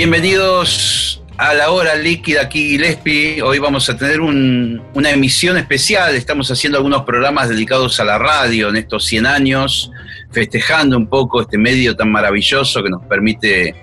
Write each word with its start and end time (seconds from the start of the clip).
Bienvenidos 0.00 1.22
a 1.36 1.52
la 1.52 1.72
hora 1.72 1.94
líquida 1.94 2.40
aquí 2.40 2.70
Gillespie. 2.70 3.42
Hoy 3.42 3.58
vamos 3.58 3.90
a 3.90 3.98
tener 3.98 4.22
una 4.22 5.10
emisión 5.10 5.58
especial. 5.58 6.16
Estamos 6.16 6.50
haciendo 6.50 6.78
algunos 6.78 7.02
programas 7.02 7.50
dedicados 7.50 8.00
a 8.00 8.04
la 8.04 8.16
radio 8.16 8.70
en 8.70 8.76
estos 8.76 9.04
100 9.04 9.26
años, 9.26 9.92
festejando 10.32 10.96
un 10.96 11.06
poco 11.06 11.42
este 11.42 11.58
medio 11.58 11.94
tan 11.94 12.10
maravilloso 12.10 12.82
que 12.82 12.88
nos 12.88 13.04
permite, 13.04 13.74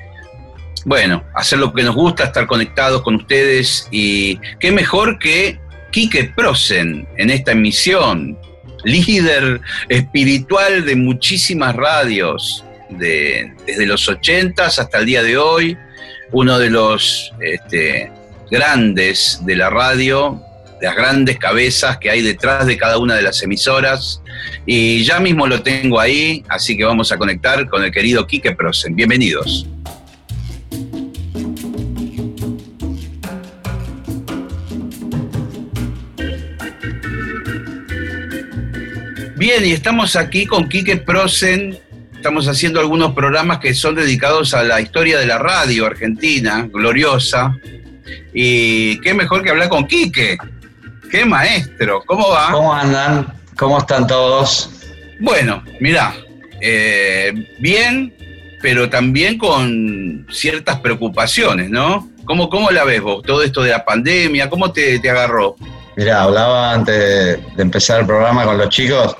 bueno, 0.85 1.23
hacer 1.35 1.59
lo 1.59 1.71
que 1.71 1.83
nos 1.83 1.93
gusta, 1.93 2.23
estar 2.23 2.47
conectados 2.47 3.03
con 3.03 3.13
ustedes. 3.13 3.87
Y 3.91 4.39
qué 4.59 4.71
mejor 4.71 5.19
que 5.19 5.59
Quique 5.91 6.33
Prosen 6.35 7.07
en 7.17 7.29
esta 7.29 7.51
emisión, 7.51 8.35
líder 8.83 9.61
espiritual 9.87 10.83
de 10.83 10.95
muchísimas 10.95 11.75
radios. 11.75 12.63
desde 12.89 13.85
los 13.85 14.09
80 14.09 14.65
hasta 14.65 14.97
el 14.97 15.05
día 15.05 15.21
de 15.21 15.37
hoy, 15.37 15.77
uno 16.31 16.59
de 16.59 16.69
los 16.69 17.33
este, 17.39 18.11
grandes 18.51 19.39
de 19.45 19.55
la 19.55 19.69
radio, 19.69 20.41
las 20.81 20.95
grandes 20.95 21.37
cabezas 21.37 21.97
que 21.97 22.09
hay 22.09 22.21
detrás 22.21 22.65
de 22.65 22.77
cada 22.77 22.97
una 22.97 23.15
de 23.15 23.21
las 23.21 23.41
emisoras. 23.41 24.21
Y 24.65 25.03
ya 25.03 25.19
mismo 25.19 25.47
lo 25.47 25.61
tengo 25.61 25.99
ahí, 25.99 26.43
así 26.49 26.77
que 26.77 26.83
vamos 26.83 27.11
a 27.11 27.17
conectar 27.17 27.67
con 27.69 27.83
el 27.83 27.91
querido 27.91 28.27
Quique 28.27 28.51
Prosen. 28.51 28.95
Bienvenidos. 28.95 29.65
Bien, 39.37 39.63
y 39.63 39.71
estamos 39.71 40.15
aquí 40.15 40.47
con 40.47 40.67
Quique 40.67 40.97
Prosen, 40.97 41.77
estamos 42.17 42.47
haciendo 42.47 42.79
algunos 42.79 43.13
programas 43.13 43.59
que 43.59 43.73
son 43.73 43.95
dedicados 43.95 44.53
a 44.53 44.63
la 44.63 44.81
historia 44.81 45.19
de 45.19 45.27
la 45.27 45.37
radio 45.37 45.85
argentina, 45.85 46.67
gloriosa. 46.71 47.55
Y 48.33 48.99
qué 49.01 49.13
mejor 49.13 49.43
que 49.43 49.51
hablar 49.51 49.69
con 49.69 49.85
Quique. 49.85 50.37
Qué 51.09 51.25
maestro, 51.25 52.03
¿cómo 52.05 52.29
va? 52.29 52.51
¿Cómo 52.51 52.73
andan? 52.73 53.33
¿Cómo 53.55 53.77
están 53.77 54.07
todos? 54.07 54.69
Bueno, 55.19 55.63
mirá, 55.79 56.13
eh, 56.59 57.55
bien, 57.59 58.13
pero 58.61 58.89
también 58.89 59.37
con 59.37 60.27
ciertas 60.29 60.79
preocupaciones, 60.81 61.69
¿no? 61.69 62.09
¿Cómo, 62.25 62.49
¿Cómo 62.49 62.71
la 62.71 62.83
ves 62.83 63.01
vos? 63.01 63.23
Todo 63.23 63.41
esto 63.43 63.61
de 63.61 63.71
la 63.71 63.85
pandemia, 63.85 64.49
¿cómo 64.49 64.73
te, 64.73 64.99
te 64.99 65.09
agarró? 65.09 65.55
Mirá, 65.95 66.23
hablaba 66.23 66.73
antes 66.73 66.95
de 67.55 67.63
empezar 67.63 68.01
el 68.01 68.05
programa 68.05 68.43
con 68.43 68.57
los 68.57 68.69
chicos 68.69 69.15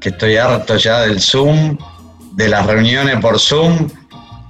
que 0.00 0.08
estoy 0.08 0.36
harto 0.36 0.76
ya 0.76 1.02
del 1.02 1.20
Zoom, 1.20 1.78
de 2.34 2.48
las 2.48 2.66
reuniones 2.66 3.20
por 3.20 3.38
Zoom, 3.38 3.88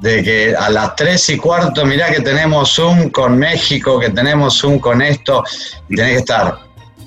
de 0.00 0.22
que 0.22 0.54
a 0.56 0.68
las 0.70 0.96
tres 0.96 1.28
y 1.30 1.36
cuarto, 1.36 1.84
mirá 1.86 2.10
que 2.10 2.20
tenemos 2.20 2.74
Zoom 2.74 3.10
con 3.10 3.38
México, 3.38 3.98
que 3.98 4.10
tenemos 4.10 4.58
Zoom 4.58 4.78
con 4.78 5.00
esto, 5.02 5.42
y 5.88 5.96
tenés 5.96 6.12
que 6.12 6.18
estar 6.18 6.58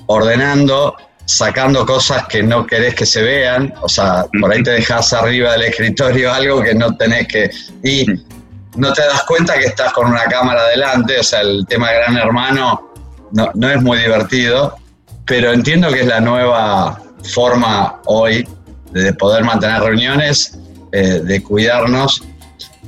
ordenando, 0.06 0.96
sacando 1.24 1.84
cosas 1.84 2.26
que 2.26 2.42
no 2.42 2.66
querés 2.66 2.94
que 2.94 3.06
se 3.06 3.22
vean, 3.22 3.74
o 3.82 3.88
sea, 3.88 4.24
por 4.40 4.52
ahí 4.52 4.62
te 4.62 4.70
dejas 4.70 5.12
arriba 5.12 5.52
del 5.52 5.62
escritorio 5.62 6.32
algo 6.34 6.62
que 6.62 6.74
no 6.74 6.96
tenés 6.96 7.28
que... 7.28 7.50
Y 7.82 8.06
no 8.76 8.92
te 8.92 9.02
das 9.02 9.24
cuenta 9.24 9.58
que 9.58 9.66
estás 9.66 9.92
con 9.92 10.06
una 10.06 10.24
cámara 10.24 10.60
adelante, 10.62 11.18
o 11.18 11.22
sea, 11.22 11.40
el 11.40 11.66
tema 11.68 11.90
Gran 11.92 12.16
Hermano 12.16 12.92
no, 13.32 13.50
no 13.54 13.70
es 13.70 13.82
muy 13.82 13.98
divertido, 13.98 14.76
pero 15.26 15.52
entiendo 15.52 15.90
que 15.92 16.00
es 16.00 16.06
la 16.06 16.20
nueva 16.20 17.00
forma 17.24 18.00
hoy 18.06 18.48
de 18.92 19.12
poder 19.12 19.44
mantener 19.44 19.82
reuniones 19.82 20.58
eh, 20.92 21.20
de 21.24 21.42
cuidarnos. 21.42 22.22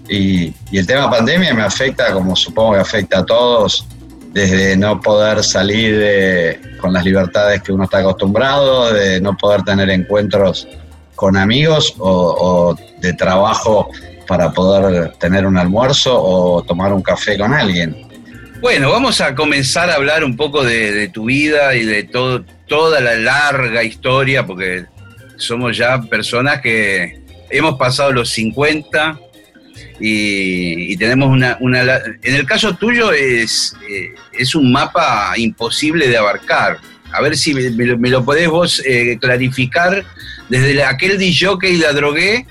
Y, 0.09 0.53
el 0.73 0.87
tema 0.87 1.11
pandemia 1.11 1.55
me 1.55 1.63
afecta, 1.63 2.13
como 2.13 2.35
supongo 2.35 2.75
que 2.75 2.81
afecta 2.81 3.21
a 3.21 3.27
todos, 3.27 3.87
desde 4.33 4.77
no 4.77 5.01
poder 5.01 5.43
salir 5.43 6.79
con 6.81 6.93
las 6.93 7.05
libertades 7.05 7.63
que 7.63 7.73
uno 7.73 7.85
está 7.85 7.99
acostumbrado, 7.99 8.93
de 8.93 9.21
no 9.21 9.37
poder 9.37 9.63
tener 9.63 9.91
encuentros 9.91 10.67
con 11.21 11.37
amigos 11.37 11.95
o, 11.99 12.75
de 12.99 13.13
trabajo 13.13 13.91
para 14.27 14.51
poder 14.53 15.13
tener 15.19 15.45
un 15.45 15.59
almuerzo 15.59 16.19
o 16.19 16.63
tomar 16.63 16.95
un 16.95 17.03
café 17.03 17.37
con 17.37 17.53
alguien. 17.53 17.95
Bueno, 18.63 18.91
vamos 18.91 19.21
a 19.21 19.35
comenzar 19.35 19.91
a 19.91 19.97
hablar 19.97 20.25
un 20.25 20.35
poco 20.35 20.65
de, 20.65 21.09
tu 21.09 21.27
vida 21.27 21.75
y 21.75 21.85
de 21.85 22.05
todo, 22.05 22.43
toda 22.67 23.01
la 23.01 23.17
larga 23.17 23.83
historia, 23.83 24.47
porque 24.47 24.87
somos 25.37 25.77
ya 25.77 26.01
personas 26.01 26.63
que 26.63 27.21
hemos 27.51 27.77
pasado 27.77 28.13
los 28.13 28.31
50 28.31 29.19
y, 30.01 30.97
tenemos 30.97 31.29
una, 31.29 31.59
En 32.23 32.35
el 32.35 32.47
caso 32.47 32.75
tuyo 32.75 33.13
es, 33.13 33.75
eh, 33.89 34.15
es 34.33 34.55
un 34.55 34.73
mapa 34.73 35.33
imposible 35.37 36.09
de 36.09 36.17
abarcar. 36.17 36.79
A 37.13 37.21
ver 37.21 37.37
si 37.37 37.53
me, 37.55 38.09
lo 38.09 38.25
podés 38.25 38.49
vos 38.49 38.83
eh, 38.87 39.19
clarificar 39.21 40.05
desde 40.49 40.83
aquel 40.85 41.19
DJ 41.19 41.59
que 41.61 41.77
la 41.77 41.93
drogué 41.93 42.47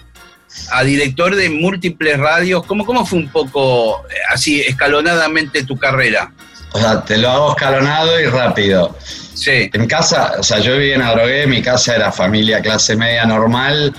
a 0.72 0.84
director 0.84 1.36
de 1.36 1.50
múltiples 1.50 2.18
radios. 2.18 2.66
¿Cómo, 2.66 2.86
¿Cómo 2.86 3.06
fue 3.06 3.20
un 3.20 3.30
poco 3.30 4.06
eh, 4.10 4.16
así 4.32 4.62
escalonadamente 4.62 5.64
tu 5.64 5.78
carrera? 5.78 6.32
O 6.72 6.80
sea, 6.80 7.04
te 7.04 7.18
lo 7.18 7.30
hago 7.30 7.50
escalonado 7.52 8.20
y 8.20 8.26
rápido. 8.26 8.96
Sí. 9.34 9.70
En 9.74 9.88
casa, 9.88 10.34
o 10.38 10.44
sea, 10.44 10.60
yo 10.60 10.74
vivía 10.78 10.96
en 10.96 11.02
Adrogué, 11.02 11.48
mi 11.48 11.62
casa 11.62 11.96
era 11.96 12.12
familia 12.12 12.62
clase 12.62 12.96
media 12.96 13.26
normal, 13.26 13.96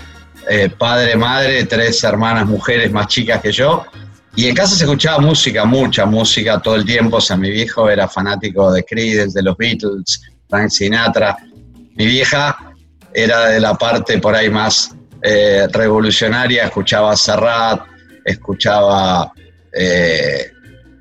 eh, 0.49 0.71
padre, 0.71 1.17
madre, 1.17 1.65
tres 1.65 2.03
hermanas 2.05 2.47
mujeres 2.47 2.91
más 2.91 3.07
chicas 3.09 3.41
que 3.41 3.53
yo. 3.53 3.85
Y 4.37 4.47
en 4.47 4.55
casa 4.55 4.77
se 4.77 4.85
escuchaba 4.85 5.19
música, 5.19 5.65
mucha 5.65 6.07
música 6.07 6.61
todo 6.61 6.77
el 6.77 6.85
tiempo. 6.85 7.17
O 7.17 7.21
sea, 7.21 7.37
mi 7.37 7.51
viejo 7.51 7.91
era 7.91 8.09
fanático 8.09 8.73
de 8.73 8.85
Creedence, 8.85 9.39
de 9.39 9.43
los 9.43 9.57
Beatles, 9.57 10.23
Frank 10.49 10.71
Sinatra. 10.71 11.37
Mi 11.97 12.07
vieja 12.07 12.57
era 13.13 13.47
de 13.47 13.61
la 13.61 13.75
parte 13.75 14.19
por 14.19 14.35
ahí 14.35 14.49
más 14.49 14.95
eh, 15.23 15.67
revolucionaria, 15.71 16.65
escuchaba 16.65 17.17
Serrat, 17.17 17.83
escuchaba, 18.25 19.33
eh, 19.73 20.51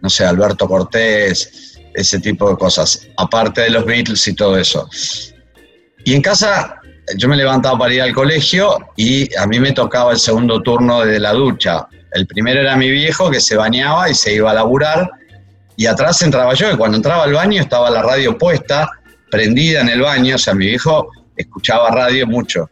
no 0.02 0.10
sé, 0.10 0.26
Alberto 0.26 0.68
Cortés, 0.68 1.78
ese 1.94 2.20
tipo 2.20 2.50
de 2.50 2.58
cosas, 2.58 3.08
aparte 3.18 3.62
de 3.62 3.70
los 3.70 3.86
Beatles 3.86 4.28
y 4.28 4.34
todo 4.34 4.58
eso. 4.58 4.90
Y 6.04 6.16
en 6.16 6.22
casa 6.22 6.79
yo 7.18 7.28
me 7.28 7.36
levantaba 7.36 7.78
para 7.78 7.94
ir 7.94 8.02
al 8.02 8.14
colegio 8.14 8.78
y 8.96 9.34
a 9.36 9.46
mí 9.48 9.60
me 9.60 9.72
tocaba 9.72 10.12
el 10.12 10.20
segundo 10.20 10.62
turno 10.62 11.02
de 11.02 11.20
la 11.20 11.34
ducha. 11.34 11.88
El 12.12 12.26
primero 12.28 12.62
era 12.62 12.76
mi 12.76 12.90
viejo 12.90 13.30
que 13.30 13.40
se 13.40 13.56
bañaba 13.56 14.10
y 14.10 14.16
se 14.16 14.34
iba 14.34 14.52
a 14.52 14.54
laburar 14.54 15.10
y 15.80 15.86
atrás 15.86 16.22
entraba 16.24 16.54
yo 16.56 16.72
y 16.72 16.76
cuando 16.76 16.98
entraba 16.98 17.24
al 17.24 17.34
baño 17.34 17.62
estaba 17.62 17.90
la 17.90 18.02
radio 18.02 18.38
puesta, 18.38 18.90
prendida 19.32 19.80
en 19.80 19.88
el 19.88 20.02
baño, 20.02 20.36
o 20.36 20.38
sea, 20.38 20.54
mi 20.54 20.66
viejo 20.68 21.10
escuchaba 21.38 21.90
radio 21.90 22.28
mucho. 22.28 22.70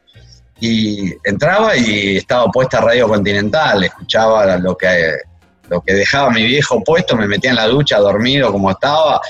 Y 0.59 1.13
entraba 1.23 1.77
y 1.77 2.17
estaba 2.17 2.51
puesta 2.51 2.81
Radio 2.81 3.07
Continental, 3.07 3.83
escuchaba 3.83 4.57
lo 4.57 4.75
que, 4.75 5.13
lo 5.69 5.79
que 5.81 5.93
dejaba 5.93 6.31
mi 6.31 6.43
viejo 6.43 6.83
puesto, 6.83 7.15
me 7.15 7.27
metía 7.27 7.51
en 7.51 7.55
la 7.55 7.67
ducha 7.67 7.97
dormido 7.99 8.51
como 8.51 8.71
estaba, 8.71 9.21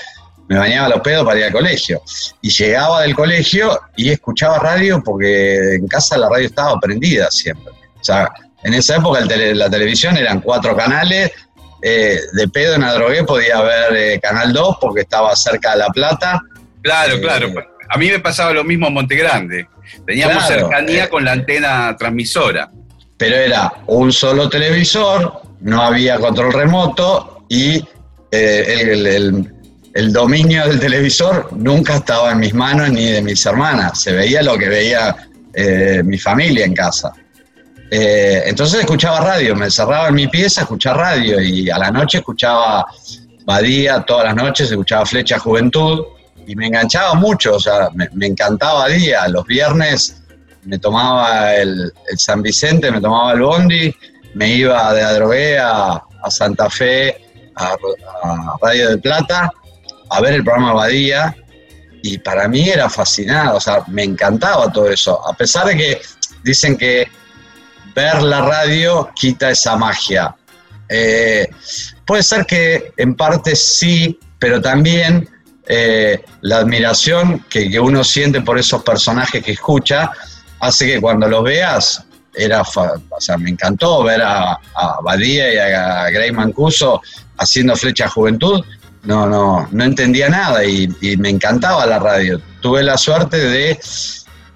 me 0.48 0.58
bañaba 0.58 0.88
los 0.88 1.00
pedos 1.00 1.24
para 1.24 1.38
ir 1.38 1.44
al 1.46 1.52
colegio. 1.52 2.02
Y 2.40 2.50
llegaba 2.50 3.02
del 3.02 3.14
colegio 3.14 3.80
y 3.96 4.10
escuchaba 4.10 4.58
radio 4.58 5.02
porque 5.04 5.74
en 5.74 5.86
casa 5.86 6.16
la 6.16 6.28
radio 6.28 6.46
estaba 6.46 6.80
prendida 6.80 7.30
siempre. 7.30 7.72
O 7.72 8.04
sea, 8.04 8.30
en 8.62 8.74
esa 8.74 8.96
época 8.96 9.20
la 9.20 9.70
televisión 9.70 10.16
eran 10.16 10.40
cuatro 10.40 10.76
canales, 10.76 11.32
eh, 11.82 12.18
de 12.32 12.48
pedo 12.48 12.74
en 12.74 12.82
Adrogué 12.82 13.22
podía 13.22 13.60
ver 13.60 13.96
eh, 13.96 14.20
Canal 14.20 14.52
2 14.52 14.78
porque 14.80 15.02
estaba 15.02 15.36
cerca 15.36 15.72
de 15.72 15.78
La 15.78 15.88
Plata. 15.88 16.40
Claro, 16.82 17.14
eh, 17.14 17.20
claro. 17.20 17.52
A 17.90 17.98
mí 17.98 18.10
me 18.10 18.18
pasaba 18.18 18.52
lo 18.52 18.64
mismo 18.64 18.88
en 18.88 18.94
Monte 18.94 19.16
Grande. 19.16 19.68
Teníamos 20.06 20.46
cercanía 20.46 21.08
con 21.08 21.24
la 21.24 21.32
antena 21.32 21.96
transmisora. 21.96 22.70
Pero 23.16 23.36
era 23.36 23.72
un 23.86 24.12
solo 24.12 24.48
televisor, 24.48 25.42
no 25.60 25.82
había 25.82 26.18
control 26.18 26.52
remoto 26.52 27.44
y 27.48 27.82
el 28.30 29.06
el 29.06 29.57
dominio 30.12 30.66
del 30.68 30.80
televisor 30.80 31.48
nunca 31.52 31.96
estaba 31.96 32.32
en 32.32 32.38
mis 32.38 32.54
manos 32.54 32.90
ni 32.90 33.06
de 33.06 33.22
mis 33.22 33.44
hermanas. 33.44 34.00
Se 34.00 34.12
veía 34.12 34.42
lo 34.42 34.56
que 34.56 34.68
veía 34.68 35.16
eh, 35.54 36.02
mi 36.04 36.18
familia 36.18 36.64
en 36.64 36.74
casa. 36.74 37.12
Eh, 37.90 38.42
entonces 38.46 38.80
escuchaba 38.80 39.20
radio, 39.20 39.56
me 39.56 39.66
encerraba 39.66 40.08
en 40.08 40.14
mi 40.14 40.28
pieza 40.28 40.60
a 40.60 40.64
escuchar 40.64 40.96
radio 40.96 41.40
y 41.40 41.70
a 41.70 41.78
la 41.78 41.90
noche 41.90 42.18
escuchaba 42.18 42.86
Badía, 43.44 44.02
todas 44.02 44.26
las 44.26 44.36
noches 44.36 44.70
escuchaba 44.70 45.06
Flecha 45.06 45.38
Juventud 45.38 46.04
y 46.46 46.54
me 46.54 46.66
enganchaba 46.66 47.14
mucho, 47.14 47.54
o 47.54 47.60
sea, 47.60 47.88
me, 47.94 48.26
encantaba 48.26 48.80
Badía. 48.80 49.26
Los 49.28 49.46
viernes 49.46 50.22
me 50.64 50.78
tomaba 50.78 51.54
el, 51.54 51.92
San 52.16 52.42
Vicente, 52.42 52.90
me 52.90 53.00
tomaba 53.00 53.32
el 53.32 53.40
Bondi, 53.40 53.94
me 54.34 54.52
iba 54.52 54.92
de 54.92 55.02
Adrogué 55.02 55.58
a, 55.58 56.02
Santa 56.28 56.68
Fe, 56.68 57.16
a, 57.56 57.74
Radio 58.60 58.90
de 58.90 58.98
Plata, 58.98 59.50
a 60.10 60.20
ver 60.20 60.34
el 60.34 60.44
programa 60.44 60.72
Badía 60.72 61.34
y 62.02 62.18
para 62.18 62.48
mí 62.48 62.68
era 62.68 62.88
fascinado, 62.88 63.56
o 63.56 63.60
sea, 63.60 63.82
me 63.88 64.04
encantaba 64.04 64.72
todo 64.72 64.88
eso, 64.90 65.26
a 65.28 65.34
pesar 65.34 65.66
de 65.66 65.76
que 65.76 66.00
dicen 66.42 66.76
que 66.76 67.08
ver 67.94 68.22
la 68.22 68.40
radio 68.40 69.10
quita 69.14 69.50
esa 69.50 69.76
magia. 69.76 70.34
Eh, 70.88 71.48
puede 72.06 72.22
ser 72.22 72.46
que 72.46 72.92
en 72.96 73.14
parte 73.14 73.56
sí, 73.56 74.18
pero 74.38 74.60
también 74.60 75.28
eh, 75.66 76.24
la 76.42 76.58
admiración 76.58 77.44
que, 77.50 77.78
uno 77.78 78.02
siente 78.04 78.40
por 78.40 78.58
esos 78.58 78.82
personajes 78.82 79.44
que 79.44 79.52
escucha 79.52 80.10
hace 80.60 80.86
que 80.86 81.00
cuando 81.00 81.28
los 81.28 81.42
veas, 81.44 82.04
era, 82.34 82.62
o 82.62 83.20
sea, 83.20 83.36
me 83.36 83.50
encantó 83.50 84.04
ver 84.04 84.22
a, 84.22 84.52
a 84.52 85.00
Badía 85.02 85.52
y 85.52 85.56
a, 85.58 86.08
Gray 86.10 86.30
Mancuso 86.30 87.02
haciendo 87.36 87.74
Flecha 87.76 88.08
Juventud. 88.08 88.64
No, 89.08 89.26
no, 89.26 89.66
no 89.72 89.84
entendía 89.84 90.28
nada 90.28 90.62
y, 90.66 90.86
y 91.00 91.16
me 91.16 91.30
encantaba 91.30 91.86
la 91.86 91.98
radio. 91.98 92.42
Tuve 92.60 92.82
la 92.82 92.98
suerte 92.98 93.38
de, 93.38 93.78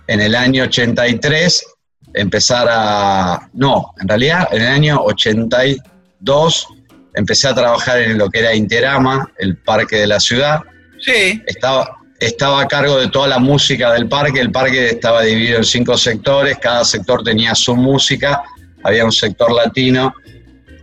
en 0.09 0.21
el 0.21 0.35
año 0.35 0.65
83, 0.65 1.65
empezar 2.13 2.69
a... 2.71 3.49
No, 3.55 3.95
en 3.99 4.09
realidad 4.09 4.47
en 4.53 4.61
el 4.61 4.69
año 4.69 5.01
82 5.05 6.69
empecé 7.15 7.49
a 7.49 7.55
trabajar 7.55 8.03
en 8.03 8.19
lo 8.19 8.29
que 8.29 8.41
era 8.41 8.55
Interama, 8.55 9.33
el 9.39 9.57
parque 9.57 9.97
de 9.97 10.07
la 10.07 10.21
ciudad. 10.21 10.61
Sí. 11.01 11.43
Estaba, 11.47 11.89
estaba 12.21 12.61
a 12.61 12.69
cargo 12.69 12.99
de 12.99 13.09
toda 13.09 13.29
la 13.29 13.39
música 13.39 13.91
del 13.95 14.07
parque. 14.07 14.39
El 14.39 14.53
parque 14.53 14.91
estaba 14.91 15.23
dividido 15.23 15.57
en 15.57 15.65
cinco 15.65 15.97
sectores, 15.97 16.59
cada 16.59 16.85
sector 16.85 17.25
tenía 17.25 17.55
su 17.55 17.75
música. 17.75 18.43
Había 18.85 19.07
un 19.07 19.13
sector 19.13 19.51
latino 19.51 20.15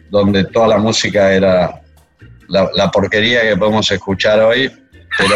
donde 0.09 0.45
toda 0.45 0.69
la 0.69 0.79
música 0.79 1.31
era 1.31 1.83
la, 2.49 2.91
porquería 2.91 3.41
que 3.41 3.55
podemos 3.55 3.89
escuchar 3.91 4.39
hoy, 4.41 4.71
pero 5.17 5.35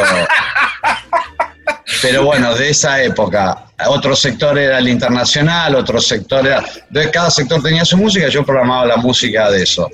Pero 2.02 2.26
bueno, 2.26 2.54
de 2.56 2.70
esa 2.70 3.02
época. 3.02 3.66
Otro 3.88 4.14
sector 4.14 4.58
era 4.58 4.80
el 4.80 4.90
internacional, 4.90 5.74
otro 5.76 6.02
sector 6.02 6.46
era... 6.46 6.64
Entonces 6.88 7.12
cada 7.14 7.30
sector 7.30 7.64
tenía 7.64 7.86
su 7.86 7.98
música, 7.98 8.28
yo 8.28 8.46
programaba 8.46 8.86
la 8.86 8.98
música 8.98 9.50
de 9.50 9.64
eso. 9.64 9.90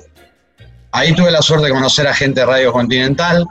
Ahí 0.90 1.14
tuve 1.14 1.30
la 1.30 1.40
suerte 1.40 1.66
de 1.66 1.72
conocer 1.72 2.08
a 2.08 2.14
gente 2.14 2.40
de 2.40 2.46
Radio 2.46 2.72
Continental, 2.72 3.46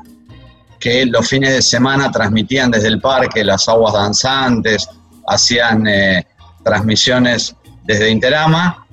que 0.77 1.06
los 1.06 1.27
fines 1.27 1.54
de 1.54 1.62
semana 1.62 2.12
transmitían 2.12 2.69
desde 2.69 2.88
el 2.88 3.00
parque 3.00 3.45
las 3.45 3.68
aguas 3.69 3.94
danzantes, 3.94 4.89
hacían 5.27 5.88
eh, 5.88 6.27
transmisiones 6.63 7.56
desde 7.86 8.10
Interama. 8.10 8.86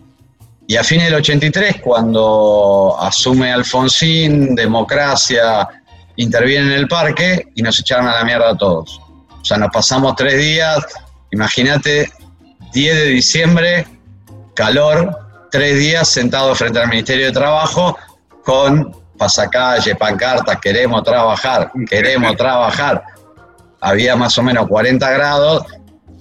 Y 0.68 0.76
a 0.76 0.82
fines 0.82 1.06
del 1.06 1.16
83, 1.16 1.80
cuando 1.80 2.96
asume 2.98 3.52
Alfonsín, 3.52 4.54
democracia, 4.56 5.68
interviene 6.16 6.66
en 6.66 6.72
el 6.72 6.88
parque 6.88 7.48
y 7.54 7.62
nos 7.62 7.78
echaron 7.78 8.08
a 8.08 8.16
la 8.16 8.24
mierda 8.24 8.50
a 8.50 8.56
todos. 8.56 9.00
O 9.40 9.44
sea, 9.44 9.58
nos 9.58 9.70
pasamos 9.70 10.16
tres 10.16 10.38
días, 10.38 10.84
imagínate, 11.30 12.10
10 12.72 12.96
de 12.96 13.06
diciembre, 13.06 13.86
calor, 14.54 15.16
tres 15.52 15.78
días 15.78 16.08
sentados 16.08 16.58
frente 16.58 16.80
al 16.80 16.88
Ministerio 16.88 17.26
de 17.26 17.32
Trabajo 17.32 17.96
con 18.44 18.92
pasacalle, 19.16 19.94
pancartas, 19.94 20.58
queremos 20.60 21.02
trabajar, 21.04 21.70
queremos 21.88 22.36
trabajar. 22.36 23.02
Había 23.80 24.16
más 24.16 24.36
o 24.38 24.42
menos 24.42 24.66
40 24.66 25.10
grados. 25.12 25.64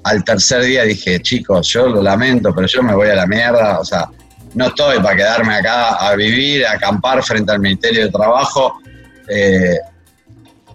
Al 0.03 0.23
tercer 0.23 0.61
día 0.61 0.83
dije, 0.83 1.19
chicos, 1.19 1.67
yo 1.69 1.87
lo 1.87 2.01
lamento, 2.01 2.53
pero 2.53 2.67
yo 2.67 2.83
me 2.83 2.93
voy 2.93 3.09
a 3.09 3.15
la 3.15 3.25
mierda. 3.25 3.79
O 3.79 3.85
sea, 3.85 4.07
no 4.55 4.67
estoy 4.67 4.99
para 4.99 5.15
quedarme 5.15 5.55
acá 5.55 5.95
a 5.95 6.15
vivir, 6.15 6.65
a 6.65 6.73
acampar 6.73 7.21
frente 7.23 7.51
al 7.51 7.59
Ministerio 7.59 8.05
de 8.05 8.11
Trabajo. 8.11 8.79
Eh, 9.27 9.77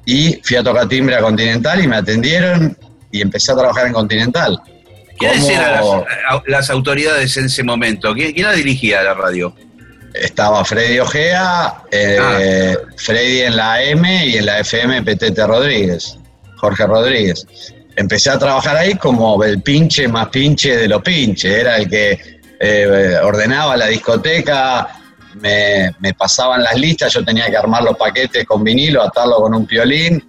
y 0.05 0.41
fui 0.43 0.57
a 0.57 0.63
tocar 0.63 0.89
timbre 0.89 1.17
a 1.17 1.21
Continental 1.21 1.83
y 1.83 1.87
me 1.87 1.97
atendieron 1.97 2.77
y 3.11 3.21
empecé 3.21 3.53
a 3.53 3.57
trabajar 3.57 3.87
en 3.87 3.93
Continental. 3.93 4.61
¿Quiénes 5.19 5.49
eran 5.49 5.83
las, 6.47 6.71
autoridades 6.71 7.37
en 7.37 7.47
ese 7.47 7.63
momento? 7.63 8.15
¿Quién, 8.15 8.35
la 8.43 8.53
dirigía 8.53 9.03
la 9.03 9.15
radio? 9.15 9.55
Estaba 10.15 10.65
Freddy 10.65 10.99
Ojea, 10.99 11.83
eh, 11.91 12.19
ah. 12.21 12.79
Freddy 12.97 13.41
en 13.43 13.57
la 13.57 13.83
M 13.83 14.27
y 14.27 14.37
en 14.37 14.47
la 14.47 14.61
FM 14.61 15.03
Petete 15.03 15.47
Rodríguez, 15.47 16.17
Jorge 16.57 16.87
Rodríguez. 16.87 17.47
Empecé 17.97 18.31
a 18.31 18.39
trabajar 18.39 18.77
ahí 18.77 18.95
como 18.95 19.43
el 19.45 19.61
pinche 19.63 20.09
más 20.09 20.29
pinche 20.29 20.77
de 20.77 20.89
los 20.89 21.03
pinches, 21.03 21.53
era 21.53 21.77
el 21.77 21.89
que 21.89 22.40
eh, 22.63 23.17
ordenaba 23.23 23.75
la 23.75 23.87
discoteca, 23.87 24.87
me, 25.41 25.95
pasaban 26.17 26.63
las 26.63 26.75
listas, 26.77 27.13
yo 27.15 27.25
tenía 27.25 27.47
que 27.47 27.57
armar 27.57 27.83
los 27.83 27.97
paquetes 27.97 28.45
con 28.45 28.63
vinilo, 28.63 29.03
atarlo 29.03 29.37
con 29.37 29.55
un 29.55 29.67
piolín 29.67 30.23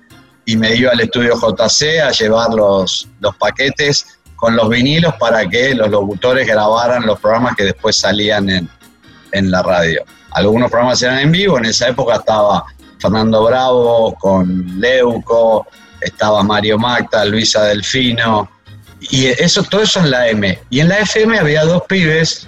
y 0.46 0.56
me 0.56 0.74
iba 0.74 0.92
al 0.92 1.02
estudio 1.02 1.36
JC 1.36 2.00
a 2.00 2.12
llevar 2.12 2.52
los, 2.52 3.10
los 3.20 3.36
paquetes 3.36 4.18
con 4.38 4.56
los 4.56 4.70
vinilos 4.70 5.14
para 5.20 5.48
que 5.48 5.76
los 5.76 5.90
locutores 5.90 6.48
grabaran 6.48 7.06
los 7.06 7.20
programas 7.20 7.56
que 7.56 7.66
después 7.66 7.98
salían 7.98 8.50
en, 8.50 8.70
en 9.34 9.52
la 9.52 9.62
radio. 9.62 10.04
Algunos 10.32 10.72
programas 10.72 11.02
eran 11.02 11.20
en 11.20 11.32
vivo, 11.32 11.58
en 11.58 11.66
esa 11.66 11.90
época 11.90 12.16
estaba 12.16 12.64
Fernando 12.98 13.44
Bravo 13.44 14.16
con 14.16 14.80
Leuco, 14.80 15.68
estaba 16.00 16.44
Mario 16.44 16.78
Macta, 16.78 17.26
Luisa 17.26 17.64
Delfino, 17.66 18.50
y 19.10 19.26
eso, 19.26 19.64
todo 19.64 19.82
eso 19.82 20.00
en 20.00 20.12
la 20.12 20.30
M. 20.30 20.60
Y 20.70 20.80
en 20.80 20.90
la 20.90 21.00
FM 21.00 21.40
había 21.40 21.64
dos 21.64 21.84
pibes 21.88 22.48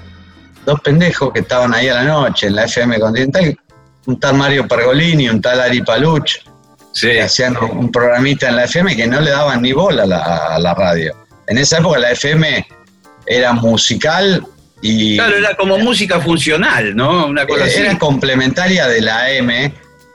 dos 0.65 0.79
pendejos 0.81 1.31
que 1.33 1.39
estaban 1.39 1.73
ahí 1.73 1.89
a 1.89 1.95
la 1.95 2.03
noche 2.03 2.47
en 2.47 2.55
la 2.55 2.65
FM 2.65 2.99
Continental, 2.99 3.57
un 4.05 4.19
tal 4.19 4.35
Mario 4.35 4.67
Pergolini, 4.67 5.29
un 5.29 5.41
tal 5.41 5.59
Ari 5.59 5.81
Paluch, 5.81 6.39
que 6.99 7.21
hacían 7.21 7.57
un 7.57 7.91
programita 7.91 8.49
en 8.49 8.57
la 8.57 8.65
FM 8.65 8.95
que 8.95 9.07
no 9.07 9.19
le 9.19 9.31
daban 9.31 9.61
ni 9.61 9.73
bola 9.73 10.03
a 10.03 10.59
la, 10.59 10.73
radio. 10.73 11.15
En 11.47 11.57
esa 11.57 11.79
época 11.79 11.99
la 11.99 12.11
FM 12.11 12.65
era 13.25 13.53
musical 13.53 14.45
y... 14.81 15.17
Claro, 15.17 15.37
era 15.37 15.55
como 15.55 15.77
música 15.77 16.19
funcional, 16.19 16.95
¿no? 16.95 17.27
Una 17.27 17.45
cosa 17.45 17.65
era 17.65 17.97
complementaria 17.97 18.87
de 18.87 19.01
la 19.01 19.25
AM 19.25 19.73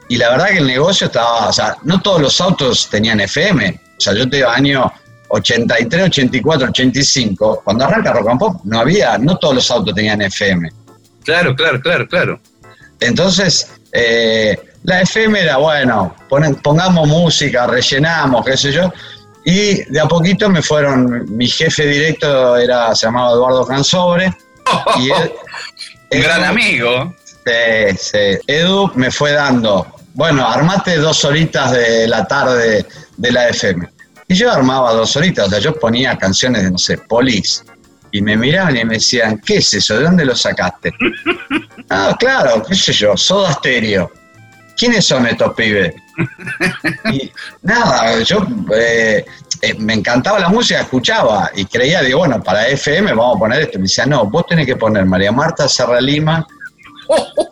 y 0.08 0.16
la 0.16 0.30
verdad 0.30 0.48
que 0.48 0.58
el 0.58 0.66
negocio 0.66 1.08
estaba, 1.08 1.48
o 1.48 1.52
sea, 1.52 1.76
no 1.82 2.00
todos 2.00 2.20
los 2.20 2.40
autos 2.40 2.88
tenían 2.88 3.20
FM. 3.20 3.80
O 3.98 4.00
sea, 4.00 4.14
yo 4.14 4.28
te 4.28 4.44
año 4.44 4.90
83, 5.28 6.04
84, 6.04 6.68
85, 6.68 7.62
cuando 7.64 7.84
arranca 7.84 8.12
Rock 8.12 8.28
and 8.28 8.38
Pop, 8.38 8.60
no 8.64 8.80
había, 8.80 9.18
no 9.18 9.36
todos 9.38 9.56
los 9.56 9.70
autos 9.70 9.94
tenían 9.94 10.22
FM. 10.22 10.70
Claro, 11.24 11.54
claro, 11.54 11.80
claro, 11.80 12.08
claro. 12.08 12.40
Entonces, 13.00 13.70
eh, 13.92 14.56
la 14.84 15.02
FM 15.02 15.40
era, 15.40 15.56
bueno, 15.58 16.14
pongamos 16.62 17.06
música, 17.06 17.66
rellenamos, 17.66 18.44
qué 18.44 18.56
sé 18.56 18.72
yo. 18.72 18.92
Y 19.44 19.82
de 19.90 20.00
a 20.00 20.06
poquito 20.06 20.48
me 20.50 20.62
fueron, 20.62 21.36
mi 21.36 21.48
jefe 21.48 21.86
directo 21.86 22.56
era, 22.56 22.94
se 22.94 23.06
llamaba 23.06 23.32
Eduardo 23.32 23.66
Cansobre. 23.66 24.32
y 24.98 25.10
Un 26.10 26.22
gran 26.22 26.44
amigo. 26.44 27.14
Sí, 27.44 27.96
sí. 27.98 28.38
Edu 28.46 28.90
me 28.94 29.10
fue 29.10 29.32
dando, 29.32 29.86
bueno, 30.14 30.46
armate 30.46 30.96
dos 30.96 31.24
horitas 31.24 31.72
de 31.72 32.08
la 32.08 32.26
tarde 32.26 32.86
de 33.16 33.32
la 33.32 33.48
FM. 33.48 33.88
Y 34.28 34.34
yo 34.34 34.52
armaba 34.52 34.92
dos 34.92 35.16
horitas, 35.16 35.46
o 35.46 35.50
sea, 35.50 35.58
yo 35.58 35.74
ponía 35.74 36.16
canciones 36.18 36.62
de, 36.62 36.70
no 36.70 36.78
sé, 36.78 36.98
Police. 36.98 37.62
Y 38.12 38.20
me 38.20 38.36
miraban 38.36 38.76
y 38.76 38.84
me 38.84 38.94
decían, 38.94 39.40
¿qué 39.44 39.56
es 39.56 39.72
eso? 39.72 39.96
¿De 39.96 40.04
dónde 40.04 40.24
lo 40.24 40.36
sacaste? 40.36 40.92
ah, 41.90 42.14
claro, 42.18 42.62
qué 42.62 42.74
sé 42.74 42.92
yo, 42.92 43.16
Soda 43.16 43.52
Stereo. 43.54 44.12
¿Quiénes 44.76 45.06
son 45.06 45.26
estos 45.26 45.54
pibes? 45.54 45.94
y 47.12 47.30
nada, 47.62 48.22
yo 48.22 48.46
eh, 48.74 49.24
eh, 49.62 49.74
me 49.78 49.94
encantaba 49.94 50.38
la 50.38 50.48
música, 50.48 50.80
escuchaba 50.80 51.50
y 51.54 51.64
creía, 51.64 52.02
digo, 52.02 52.18
bueno, 52.18 52.42
para 52.42 52.68
FM 52.68 53.12
vamos 53.14 53.36
a 53.36 53.38
poner 53.38 53.62
esto. 53.62 53.78
Me 53.78 53.84
decía, 53.84 54.06
no, 54.06 54.26
vos 54.26 54.46
tenés 54.46 54.66
que 54.66 54.76
poner 54.76 55.04
María 55.06 55.32
Marta 55.32 55.68
Serra 55.68 56.00
Lima, 56.00 56.46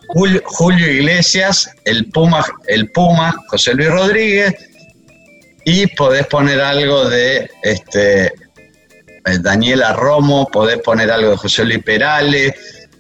Julio, 0.09 0.43
Julio 0.45 0.91
Iglesias, 0.91 1.71
el 1.85 2.11
Puma, 2.11 2.45
el 2.67 2.91
Puma, 2.91 3.35
José 3.49 3.75
Luis 3.75 3.91
Rodríguez, 3.91 4.55
y 5.69 5.89
podés 5.89 6.29
poner 6.29 6.61
algo 6.61 7.09
de 7.09 7.51
este, 7.61 8.27
eh, 8.27 8.33
Daniela 9.41 9.93
Romo, 9.95 10.47
podés 10.47 10.79
poner 10.79 11.11
algo 11.11 11.33
de 11.33 11.37
José 11.37 11.65
Luis 11.65 11.83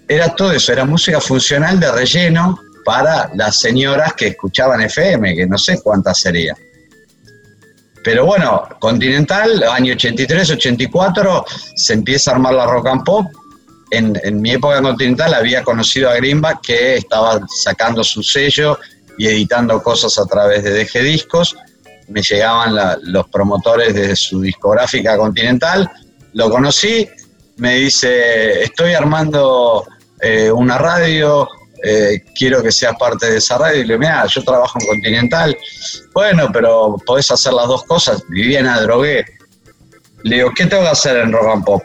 era 0.08 0.34
todo 0.34 0.50
eso, 0.50 0.72
era 0.72 0.84
música 0.84 1.20
funcional 1.20 1.78
de 1.78 1.92
relleno 1.92 2.58
para 2.84 3.30
las 3.34 3.60
señoras 3.60 4.14
que 4.14 4.28
escuchaban 4.28 4.80
FM, 4.80 5.36
que 5.36 5.46
no 5.46 5.56
sé 5.56 5.80
cuántas 5.80 6.18
serían. 6.18 6.56
pero 8.02 8.26
bueno, 8.26 8.68
Continental, 8.80 9.62
año 9.62 9.92
83, 9.92 10.50
84, 10.50 11.44
se 11.76 11.92
empieza 11.92 12.32
a 12.32 12.34
armar 12.34 12.54
la 12.54 12.66
rock 12.66 12.88
and 12.88 13.04
pop. 13.04 13.26
En, 13.92 14.18
en 14.24 14.40
mi 14.40 14.50
época 14.50 14.82
Continental 14.82 15.34
había 15.34 15.62
conocido 15.62 16.10
a 16.10 16.16
Greenback 16.16 16.62
que 16.62 16.96
estaba 16.96 17.40
sacando 17.62 18.02
su 18.02 18.24
sello 18.24 18.76
y 19.18 19.28
editando 19.28 19.80
cosas 19.80 20.18
a 20.18 20.26
través 20.26 20.64
de 20.64 20.72
DG 20.84 21.04
Discos. 21.04 21.56
Me 22.08 22.22
llegaban 22.22 22.76
los 23.02 23.28
promotores 23.28 23.94
de 23.94 24.14
su 24.14 24.40
discográfica 24.40 25.16
Continental. 25.16 25.90
Lo 26.34 26.50
conocí, 26.50 27.08
me 27.56 27.76
dice, 27.76 28.62
estoy 28.62 28.94
armando 28.94 29.86
eh, 30.20 30.50
una 30.50 30.78
radio, 30.78 31.48
eh, 31.82 32.24
quiero 32.34 32.62
que 32.62 32.72
seas 32.72 32.96
parte 32.98 33.30
de 33.30 33.38
esa 33.38 33.58
radio. 33.58 33.80
Y 33.80 33.84
le 33.84 33.94
digo, 33.94 33.98
mira, 34.00 34.26
yo 34.26 34.42
trabajo 34.42 34.78
en 34.80 34.86
Continental. 34.86 35.56
Bueno, 36.12 36.50
pero 36.52 36.96
podés 37.06 37.30
hacer 37.30 37.52
las 37.52 37.66
dos 37.66 37.84
cosas. 37.84 38.22
Vivía 38.28 38.60
en 38.60 38.66
Adrogué. 38.66 39.24
Le 40.22 40.36
digo, 40.36 40.50
¿qué 40.56 40.66
tengo 40.66 40.82
que 40.82 40.88
hacer 40.88 41.18
en 41.18 41.32
Rock 41.32 41.48
and 41.52 41.64
Pop? 41.64 41.82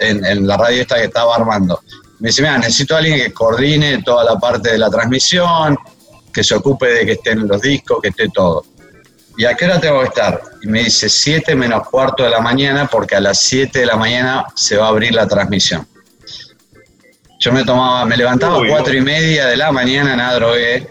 En, 0.00 0.46
la 0.46 0.56
radio 0.56 0.82
esta 0.82 0.96
que 0.96 1.04
estaba 1.04 1.36
armando. 1.36 1.80
Me 2.20 2.28
dice, 2.28 2.42
mira, 2.42 2.58
necesito 2.58 2.94
a 2.94 2.98
alguien 2.98 3.18
que 3.18 3.32
coordine 3.32 4.02
toda 4.02 4.24
la 4.24 4.38
parte 4.38 4.72
de 4.72 4.78
la 4.78 4.90
transmisión, 4.90 5.76
que 6.32 6.44
se 6.44 6.54
ocupe 6.54 6.86
de 6.86 7.06
que 7.06 7.12
estén 7.12 7.46
los 7.46 7.60
discos, 7.60 7.98
que 8.02 8.08
esté 8.08 8.28
todo. 8.28 8.64
¿Y 9.38 9.44
a 9.44 9.54
qué 9.54 9.66
hora 9.66 9.78
tengo 9.78 10.00
que 10.00 10.06
estar? 10.06 10.40
Y 10.62 10.68
me 10.68 10.84
dice 10.84 11.08
7 11.08 11.54
menos 11.54 11.88
cuarto 11.88 12.22
de 12.24 12.30
la 12.30 12.40
mañana, 12.40 12.86
porque 12.86 13.16
a 13.16 13.20
las 13.20 13.38
7 13.40 13.80
de 13.80 13.86
la 13.86 13.96
mañana 13.96 14.46
se 14.54 14.76
va 14.76 14.86
a 14.86 14.88
abrir 14.88 15.14
la 15.14 15.28
transmisión. 15.28 15.86
Yo 17.38 17.52
me 17.52 17.64
tomaba, 17.64 18.06
me 18.06 18.16
levantaba 18.16 18.56
a 18.56 18.66
cuatro 18.66 18.94
y 18.94 19.02
media 19.02 19.46
de 19.46 19.58
la 19.58 19.70
mañana, 19.70 20.16
nada 20.16 20.36
drogué, 20.36 20.88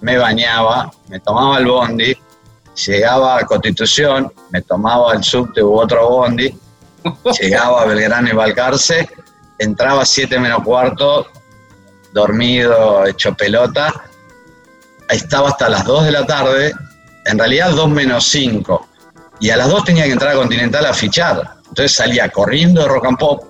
me 0.00 0.16
bañaba, 0.16 0.90
me 1.08 1.20
tomaba 1.20 1.58
el 1.58 1.66
bondi, 1.66 2.16
llegaba 2.86 3.38
a 3.38 3.44
Constitución, 3.44 4.32
me 4.50 4.62
tomaba 4.62 5.12
el 5.12 5.22
subte 5.22 5.62
u 5.62 5.78
otro 5.78 6.08
bondi, 6.08 6.58
llegaba 7.40 7.82
a 7.82 7.84
Belgrano 7.84 8.30
y 8.30 8.32
Balcarce, 8.32 9.06
entraba 9.58 10.02
a 10.02 10.06
7 10.06 10.38
menos 10.38 10.62
cuarto, 10.64 11.26
dormido, 12.14 13.04
hecho 13.06 13.34
pelota, 13.34 13.92
estaba 15.10 15.50
hasta 15.50 15.68
las 15.68 15.84
2 15.84 16.06
de 16.06 16.12
la 16.12 16.26
tarde, 16.26 16.74
en 17.24 17.38
realidad 17.38 17.70
2 17.70 17.88
menos 17.90 18.24
5, 18.28 18.88
y 19.40 19.50
a 19.50 19.56
las 19.56 19.68
2 19.68 19.84
tenía 19.84 20.04
que 20.04 20.12
entrar 20.12 20.32
a 20.32 20.36
Continental 20.36 20.86
a 20.86 20.94
fichar, 20.94 21.42
entonces 21.68 21.92
salía 21.92 22.28
corriendo 22.28 22.82
de 22.82 22.88
rock 22.88 23.06
and 23.06 23.18
pop, 23.18 23.44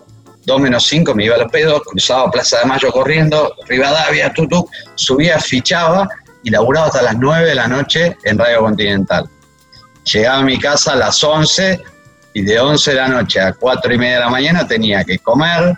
2 0.45 0.61
menos 0.61 0.87
5 0.87 1.15
me 1.15 1.25
iba 1.25 1.37
a 1.37 1.39
los 1.39 1.51
pedos, 1.51 1.83
cruzaba 1.83 2.31
Plaza 2.31 2.59
de 2.61 2.65
Mayo 2.67 2.91
corriendo, 2.91 3.55
Rivadavia, 3.69 4.33
tutu, 4.33 4.69
subía, 4.95 5.39
fichaba 5.39 6.09
y 6.43 6.51
laburaba 6.51 6.87
hasta 6.87 7.03
las 7.03 7.17
9 7.17 7.49
de 7.49 7.55
la 7.55 7.69
noche 7.69 8.17
en 8.25 8.39
Radio 8.39 8.61
Continental. 8.61 9.29
Llegaba 10.05 10.39
a 10.39 10.43
mi 10.43 10.59
casa 10.59 10.93
a 10.93 10.97
las 10.97 11.23
11 11.23 11.81
y 12.35 12.43
de 12.43 12.59
11 12.59 12.91
de 12.91 12.97
la 12.97 13.09
noche 13.09 13.41
a 13.41 13.53
4 13.53 13.95
y 13.95 13.99
media 13.99 14.15
de 14.15 14.21
la 14.21 14.31
mañana 14.31 14.67
tenía 14.67 15.05
que 15.05 15.19
comer, 15.19 15.75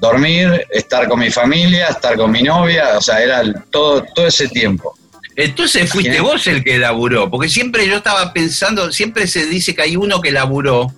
dormir, 0.00 0.66
estar 0.70 1.08
con 1.08 1.18
mi 1.18 1.30
familia, 1.30 1.88
estar 1.88 2.16
con 2.16 2.30
mi 2.30 2.42
novia, 2.42 2.96
o 2.96 3.00
sea, 3.00 3.20
era 3.20 3.42
todo, 3.70 4.02
todo 4.14 4.26
ese 4.26 4.48
tiempo. 4.48 4.97
Entonces 5.38 5.88
fuiste 5.88 6.20
vos 6.20 6.48
el 6.48 6.64
que 6.64 6.78
laburó, 6.78 7.30
porque 7.30 7.48
siempre 7.48 7.86
yo 7.86 7.98
estaba 7.98 8.32
pensando, 8.32 8.90
siempre 8.90 9.28
se 9.28 9.46
dice 9.46 9.72
que 9.72 9.82
hay 9.82 9.94
uno 9.94 10.20
que 10.20 10.32
laburó 10.32 10.92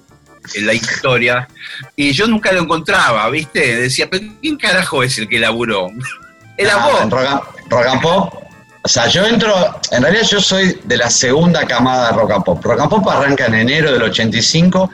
en 0.54 0.66
la 0.66 0.72
historia, 0.72 1.46
y 1.94 2.12
yo 2.12 2.26
nunca 2.26 2.50
lo 2.50 2.62
encontraba, 2.62 3.28
¿viste? 3.28 3.76
Decía, 3.76 4.08
pero 4.08 4.24
¿quién 4.40 4.56
carajo 4.56 5.02
es 5.02 5.18
el 5.18 5.28
que 5.28 5.38
laburó? 5.38 5.90
Era 6.56 6.72
ah, 6.74 6.88
vos. 6.88 7.50
Rock 7.68 7.86
and 7.86 8.00
Pop. 8.00 8.34
O 8.82 8.88
sea, 8.88 9.08
yo 9.08 9.26
entro, 9.26 9.78
en 9.90 10.02
realidad 10.02 10.26
yo 10.26 10.40
soy 10.40 10.80
de 10.84 10.96
la 10.96 11.10
segunda 11.10 11.66
camada 11.66 12.10
de 12.10 12.16
Rock 12.16 12.30
and 12.30 12.44
Pop. 12.44 12.64
Rock 12.64 12.80
and 12.80 12.88
Pop 12.88 13.08
arranca 13.10 13.44
en 13.44 13.56
enero 13.56 13.92
del 13.92 14.04
85. 14.04 14.90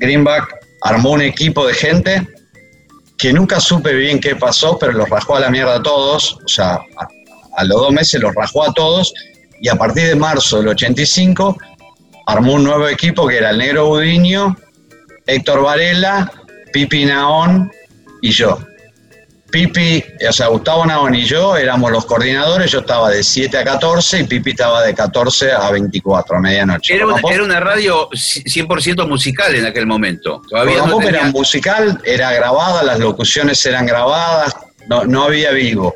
Greenback 0.00 0.52
armó 0.82 1.12
un 1.12 1.22
equipo 1.22 1.64
de 1.64 1.74
gente 1.74 2.28
que 3.16 3.32
nunca 3.32 3.60
supe 3.60 3.92
bien 3.94 4.18
qué 4.18 4.34
pasó, 4.34 4.76
pero 4.80 4.90
los 4.90 5.08
rajó 5.08 5.36
a 5.36 5.40
la 5.40 5.50
mierda 5.50 5.76
a 5.76 5.82
todos. 5.82 6.40
O 6.44 6.48
sea, 6.48 6.80
a, 7.56 7.64
los 7.64 7.80
dos 7.80 7.92
meses 7.92 8.20
los 8.20 8.34
rajó 8.34 8.68
a 8.68 8.72
todos. 8.72 9.12
Y 9.60 9.68
a 9.68 9.76
partir 9.76 10.08
de 10.08 10.16
marzo 10.16 10.58
del 10.58 10.68
85 10.68 11.56
armó 12.26 12.54
un 12.54 12.64
nuevo 12.64 12.88
equipo 12.88 13.26
que 13.26 13.38
era 13.38 13.50
el 13.50 13.58
Negro 13.58 13.86
Budiño, 13.86 14.56
Héctor 15.26 15.62
Varela, 15.62 16.30
Pipi 16.72 17.04
Naón 17.04 17.70
y 18.20 18.30
yo. 18.30 18.58
Pipi, 19.54 20.02
o 20.28 20.32
sea, 20.32 20.48
Gustavo 20.48 20.84
Naón 20.84 21.14
y 21.14 21.24
yo 21.24 21.56
éramos 21.56 21.92
los 21.92 22.06
coordinadores, 22.06 22.72
yo 22.72 22.80
estaba 22.80 23.08
de 23.10 23.22
7 23.22 23.56
a 23.56 23.64
14 23.64 24.18
y 24.18 24.24
Pipi 24.24 24.50
estaba 24.50 24.82
de 24.82 24.92
14 24.92 25.52
a 25.52 25.70
24, 25.70 26.36
a 26.36 26.40
medianoche. 26.40 26.92
Era, 26.92 27.06
una, 27.06 27.60
radio 27.60 28.10
100% 28.10 29.08
musical 29.08 29.54
en 29.54 29.66
aquel 29.66 29.86
momento. 29.86 30.42
Todavía 30.50 30.84
no 30.84 31.00
era 31.00 31.30
musical, 31.30 32.00
era 32.04 32.32
grabada, 32.32 32.82
las 32.82 32.98
locuciones 32.98 33.64
eran 33.64 33.86
grabadas, 33.86 34.56
no, 34.88 35.22
había 35.22 35.52
vivo. 35.52 35.94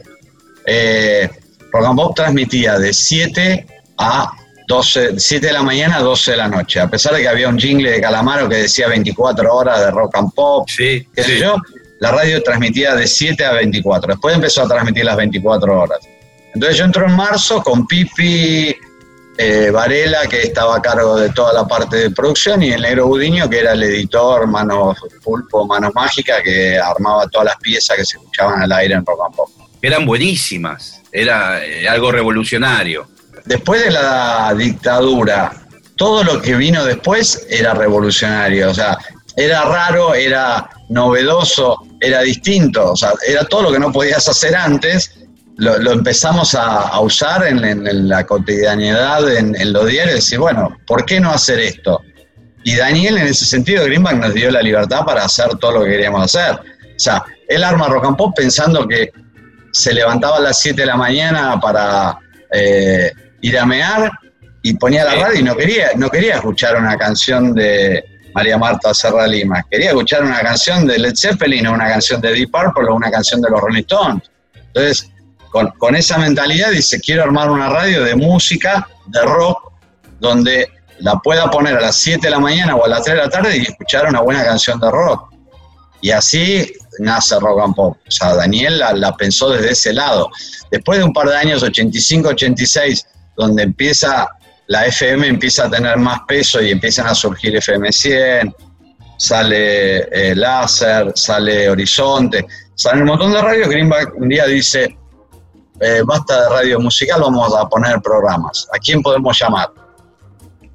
Eh, 0.64 1.28
Rock 1.72 2.14
transmitía 2.14 2.78
de 2.78 2.92
7 2.92 3.66
a 3.98 4.32
12, 4.68 5.18
7 5.18 5.46
de 5.46 5.52
la 5.52 5.62
mañana 5.62 5.96
a 5.96 6.02
12 6.02 6.32
de 6.32 6.36
la 6.36 6.48
noche, 6.48 6.78
a 6.78 6.88
pesar 6.88 7.14
de 7.14 7.22
que 7.22 7.28
había 7.28 7.48
un 7.48 7.58
jingle 7.58 7.90
de 7.90 8.00
Calamaro 8.00 8.48
que 8.48 8.56
decía 8.56 8.86
24 8.88 9.54
horas 9.54 9.80
de 9.80 9.90
rock 9.90 10.16
and 10.16 10.32
pop, 10.34 10.68
sí, 10.68 11.06
qué 11.14 11.22
sé 11.22 11.38
yo, 11.38 11.56
la 12.00 12.12
radio 12.12 12.42
transmitía 12.42 12.94
de 12.94 13.06
7 13.06 13.44
a 13.44 13.52
24, 13.52 14.12
después 14.12 14.34
empezó 14.34 14.62
a 14.62 14.68
transmitir 14.68 15.04
las 15.04 15.16
24 15.16 15.80
horas. 15.80 15.98
Entonces 16.54 16.78
yo 16.78 16.84
entro 16.84 17.06
en 17.06 17.12
marzo 17.12 17.62
con 17.62 17.86
Pipi 17.86 18.76
eh, 19.38 19.70
Varela, 19.70 20.26
que 20.26 20.42
estaba 20.42 20.76
a 20.76 20.82
cargo 20.82 21.16
de 21.16 21.30
toda 21.30 21.52
la 21.52 21.66
parte 21.66 21.96
de 21.96 22.10
producción, 22.10 22.62
y 22.62 22.72
el 22.72 22.82
negro 22.82 23.06
Budiño, 23.06 23.48
que 23.48 23.60
era 23.60 23.72
el 23.72 23.82
editor, 23.84 24.46
Manos 24.46 24.98
Pulpo, 25.22 25.66
Manos 25.66 25.92
Mágica, 25.94 26.42
que 26.42 26.76
armaba 26.76 27.28
todas 27.28 27.46
las 27.46 27.56
piezas 27.56 27.96
que 27.96 28.04
se 28.04 28.16
escuchaban 28.16 28.62
al 28.62 28.72
aire 28.72 28.94
en 28.94 29.06
rock 29.06 29.20
and 29.26 29.36
pop. 29.36 29.48
Eran 29.80 30.04
buenísimas, 30.04 31.00
era 31.12 31.64
eh, 31.64 31.88
algo 31.88 32.12
revolucionario 32.12 33.08
después 33.48 33.82
de 33.82 33.90
la 33.90 34.54
dictadura, 34.56 35.52
todo 35.96 36.22
lo 36.22 36.40
que 36.40 36.54
vino 36.54 36.84
después 36.84 37.46
era 37.48 37.74
revolucionario, 37.74 38.70
o 38.70 38.74
sea, 38.74 38.98
era 39.36 39.64
raro, 39.64 40.14
era 40.14 40.68
novedoso, 40.90 41.82
era 42.00 42.20
distinto, 42.20 42.92
o 42.92 42.96
sea, 42.96 43.12
era 43.26 43.44
todo 43.44 43.62
lo 43.62 43.72
que 43.72 43.78
no 43.78 43.90
podías 43.90 44.28
hacer 44.28 44.54
antes, 44.54 45.14
lo, 45.56 45.90
empezamos 45.90 46.54
a, 46.54 47.00
usar 47.00 47.44
en, 47.46 48.08
la 48.08 48.24
cotidianidad, 48.24 49.28
en, 49.36 49.72
los 49.72 49.86
diarios, 49.86 50.12
y 50.12 50.18
decir, 50.18 50.38
bueno, 50.38 50.76
¿por 50.86 51.04
qué 51.04 51.18
no 51.18 51.30
hacer 51.30 51.58
esto? 51.58 52.00
Y 52.62 52.76
Daniel, 52.76 53.18
en 53.18 53.26
ese 53.26 53.44
sentido, 53.44 53.84
Greenback 53.84 54.16
nos 54.16 54.34
dio 54.34 54.50
la 54.52 54.62
libertad 54.62 55.04
para 55.04 55.24
hacer 55.24 55.48
todo 55.58 55.72
lo 55.72 55.84
que 55.84 55.90
queríamos 55.90 56.22
hacer. 56.22 56.54
O 56.54 56.98
sea, 56.98 57.24
él 57.48 57.64
arma 57.64 57.88
rock 57.88 58.04
and 58.04 58.34
pensando 58.36 58.86
que 58.86 59.10
se 59.78 59.94
levantaba 59.94 60.38
a 60.38 60.40
las 60.40 60.60
7 60.60 60.80
de 60.80 60.86
la 60.86 60.96
mañana 60.96 61.60
para 61.60 62.18
eh, 62.52 63.12
ir 63.40 63.58
a 63.58 63.64
mear 63.64 64.10
y 64.60 64.74
ponía 64.74 65.04
la 65.04 65.14
radio 65.14 65.38
y 65.38 65.42
no 65.44 65.56
quería, 65.56 65.90
no 65.94 66.10
quería 66.10 66.34
escuchar 66.34 66.76
una 66.76 66.96
canción 66.96 67.54
de 67.54 68.04
María 68.34 68.58
Marta 68.58 68.92
Serra 68.92 69.28
Lima, 69.28 69.64
quería 69.70 69.90
escuchar 69.90 70.24
una 70.24 70.40
canción 70.40 70.84
de 70.84 70.98
Led 70.98 71.14
Zeppelin 71.14 71.68
o 71.68 71.74
una 71.74 71.88
canción 71.88 72.20
de 72.20 72.32
Deep 72.32 72.50
Purple 72.50 72.88
o 72.90 72.96
una 72.96 73.08
canción 73.10 73.40
de 73.40 73.50
los 73.50 73.60
Rolling 73.60 73.82
Stones. 73.82 74.28
Entonces, 74.52 75.10
con, 75.50 75.94
esa 75.94 76.18
mentalidad 76.18 76.72
dice, 76.72 77.00
quiero 77.00 77.22
armar 77.22 77.48
una 77.48 77.68
radio 77.68 78.02
de 78.02 78.16
música, 78.16 78.88
de 79.06 79.22
rock, 79.22 79.72
donde 80.18 80.68
la 80.98 81.20
pueda 81.20 81.48
poner 81.50 81.76
a 81.76 81.80
las 81.80 81.96
7 81.96 82.26
de 82.26 82.30
la 82.30 82.40
mañana 82.40 82.74
o 82.74 82.84
a 82.84 82.88
las 82.88 83.04
3 83.04 83.16
de 83.16 83.22
la 83.22 83.30
tarde 83.30 83.56
y 83.56 83.62
escuchar 83.62 84.08
una 84.08 84.22
buena 84.22 84.44
canción 84.44 84.80
de 84.80 84.90
rock. 84.90 85.32
Y 86.00 86.10
así 86.10 86.72
nace 86.98 87.38
Rock 87.38 87.60
and 87.64 87.74
Pop. 87.74 87.96
O 88.06 88.10
sea, 88.10 88.34
Daniel 88.34 88.78
la, 88.78 89.16
pensó 89.16 89.50
desde 89.50 89.72
ese 89.72 89.92
lado. 89.92 90.30
Después 90.70 90.98
de 90.98 91.04
un 91.04 91.12
par 91.12 91.28
de 91.28 91.36
años, 91.36 91.62
85, 91.62 92.30
86, 92.30 93.06
donde 93.36 93.62
empieza, 93.62 94.28
la 94.66 94.86
FM 94.86 95.26
empieza 95.26 95.66
a 95.66 95.70
tener 95.70 95.96
más 95.98 96.20
peso 96.26 96.60
y 96.60 96.70
empiezan 96.70 97.06
a 97.06 97.14
surgir 97.14 97.56
FM 97.56 97.90
100, 97.92 98.54
sale 99.16 99.98
eh, 100.12 100.34
Láser, 100.34 101.12
sale 101.14 101.68
Horizonte, 101.68 102.46
sale 102.74 103.02
un 103.02 103.08
montón 103.08 103.32
de 103.32 103.40
radios. 103.40 103.68
Greenback 103.68 104.14
un 104.16 104.28
día 104.28 104.46
dice, 104.46 104.96
eh, 105.80 106.02
basta 106.04 106.42
de 106.42 106.48
radio 106.48 106.80
musical, 106.80 107.20
vamos 107.20 107.54
a 107.54 107.68
poner 107.68 108.00
programas. 108.00 108.68
¿A 108.74 108.78
quién 108.78 109.02
podemos 109.02 109.38
llamar? 109.38 109.68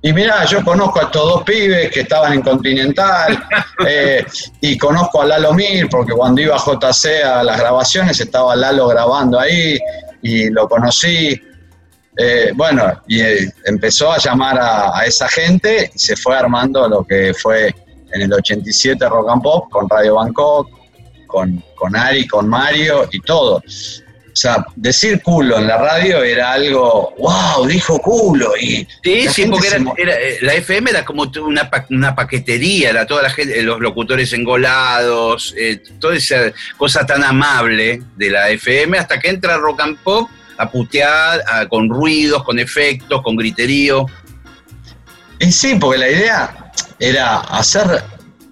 Y 0.06 0.12
mira, 0.12 0.44
yo 0.44 0.62
conozco 0.66 1.00
a 1.00 1.04
estos 1.04 1.24
dos 1.24 1.44
pibes 1.44 1.90
que 1.90 2.02
estaban 2.02 2.34
en 2.34 2.42
Continental 2.42 3.42
eh, 3.88 4.26
y 4.60 4.78
conozco 4.78 5.22
a 5.22 5.26
Lalo 5.26 5.54
Mir 5.54 5.88
porque 5.90 6.12
cuando 6.12 6.42
iba 6.42 6.58
a 6.58 6.60
JC 6.60 7.24
a 7.24 7.42
las 7.42 7.58
grabaciones 7.58 8.20
estaba 8.20 8.54
Lalo 8.54 8.88
grabando 8.90 9.40
ahí 9.40 9.80
y 10.22 10.50
lo 10.50 10.68
conocí. 10.68 11.42
Eh, 12.18 12.52
bueno, 12.54 13.02
y 13.08 13.22
eh, 13.22 13.50
empezó 13.64 14.12
a 14.12 14.18
llamar 14.18 14.60
a, 14.60 15.06
esa 15.06 15.30
gente 15.30 15.90
y 15.96 15.98
se 15.98 16.18
fue 16.18 16.36
armando 16.36 16.86
lo 16.90 17.06
que 17.06 17.34
fue 17.34 17.74
en 18.12 18.22
el 18.24 18.34
87 18.34 19.08
Rock 19.08 19.30
and 19.30 19.42
Pop 19.42 19.72
con 19.72 19.90
Radio 19.90 20.16
Bangkok, 20.16 20.68
con, 21.28 21.64
con 21.76 21.96
Ari, 21.96 22.28
con 22.28 22.50
Mario 22.50 23.08
y 23.10 23.22
todo. 23.22 23.64
O 24.34 24.36
sea, 24.36 24.66
decir 24.76 25.22
culo 25.22 25.60
en 25.60 25.68
la 25.68 25.78
radio 25.78 26.24
era 26.24 26.54
algo, 26.54 27.14
wow, 27.20 27.68
dijo 27.68 28.00
culo. 28.00 28.54
Y 28.60 28.88
sí, 29.04 29.28
sí, 29.30 29.46
porque 29.46 29.68
era, 29.68 29.78
eh, 30.18 30.40
la 30.42 30.56
FM 30.56 30.90
era 30.90 31.06
como 31.06 31.32
una, 31.46 31.70
una 31.92 32.16
paquetería, 32.16 32.90
era 32.90 33.06
toda 33.06 33.22
la 33.22 33.30
gente, 33.30 33.62
los 33.62 33.80
locutores 33.80 34.34
engolados, 34.34 35.54
eh, 35.56 35.84
toda 36.00 36.16
esa 36.16 36.52
cosa 36.78 37.06
tan 37.06 37.24
amable 37.24 38.02
de 38.16 38.30
la 38.32 38.50
FM, 38.50 38.98
hasta 38.98 39.20
que 39.20 39.30
entra 39.30 39.58
rock 39.58 39.82
and 39.82 40.00
pop 40.00 40.28
a 40.58 40.68
putear, 40.68 41.44
con 41.70 41.88
ruidos, 41.90 42.44
con 42.44 42.58
efectos, 42.58 43.22
con 43.22 43.36
griterío. 43.36 44.08
Y 45.40 45.52
sí, 45.52 45.76
porque 45.80 46.00
la 46.00 46.10
idea 46.10 46.72
era 46.98 47.38
hacer 47.38 48.04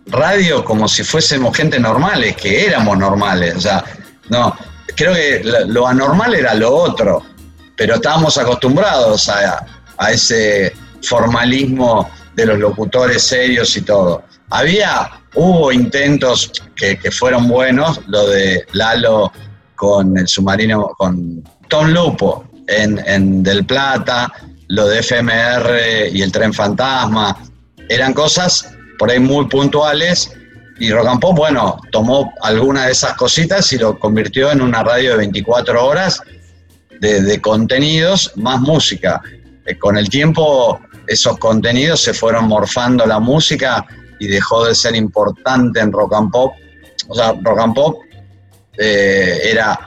radio 0.05 0.63
como 0.63 0.88
si 0.88 1.03
fuésemos 1.03 1.57
gente 1.57 1.79
normales, 1.79 2.35
que 2.35 2.65
éramos 2.65 3.00
normales. 3.00 3.55
O 3.55 3.61
sea, 3.61 3.83
no, 4.29 4.55
creo 4.95 5.13
que 5.13 5.41
lo 5.67 5.88
anormal 5.88 6.33
era 6.33 6.53
lo 6.53 6.74
otro, 6.74 7.24
pero 7.75 7.95
estábamos 7.95 8.38
acostumbrados 8.38 9.29
a, 9.29 9.65
ese 10.12 10.74
formalismo 11.03 12.10
de 12.36 12.48
los 12.48 12.57
locutores 12.57 13.21
serios 13.21 13.77
y 13.77 13.81
todo. 13.81 14.24
Había, 14.50 15.12
hubo 15.36 15.71
intentos 15.71 16.51
que, 16.75 16.98
fueron 17.12 17.48
buenos, 17.48 18.01
lo 18.07 18.27
de 18.27 18.65
Lalo 18.74 19.31
con 19.75 20.17
el 20.17 20.27
submarino, 20.27 20.88
con 20.98 21.43
Tom 21.67 21.89
Lupo 21.89 22.45
en, 22.67 22.98
en 23.05 23.43
Del 23.43 23.65
Plata, 23.65 24.31
lo 24.69 24.88
de 24.88 25.03
FMR 25.03 26.10
y 26.12 26.21
el 26.21 26.31
tren 26.31 26.53
fantasma, 26.53 27.38
eran 27.89 28.13
cosas 28.13 28.74
por 28.98 29.12
ahí 29.12 29.19
muy 29.19 29.45
puntuales 29.48 30.31
y 30.81 30.91
Rock 30.91 31.07
and 31.07 31.19
Pop, 31.19 31.38
bueno, 31.38 31.79
tomó 31.91 32.33
alguna 32.41 32.88
de 32.88 32.93
esas 32.93 33.13
cositas 33.13 33.71
y 33.71 33.77
lo 33.77 34.00
convirtió 34.00 34.51
en 34.51 34.61
una 34.61 34.83
radio 34.83 35.11
de 35.11 35.17
24 35.17 35.85
horas 35.85 36.21
de, 37.00 37.39
contenidos 37.39 38.31
más 38.35 38.59
música. 38.59 39.21
Eh, 39.65 39.77
con 39.77 39.95
el 39.95 40.09
tiempo 40.09 40.79
esos 41.07 41.38
contenidos 41.38 42.01
se 42.01 42.15
fueron 42.15 42.47
morfando 42.47 43.05
la 43.05 43.19
música 43.19 43.85
y 44.19 44.27
dejó 44.27 44.65
de 44.65 44.73
ser 44.73 44.95
importante 44.95 45.79
en 45.79 45.91
Rock 45.91 46.15
and 46.15 46.31
Pop. 46.31 46.53
O 47.07 47.13
sea, 47.13 47.33
Rock 47.43 47.59
and 47.59 47.75
Pop 47.75 47.97
era 48.77 49.77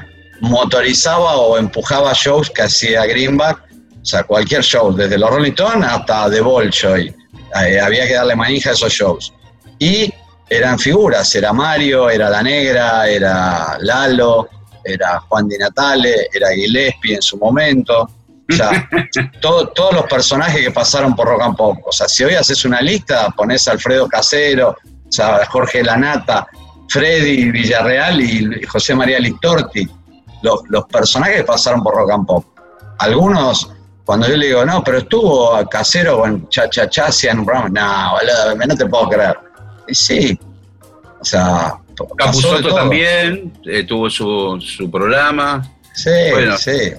motorizaba 0.40 1.38
o 1.38 1.58
empujaba 1.58 2.12
shows 2.12 2.50
que 2.50 2.62
hacía 2.62 3.04
Greenback, 3.06 3.64
o 4.00 4.04
sea, 4.04 4.22
cualquier 4.22 4.62
show, 4.62 4.94
desde 4.94 5.18
los 5.18 5.28
Rolling 5.28 5.52
Stones 5.52 5.88
hasta 5.88 6.30
The 6.30 6.40
Bolshoi. 6.40 7.14
Eh, 7.62 7.80
había 7.80 8.06
que 8.06 8.14
darle 8.14 8.36
manija 8.36 8.70
a 8.70 8.72
esos 8.74 8.92
shows. 8.92 9.32
Y 9.78 10.12
eran 10.48 10.78
figuras, 10.78 11.34
era 11.34 11.52
Mario, 11.52 12.10
era 12.10 12.28
La 12.28 12.42
Negra, 12.42 13.08
era 13.08 13.76
Lalo, 13.80 14.48
era 14.84 15.20
Juan 15.20 15.48
Di 15.48 15.56
Natale, 15.56 16.28
era 16.32 16.50
Gillespie 16.50 17.16
en 17.16 17.22
su 17.22 17.38
momento. 17.38 18.02
O 18.02 18.54
sea, 18.54 18.88
todos 19.40 19.92
los 19.92 20.04
personajes 20.04 20.62
que 20.62 20.70
pasaron 20.70 21.16
por 21.16 21.28
Rock 21.28 21.42
and 21.42 21.56
Pop. 21.56 21.78
O 21.86 21.92
sea, 21.92 22.08
si 22.08 22.24
hoy 22.24 22.34
haces 22.34 22.64
una 22.64 22.80
lista, 22.80 23.30
pones 23.30 23.66
a 23.68 23.72
Alfredo 23.72 24.06
Casero, 24.06 24.76
o 25.08 25.12
sea, 25.12 25.46
Jorge 25.46 25.82
Lanata, 25.82 26.46
Freddy 26.88 27.50
Villarreal 27.50 28.20
y 28.20 28.64
José 28.66 28.94
María 28.94 29.18
Listorti. 29.18 29.88
Los, 30.42 30.60
los 30.68 30.84
personajes 30.84 31.38
que 31.38 31.44
pasaron 31.44 31.82
por 31.82 31.94
Rock 31.94 32.10
and 32.10 32.26
Pop. 32.26 32.44
Algunos, 32.98 33.70
cuando 34.04 34.28
yo 34.28 34.36
le 34.36 34.48
digo, 34.48 34.64
no, 34.66 34.84
pero 34.84 34.98
estuvo 34.98 35.66
Casero 35.70 36.20
con 36.20 36.46
Cha 36.50 36.68
Cha 36.68 36.86
Cha, 36.86 37.08
no, 37.32 37.44
boludo, 37.44 38.66
no 38.66 38.76
te 38.76 38.84
puedo 38.84 39.08
creer 39.08 39.43
sí, 39.88 40.38
o 41.20 41.24
sea... 41.24 41.74
Capuzotto 42.16 42.74
también 42.74 43.52
eh, 43.64 43.84
tuvo 43.84 44.10
su, 44.10 44.60
su, 44.60 44.90
programa. 44.90 45.64
Sí, 45.94 46.10
sí. 46.58 46.92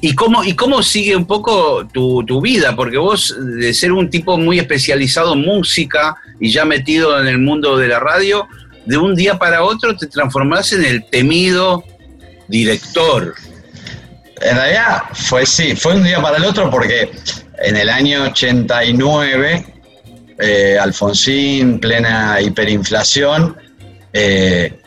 ¿Y 0.00 0.14
cómo, 0.14 0.44
¿Y 0.44 0.54
cómo 0.54 0.82
sigue 0.82 1.16
un 1.16 1.26
poco 1.26 1.86
tu, 1.86 2.24
tu, 2.24 2.40
vida? 2.40 2.76
Porque 2.76 2.98
vos, 2.98 3.34
de 3.38 3.72
ser 3.74 3.92
un 3.92 4.10
tipo 4.10 4.36
muy 4.36 4.58
especializado 4.58 5.32
en 5.32 5.40
música 5.40 6.16
y 6.38 6.50
ya 6.50 6.64
metido 6.64 7.20
en 7.20 7.26
el 7.26 7.38
mundo 7.38 7.76
de 7.76 7.88
la 7.88 7.98
radio, 7.98 8.46
de 8.84 8.96
un 8.96 9.14
día 9.14 9.38
para 9.38 9.64
otro 9.64 9.96
te 9.96 10.06
transformás 10.06 10.72
en 10.72 10.84
el 10.84 11.04
temido 11.06 11.82
director. 12.48 13.34
En 14.40 14.56
realidad 14.56 15.02
fue 15.12 15.46
sí, 15.46 15.74
fue 15.74 15.96
un 15.96 16.04
día 16.04 16.20
para 16.20 16.36
el 16.36 16.44
otro 16.44 16.70
porque 16.70 17.10
en 17.62 17.76
el 17.76 17.88
año 17.88 18.24
89 18.24 19.73
eh, 20.38 20.78
Alfonsín, 20.80 21.78
plena 21.80 22.40
hiperinflación. 22.40 23.56
Eh, 24.12 24.80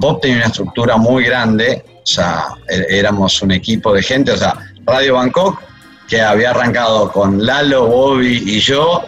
Pop 0.00 0.20
tenía 0.20 0.38
una 0.38 0.46
estructura 0.46 0.96
muy 0.96 1.24
grande, 1.24 1.84
o 2.02 2.06
sea, 2.06 2.46
er, 2.68 2.86
éramos 2.90 3.40
un 3.42 3.52
equipo 3.52 3.92
de 3.92 4.02
gente, 4.02 4.32
o 4.32 4.36
sea, 4.36 4.56
Radio 4.84 5.14
Bangkok, 5.14 5.60
que 6.08 6.20
había 6.20 6.50
arrancado 6.50 7.12
con 7.12 7.44
Lalo, 7.44 7.86
Bobby 7.86 8.42
y 8.44 8.60
yo, 8.60 9.04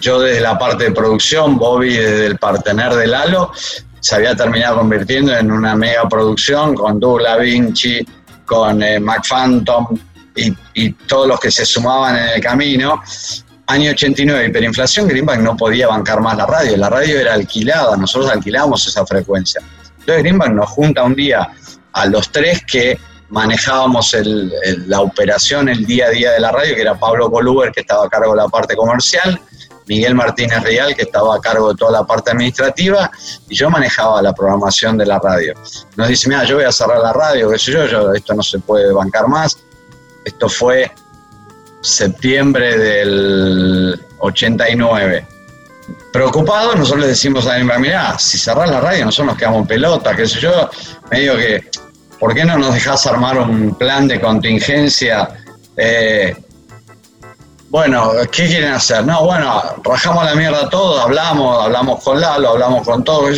yo 0.00 0.20
desde 0.20 0.40
la 0.40 0.58
parte 0.58 0.84
de 0.84 0.90
producción, 0.92 1.56
Bobby 1.56 1.94
desde 1.94 2.26
el 2.26 2.38
partener 2.38 2.94
de 2.94 3.06
Lalo, 3.06 3.52
se 4.00 4.14
había 4.14 4.34
terminado 4.34 4.78
convirtiendo 4.78 5.36
en 5.36 5.52
una 5.52 5.76
mega 5.76 6.08
producción 6.08 6.74
con 6.74 6.98
Douglas 6.98 7.38
Vinci, 7.40 8.06
con 8.44 8.82
eh, 8.82 8.98
McPhantom 8.98 9.86
y, 10.34 10.54
y 10.74 10.92
todos 10.92 11.28
los 11.28 11.38
que 11.38 11.50
se 11.50 11.66
sumaban 11.66 12.16
en 12.16 12.28
el 12.28 12.40
camino. 12.40 13.02
Año 13.70 13.90
89, 13.90 14.46
hiperinflación, 14.46 15.06
Greenback 15.06 15.40
no 15.40 15.54
podía 15.54 15.88
bancar 15.88 16.22
más 16.22 16.38
la 16.38 16.46
radio. 16.46 16.74
La 16.78 16.88
radio 16.88 17.20
era 17.20 17.34
alquilada, 17.34 17.98
nosotros 17.98 18.30
alquilábamos 18.30 18.86
esa 18.86 19.04
frecuencia. 19.04 19.60
Entonces 20.00 20.22
Greenback 20.22 20.52
nos 20.52 20.70
junta 20.70 21.02
un 21.02 21.14
día 21.14 21.46
a 21.92 22.06
los 22.06 22.32
tres 22.32 22.64
que 22.64 22.98
manejábamos 23.28 24.16
la 24.86 25.02
operación, 25.02 25.68
el 25.68 25.84
día 25.84 26.06
a 26.06 26.10
día 26.10 26.32
de 26.32 26.40
la 26.40 26.50
radio, 26.50 26.74
que 26.74 26.80
era 26.80 26.98
Pablo 26.98 27.30
Coluber, 27.30 27.70
que 27.70 27.82
estaba 27.82 28.06
a 28.06 28.08
cargo 28.08 28.30
de 28.30 28.38
la 28.38 28.48
parte 28.48 28.74
comercial, 28.74 29.38
Miguel 29.86 30.14
Martínez 30.14 30.62
Real, 30.62 30.96
que 30.96 31.02
estaba 31.02 31.36
a 31.36 31.38
cargo 31.38 31.68
de 31.68 31.76
toda 31.76 31.92
la 31.92 32.06
parte 32.06 32.30
administrativa, 32.30 33.10
y 33.50 33.54
yo 33.54 33.68
manejaba 33.68 34.22
la 34.22 34.32
programación 34.32 34.96
de 34.96 35.04
la 35.04 35.18
radio. 35.18 35.52
Nos 35.94 36.08
dice, 36.08 36.26
mira, 36.30 36.42
yo 36.44 36.56
voy 36.56 36.64
a 36.64 36.72
cerrar 36.72 37.00
la 37.00 37.12
radio, 37.12 37.50
qué 37.50 37.58
sé 37.58 37.72
yo, 37.72 37.84
yo 37.84 38.14
esto 38.14 38.32
no 38.32 38.42
se 38.42 38.60
puede 38.60 38.90
bancar 38.94 39.28
más. 39.28 39.58
Esto 40.24 40.48
fue 40.48 40.90
septiembre 41.80 42.76
del 42.76 44.00
89. 44.18 45.26
Preocupados, 46.12 46.76
nosotros 46.76 47.02
le 47.02 47.08
decimos 47.08 47.46
a 47.46 47.58
la 47.58 47.78
mira, 47.78 48.18
si 48.18 48.38
cerrás 48.38 48.70
la 48.70 48.80
radio, 48.80 49.04
nosotros 49.04 49.28
nos 49.28 49.38
quedamos 49.38 49.62
en 49.62 49.66
pelota, 49.66 50.16
qué 50.16 50.26
sé 50.26 50.40
yo. 50.40 50.70
Medio 51.10 51.36
que, 51.36 51.70
¿por 52.18 52.34
qué 52.34 52.44
no 52.44 52.58
nos 52.58 52.74
dejás 52.74 53.06
armar 53.06 53.38
un 53.38 53.74
plan 53.76 54.08
de 54.08 54.20
contingencia? 54.20 55.30
Eh, 55.76 56.36
bueno, 57.70 58.12
¿qué 58.32 58.46
quieren 58.46 58.72
hacer? 58.72 59.04
No, 59.04 59.24
bueno, 59.24 59.62
rajamos 59.84 60.24
la 60.24 60.34
mierda 60.34 60.68
todo, 60.70 61.00
hablamos, 61.00 61.64
hablamos 61.64 62.02
con 62.02 62.20
Lalo, 62.20 62.50
hablamos 62.50 62.82
con 62.82 63.04
todo 63.04 63.28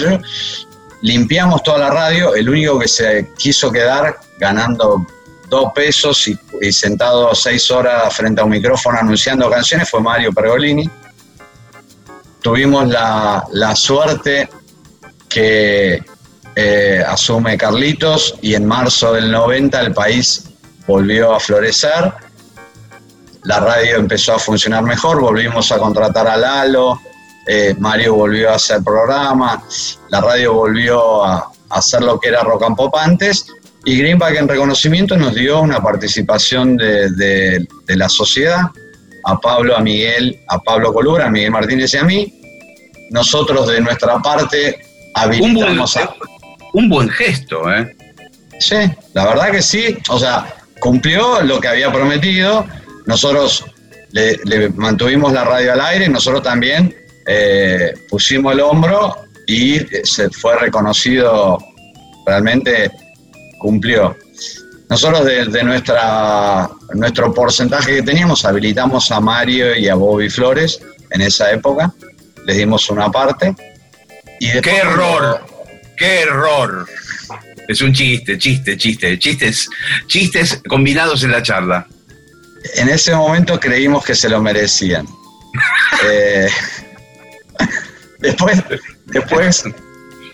limpiamos 1.03 1.63
toda 1.63 1.79
la 1.79 1.91
radio, 1.91 2.35
el 2.35 2.49
único 2.49 2.79
que 2.79 2.89
se 2.89 3.31
quiso 3.37 3.71
quedar 3.73 4.19
ganando 4.39 5.07
dos 5.51 5.73
pesos 5.75 6.27
y, 6.29 6.73
sentado 6.73 7.35
seis 7.35 7.71
horas 7.71 8.15
frente 8.15 8.41
a 8.41 8.45
un 8.45 8.51
micrófono 8.51 8.99
anunciando 8.99 9.51
canciones 9.51 9.91
fue 9.91 10.01
Mario 10.01 10.33
Pergolini. 10.33 10.89
Tuvimos 12.41 12.89
la, 12.89 13.75
suerte 13.75 14.49
que 15.29 16.03
eh, 16.55 17.05
asume 17.07 17.59
Carlitos 17.59 18.37
y 18.41 18.55
en 18.55 18.65
marzo 18.65 19.13
del 19.13 19.31
90 19.31 19.81
el 19.81 19.93
país 19.93 20.45
volvió 20.87 21.35
a 21.35 21.41
florecer. 21.41 22.13
La 23.43 23.59
radio 23.59 23.97
empezó 23.97 24.35
a 24.35 24.39
funcionar 24.39 24.85
mejor, 24.85 25.21
volvimos 25.21 25.73
a 25.73 25.79
contratar 25.79 26.29
a 26.29 26.37
Lalo, 26.37 27.01
eh, 27.47 27.75
Mario 27.79 28.15
volvió 28.15 28.51
a 28.51 28.55
hacer 28.55 28.83
programa, 28.83 29.63
la 30.09 30.21
radio 30.21 30.55
volvió 30.55 31.25
a, 31.25 31.51
hacer 31.71 32.03
lo 32.03 32.19
que 32.19 32.29
era 32.29 32.43
rock 32.43 32.65
and 32.65 32.77
pop 32.77 32.95
antes 32.97 33.47
y 33.85 33.99
Greenback 33.99 34.37
en 34.37 34.49
reconocimiento 34.49 35.17
nos 35.17 35.35
dio 35.35 35.61
una 35.61 35.83
participación 35.83 36.77
de, 36.77 37.67
la 37.89 38.09
sociedad, 38.09 38.67
a 39.25 39.39
Pablo, 39.39 39.77
a 39.77 39.81
Miguel, 39.81 40.39
a 40.49 40.59
Pablo 40.59 40.93
Colura, 40.93 41.27
a 41.27 41.31
Miguel 41.31 41.51
Martínez 41.51 41.95
y 41.95 41.97
a 41.97 42.05
mí. 42.05 42.35
Nosotros 43.11 43.69
de 43.69 43.81
nuestra 43.81 44.19
parte 44.19 44.81
habilitamos 45.15 45.97
un 45.97 46.05
buen, 46.05 46.31
Un 46.75 46.89
buen 46.89 47.09
gesto, 47.09 47.73
¿eh? 47.73 47.97
Sí, 48.59 48.77
la 49.15 49.27
verdad 49.27 49.51
que 49.51 49.63
sí. 49.63 49.97
O 50.11 50.19
sea, 50.19 50.55
cumplió 50.79 51.41
lo 51.43 51.61
que 51.61 51.69
había 51.69 51.91
prometido. 51.91 52.67
Nosotros 53.07 53.65
le, 54.13 54.69
mantuvimos 54.75 55.33
la 55.33 55.45
radio 55.45 55.73
al 55.73 55.81
aire, 55.81 56.09
nosotros 56.09 56.43
también 56.43 56.95
eh, 57.27 57.95
pusimos 58.09 58.53
el 58.53 58.61
hombro 58.61 59.17
y 59.47 59.79
se 60.05 60.29
fue 60.31 60.57
reconocido 60.59 61.59
realmente 62.27 62.91
cumplió. 63.61 64.17
Nosotros 64.89 65.25
de, 65.25 65.63
nuestra, 65.63 66.69
nuestro 66.95 67.33
porcentaje 67.33 67.97
que 67.97 68.03
teníamos 68.03 68.45
habilitamos 68.45 69.13
a 69.13 69.21
Mario 69.21 69.77
y 69.77 69.89
a 69.89 69.95
Bobby 69.95 70.29
Flores 70.29 70.81
en 71.11 71.21
esa 71.21 71.53
época, 71.53 71.95
les 72.45 72.57
dimos 72.57 72.91
una 72.91 73.09
parte. 73.09 73.55
Y 74.41 74.61
¡Qué 74.61 74.79
error! 74.79 75.47
¡Qué 75.97 76.23
error! 76.23 76.89
Es 77.69 77.81
un 77.83 77.93
chiste, 77.93 78.37
chiste, 78.37 78.77
chiste, 78.77 79.17
chistes, 79.17 79.69
chistes 80.09 80.61
combinados 80.67 81.23
en 81.23 81.31
la 81.31 81.43
charla. 81.43 81.87
En 82.75 82.89
ese 82.89 83.15
momento 83.15 83.61
creímos 83.61 84.05
que 84.05 84.17
se 84.17 84.29
lo 84.29 84.41
merecían. 84.43 85.07
Eh, 86.03 86.49
después, 88.21 88.63
después, 89.07 89.65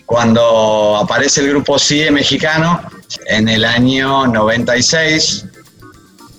cuando 0.05 0.95
aparece 0.95 1.41
el 1.41 1.49
grupo 1.49 1.77
CIE 1.77 2.09
mexicano, 2.09 2.89
en 3.27 3.47
el 3.47 3.65
año 3.65 4.27
96, 4.27 5.45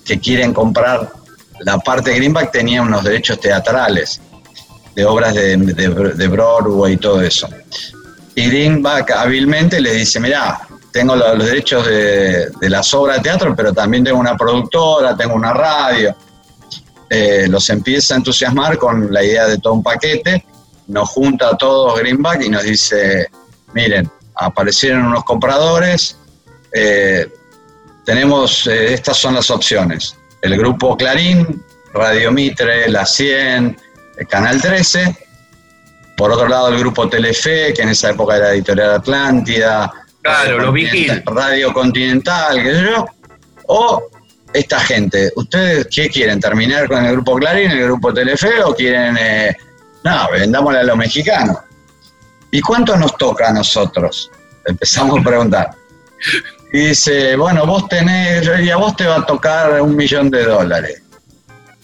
que 0.05 0.19
quieren 0.19 0.53
comprar 0.53 1.11
la 1.59 1.77
parte 1.79 2.11
de 2.11 2.17
Greenback, 2.17 2.51
tenía 2.51 2.81
unos 2.81 3.03
derechos 3.03 3.39
teatrales 3.39 4.21
de 4.95 5.05
obras 5.05 5.33
de, 5.33 5.57
de, 5.57 6.27
Broadway 6.27 6.93
y 6.93 6.97
todo 6.97 7.21
eso. 7.21 7.47
Y 8.35 8.47
Greenback 8.47 9.11
hábilmente 9.11 9.79
le 9.79 9.93
dice, 9.93 10.19
mira, 10.19 10.61
tengo 10.91 11.15
los, 11.15 11.45
derechos 11.45 11.85
de, 11.85 12.51
las 12.61 12.93
obras 12.93 13.17
de 13.17 13.23
teatro, 13.23 13.55
pero 13.55 13.73
también 13.73 14.03
tengo 14.03 14.19
una 14.19 14.35
productora, 14.35 15.15
tengo 15.15 15.35
una 15.35 15.53
radio. 15.53 16.15
Eh, 17.09 17.47
los 17.49 17.69
empieza 17.69 18.13
a 18.13 18.17
entusiasmar 18.17 18.77
con 18.77 19.11
la 19.11 19.23
idea 19.23 19.47
de 19.47 19.57
todo 19.57 19.73
un 19.73 19.83
paquete, 19.83 20.45
nos 20.87 21.09
junta 21.09 21.49
a 21.49 21.57
todos 21.57 21.99
Greenback 21.99 22.43
y 22.43 22.49
nos 22.49 22.63
dice, 22.63 23.29
miren, 23.73 24.09
aparecieron 24.35 25.05
unos 25.05 25.23
compradores, 25.23 26.18
eh, 26.71 27.27
tenemos, 28.05 28.67
eh, 28.67 28.93
estas 28.93 29.17
son 29.17 29.35
las 29.35 29.49
opciones. 29.49 30.15
El 30.41 30.57
grupo 30.57 30.97
Clarín, 30.97 31.63
Radio 31.93 32.31
Mitre, 32.31 32.89
La 32.89 33.05
100, 33.05 33.77
Canal 34.29 34.61
13. 34.61 35.15
Por 36.17 36.31
otro 36.31 36.47
lado, 36.47 36.69
el 36.69 36.79
grupo 36.79 37.07
Telefe, 37.07 37.73
que 37.73 37.81
en 37.81 37.89
esa 37.89 38.09
época 38.09 38.37
era 38.37 38.51
Editorial 38.51 38.95
Atlántida. 38.95 39.91
Claro, 40.21 40.59
lo 40.59 40.71
Vigil. 40.71 41.23
Radio 41.25 41.73
Continental, 41.73 42.61
qué 42.61 42.75
sé 42.75 42.83
yo. 42.83 43.05
O 43.67 44.09
esta 44.53 44.79
gente, 44.79 45.31
¿ustedes 45.35 45.87
qué 45.91 46.09
quieren? 46.09 46.39
¿Terminar 46.39 46.87
con 46.87 47.05
el 47.05 47.13
grupo 47.13 47.35
Clarín, 47.35 47.71
el 47.71 47.83
grupo 47.83 48.13
Telefe 48.13 48.63
o 48.63 48.73
quieren, 48.75 49.17
eh, 49.17 49.55
no, 50.03 50.29
vendámosle 50.31 50.79
a 50.79 50.83
los 50.83 50.97
mexicanos? 50.97 51.57
¿Y 52.51 52.59
cuánto 52.61 52.97
nos 52.97 53.15
toca 53.17 53.49
a 53.49 53.53
nosotros? 53.53 54.31
Empezamos 54.65 55.19
a 55.19 55.23
preguntar. 55.23 55.71
Y 56.71 56.79
dice, 56.89 57.35
bueno, 57.35 57.65
vos 57.65 57.87
tenés, 57.87 58.47
y 58.61 58.69
a 58.69 58.77
vos 58.77 58.95
te 58.95 59.07
va 59.07 59.17
a 59.17 59.25
tocar 59.25 59.81
un 59.81 59.95
millón 59.95 60.29
de 60.29 60.45
dólares. 60.45 61.01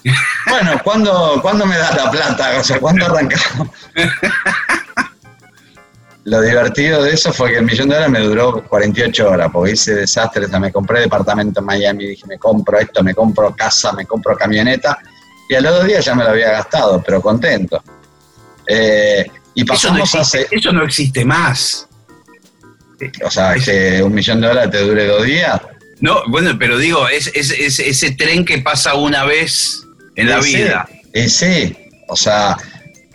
Bueno, 0.48 0.80
¿cuándo, 0.84 1.39
¿cuándo 1.41 1.65
me 1.65 1.76
das 1.76 1.95
la 1.95 2.12
plata? 2.12 2.60
O 2.60 2.63
sea, 2.63 2.80
¿cuándo 2.80 3.08
arrancamos? 3.08 3.67
Lo 6.26 6.41
divertido 6.41 7.04
de 7.04 7.12
eso 7.12 7.34
fue 7.34 7.50
que 7.52 7.58
el 7.58 7.65
millón 7.65 7.89
de 7.89 7.95
dólares 7.95 8.12
me 8.12 8.19
duró 8.26 8.63
48 8.63 9.30
horas, 9.30 9.50
porque 9.52 9.74
hice 9.74 9.95
desastres, 9.95 10.50
me 10.60 10.71
compré 10.71 11.02
departamento 11.02 11.60
en 11.60 11.65
Miami, 11.65 12.08
dije, 12.08 12.26
me 12.28 12.38
compro 12.38 12.80
esto, 12.80 13.04
me 13.04 13.13
compro 13.13 13.56
casa, 13.56 13.91
me 13.93 14.06
compro 14.06 14.38
camioneta, 14.38 15.00
y 15.50 15.56
al 15.56 15.65
otro 15.65 15.84
día 15.84 16.00
ya 16.00 16.15
me 16.15 16.24
lo 16.24 16.30
había 16.30 16.52
gastado, 16.52 17.02
pero 17.04 17.21
contento. 17.21 17.84
Eh, 18.67 19.26
y 19.54 19.63
pasamos 19.63 20.02
eso 20.02 20.17
no, 20.17 20.21
existe, 20.21 20.48
eso 20.56 20.71
no 20.71 20.84
existe 20.84 21.26
más. 21.26 21.88
O 23.24 23.32
sea, 23.32 23.56
que 23.56 24.02
un 24.02 24.14
millón 24.14 24.42
de 24.42 24.48
dólares 24.48 24.72
te 24.72 24.82
dure 24.82 25.06
dos 25.06 25.24
días. 25.26 25.62
No, 26.00 26.24
bueno, 26.28 26.58
pero 26.60 26.78
digo, 26.78 27.08
es, 27.08 27.32
es 27.34 27.52
ese 27.80 28.12
tren 28.12 28.46
que 28.46 28.60
pasa 28.60 28.96
una 28.96 29.24
vez 29.24 29.86
en 30.16 30.30
la 30.30 30.40
vida. 30.40 30.88
Y 31.14 31.30
sí, 31.30 31.76
o 32.08 32.16
sea, 32.16 32.58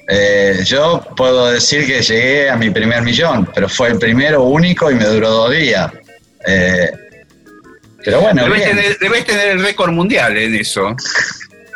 eh, 0.08 0.62
yo 0.64 1.06
puedo 1.16 1.52
decir 1.52 1.86
que 1.86 2.02
llegué 2.02 2.50
a 2.50 2.56
mi 2.56 2.70
primer 2.70 3.02
millón, 3.02 3.48
pero 3.54 3.68
fue 3.68 3.88
el 3.88 3.98
primero 3.98 4.42
único 4.42 4.90
y 4.90 4.94
me 4.94 5.04
duró 5.04 5.30
dos 5.30 5.52
días. 5.52 5.92
Eh, 6.46 6.90
pero 8.04 8.20
bueno. 8.20 8.44
Debes 8.44 9.24
tener, 9.24 9.48
el 9.48 9.62
récord 9.62 9.92
mundial 9.92 10.36
en 10.36 10.54
eso. 10.56 10.96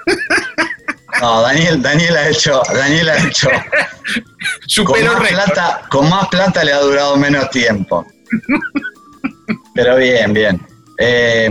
No, 1.20 1.42
Daniel, 1.42 1.80
Daniel 1.80 2.16
ha 2.16 2.28
hecho, 2.28 2.62
Daniel 2.72 3.08
ha 3.10 3.18
hecho. 3.18 3.48
con, 4.84 5.04
más 5.04 5.28
plata, 5.28 5.82
con 5.88 6.08
más 6.08 6.28
plata 6.28 6.64
le 6.64 6.72
ha 6.72 6.80
durado 6.80 7.16
menos 7.16 7.50
tiempo. 7.50 8.06
Pero 9.74 9.96
bien, 9.96 10.32
bien. 10.32 10.66
Eh, 10.98 11.50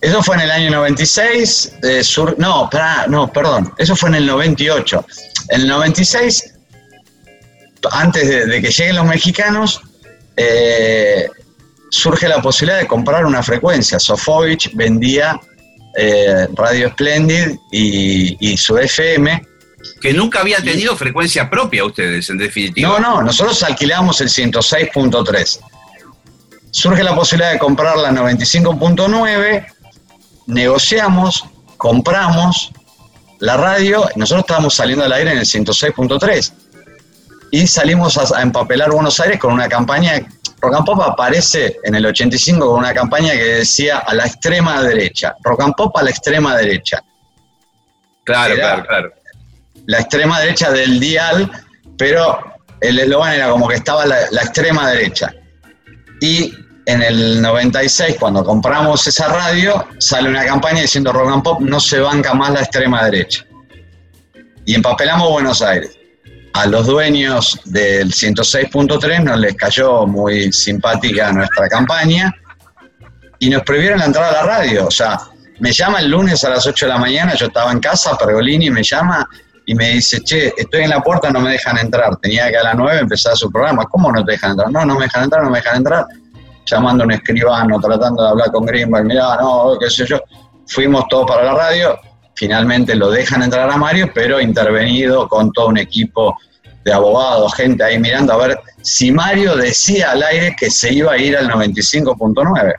eso 0.00 0.22
fue 0.22 0.36
en 0.36 0.42
el 0.42 0.50
año 0.50 0.70
96, 0.70 1.72
sur, 2.02 2.34
no, 2.38 2.68
no, 3.08 3.32
perdón, 3.32 3.72
eso 3.78 3.96
fue 3.96 4.10
en 4.10 4.16
el 4.16 4.26
98. 4.26 5.06
En 5.48 5.62
el 5.62 5.68
96, 5.68 6.54
antes 7.90 8.46
de, 8.46 8.60
que 8.60 8.70
lleguen 8.70 8.96
los 8.96 9.06
mexicanos, 9.06 9.80
eh, 10.36 11.26
surge 11.90 12.28
la 12.28 12.42
posibilidad 12.42 12.80
de 12.80 12.86
comprar 12.86 13.24
una 13.24 13.42
frecuencia. 13.42 13.98
Sofovich 13.98 14.74
vendía 14.74 15.40
eh, 15.96 16.46
Radio 16.54 16.90
Splendid 16.90 17.58
y, 17.70 18.56
su 18.56 18.78
FM. 18.78 19.46
Que 20.00 20.14
nunca 20.14 20.40
había 20.40 20.58
tenido 20.62 20.96
frecuencia 20.96 21.50
propia 21.50 21.84
ustedes, 21.84 22.30
en 22.30 22.38
definitiva. 22.38 22.88
No, 22.88 22.98
no, 22.98 23.22
nosotros 23.22 23.62
alquilamos 23.62 24.20
el 24.20 24.28
106.3. 24.28 25.60
Surge 26.70 27.02
la 27.02 27.14
posibilidad 27.14 27.52
de 27.52 27.58
comprar 27.58 27.96
la 27.98 28.10
95.9 28.10 29.66
negociamos, 30.46 31.44
compramos 31.76 32.72
la 33.40 33.56
radio, 33.56 34.08
nosotros 34.16 34.44
estábamos 34.44 34.74
saliendo 34.74 35.04
al 35.04 35.12
aire 35.12 35.32
en 35.32 35.38
el 35.38 35.44
106.3 35.44 36.52
y 37.50 37.66
salimos 37.66 38.18
a, 38.18 38.42
empapelar 38.42 38.90
Buenos 38.90 39.20
Aires 39.20 39.38
con 39.38 39.52
una 39.52 39.68
campaña, 39.68 40.26
Rock 40.64 40.76
and 40.76 40.86
Pop 40.86 41.02
aparece 41.02 41.76
en 41.84 41.94
el 41.94 42.06
85 42.06 42.66
con 42.66 42.78
una 42.78 42.94
campaña 42.94 43.32
que 43.32 43.44
decía 43.44 43.98
a 43.98 44.14
la 44.14 44.24
extrema 44.24 44.82
derecha, 44.82 45.34
Rock 45.42 45.60
and 45.62 45.74
Pop 45.74 45.96
a 45.98 46.02
la 46.02 46.10
extrema 46.10 46.56
derecha. 46.56 47.02
Claro, 48.24 48.54
claro, 48.54 48.86
claro. 48.86 49.12
La 49.86 49.98
extrema 49.98 50.40
derecha 50.40 50.70
del 50.70 50.98
dial, 50.98 51.50
pero 51.98 52.42
el 52.80 52.98
eslogan 52.98 53.34
era 53.34 53.50
como 53.50 53.68
que 53.68 53.74
estaba 53.74 54.06
la, 54.06 54.16
la 54.30 54.40
extrema 54.40 54.90
derecha. 54.90 55.34
Y 56.22 56.54
en 56.86 57.02
el 57.02 57.42
96, 57.42 58.16
cuando 58.18 58.42
compramos 58.42 59.06
esa 59.06 59.28
radio, 59.28 59.86
sale 59.98 60.30
una 60.30 60.46
campaña 60.46 60.80
diciendo 60.80 61.12
Rock 61.12 61.30
and 61.30 61.42
Pop 61.42 61.60
no 61.60 61.78
se 61.78 62.00
banca 62.00 62.32
más 62.32 62.50
la 62.50 62.60
extrema 62.60 63.04
derecha. 63.04 63.44
Y 64.64 64.74
empapelamos 64.74 65.30
Buenos 65.30 65.60
Aires. 65.60 65.98
A 66.54 66.66
los 66.66 66.86
dueños 66.86 67.60
del 67.64 68.12
106.3 68.12 69.24
nos 69.24 69.38
les 69.38 69.54
cayó 69.54 70.06
muy 70.06 70.52
simpática 70.52 71.32
nuestra 71.32 71.68
campaña 71.68 72.32
y 73.38 73.50
nos 73.50 73.62
prohibieron 73.62 73.98
la 73.98 74.06
entrada 74.06 74.28
a 74.28 74.32
la 74.32 74.42
radio. 74.42 74.86
O 74.86 74.90
sea, 74.90 75.18
me 75.58 75.72
llama 75.72 75.98
el 75.98 76.10
lunes 76.10 76.44
a 76.44 76.50
las 76.50 76.66
8 76.66 76.86
de 76.86 76.92
la 76.92 76.98
mañana, 76.98 77.34
yo 77.34 77.46
estaba 77.46 77.72
en 77.72 77.80
casa, 77.80 78.16
Pergolini 78.16 78.70
me 78.70 78.82
llama 78.82 79.28
y 79.66 79.74
me 79.74 79.90
dice, 79.90 80.20
che, 80.20 80.52
estoy 80.56 80.82
en 80.82 80.90
la 80.90 81.02
puerta, 81.02 81.30
no 81.30 81.40
me 81.40 81.50
dejan 81.50 81.76
entrar. 81.78 82.16
Tenía 82.16 82.48
que 82.48 82.56
a 82.56 82.62
las 82.62 82.76
9 82.76 83.00
empezar 83.00 83.36
su 83.36 83.50
programa. 83.50 83.84
¿Cómo 83.86 84.12
no 84.12 84.24
te 84.24 84.32
dejan 84.32 84.52
entrar? 84.52 84.70
No, 84.70 84.84
no 84.84 84.94
me 84.94 85.06
dejan 85.06 85.24
entrar, 85.24 85.42
no 85.42 85.50
me 85.50 85.58
dejan 85.58 85.76
entrar 85.76 86.06
llamando 86.66 87.04
a 87.04 87.06
un 87.06 87.12
escribano, 87.12 87.80
tratando 87.80 88.22
de 88.22 88.28
hablar 88.28 88.50
con 88.50 88.64
Greenberg, 88.64 89.04
mirá, 89.04 89.36
no, 89.36 89.76
qué 89.78 89.90
sé 89.90 90.06
yo. 90.06 90.20
Fuimos 90.66 91.04
todos 91.08 91.26
para 91.26 91.44
la 91.44 91.54
radio, 91.54 91.98
finalmente 92.34 92.94
lo 92.94 93.10
dejan 93.10 93.42
entrar 93.42 93.70
a 93.70 93.76
Mario, 93.76 94.10
pero 94.14 94.40
intervenido 94.40 95.28
con 95.28 95.52
todo 95.52 95.68
un 95.68 95.78
equipo 95.78 96.36
de 96.84 96.92
abogados, 96.92 97.54
gente 97.54 97.82
ahí 97.82 97.98
mirando 97.98 98.34
a 98.34 98.36
ver 98.36 98.60
si 98.82 99.10
Mario 99.10 99.56
decía 99.56 100.10
al 100.10 100.22
aire 100.22 100.54
que 100.58 100.70
se 100.70 100.92
iba 100.92 101.12
a 101.12 101.18
ir 101.18 101.36
al 101.36 101.48
95.9. 101.48 102.74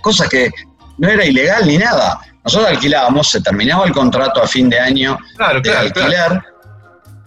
Cosa 0.00 0.28
que 0.28 0.50
no 0.98 1.08
era 1.08 1.24
ilegal 1.24 1.66
ni 1.66 1.76
nada. 1.76 2.18
Nosotros 2.44 2.70
alquilábamos, 2.70 3.28
se 3.28 3.40
terminaba 3.40 3.84
el 3.84 3.92
contrato 3.92 4.42
a 4.42 4.46
fin 4.46 4.70
de 4.70 4.78
año 4.78 5.18
de 5.62 5.76
alquiler 5.76 6.42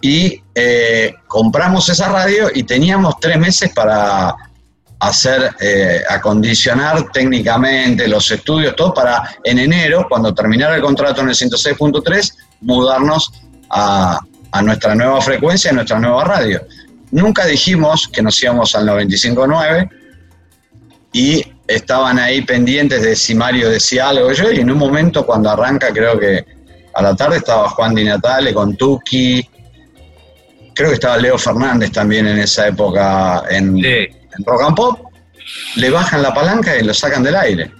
y 0.00 0.42
eh, 0.54 1.14
compramos 1.28 1.88
esa 1.88 2.08
radio 2.08 2.48
y 2.52 2.62
teníamos 2.62 3.20
tres 3.20 3.38
meses 3.38 3.70
para 3.72 4.34
hacer, 5.00 5.50
eh, 5.60 6.02
acondicionar 6.08 7.10
técnicamente 7.10 8.06
los 8.06 8.30
estudios, 8.30 8.76
todo 8.76 8.92
para 8.92 9.36
en 9.42 9.58
enero, 9.58 10.06
cuando 10.08 10.34
terminara 10.34 10.76
el 10.76 10.82
contrato 10.82 11.22
en 11.22 11.30
el 11.30 11.34
106.3, 11.34 12.34
mudarnos 12.60 13.32
a, 13.70 14.20
a, 14.52 14.62
nuestra 14.62 14.94
nueva 14.94 15.20
frecuencia, 15.22 15.70
a 15.70 15.74
nuestra 15.74 15.98
nueva 15.98 16.24
radio. 16.24 16.60
Nunca 17.10 17.46
dijimos 17.46 18.08
que 18.08 18.22
nos 18.22 18.40
íbamos 18.42 18.74
al 18.74 18.86
95.9 18.86 19.88
y 21.12 21.44
estaban 21.66 22.18
ahí 22.18 22.42
pendientes 22.42 23.02
de 23.02 23.16
si 23.16 23.34
Mario 23.34 23.70
decía 23.70 24.10
algo 24.10 24.30
yo, 24.32 24.52
y 24.52 24.60
en 24.60 24.70
un 24.70 24.78
momento 24.78 25.24
cuando 25.24 25.50
arranca, 25.50 25.92
creo 25.92 26.18
que 26.18 26.44
a 26.92 27.02
la 27.02 27.16
tarde 27.16 27.38
estaba 27.38 27.70
Juan 27.70 27.94
Di 27.94 28.04
Natale 28.04 28.52
con 28.52 28.76
Tuki, 28.76 29.48
creo 30.74 30.88
que 30.88 30.94
estaba 30.94 31.16
Leo 31.16 31.38
Fernández 31.38 31.90
también 31.90 32.26
en 32.26 32.38
esa 32.38 32.68
época 32.68 33.44
en, 33.48 33.82
en 33.84 34.19
rock 34.46 34.62
and 34.62 34.76
pop, 34.76 35.12
le 35.76 35.90
bajan 35.90 36.22
la 36.22 36.34
palanca 36.34 36.76
y 36.76 36.84
lo 36.84 36.94
sacan 36.94 37.22
del 37.22 37.36
aire. 37.36 37.72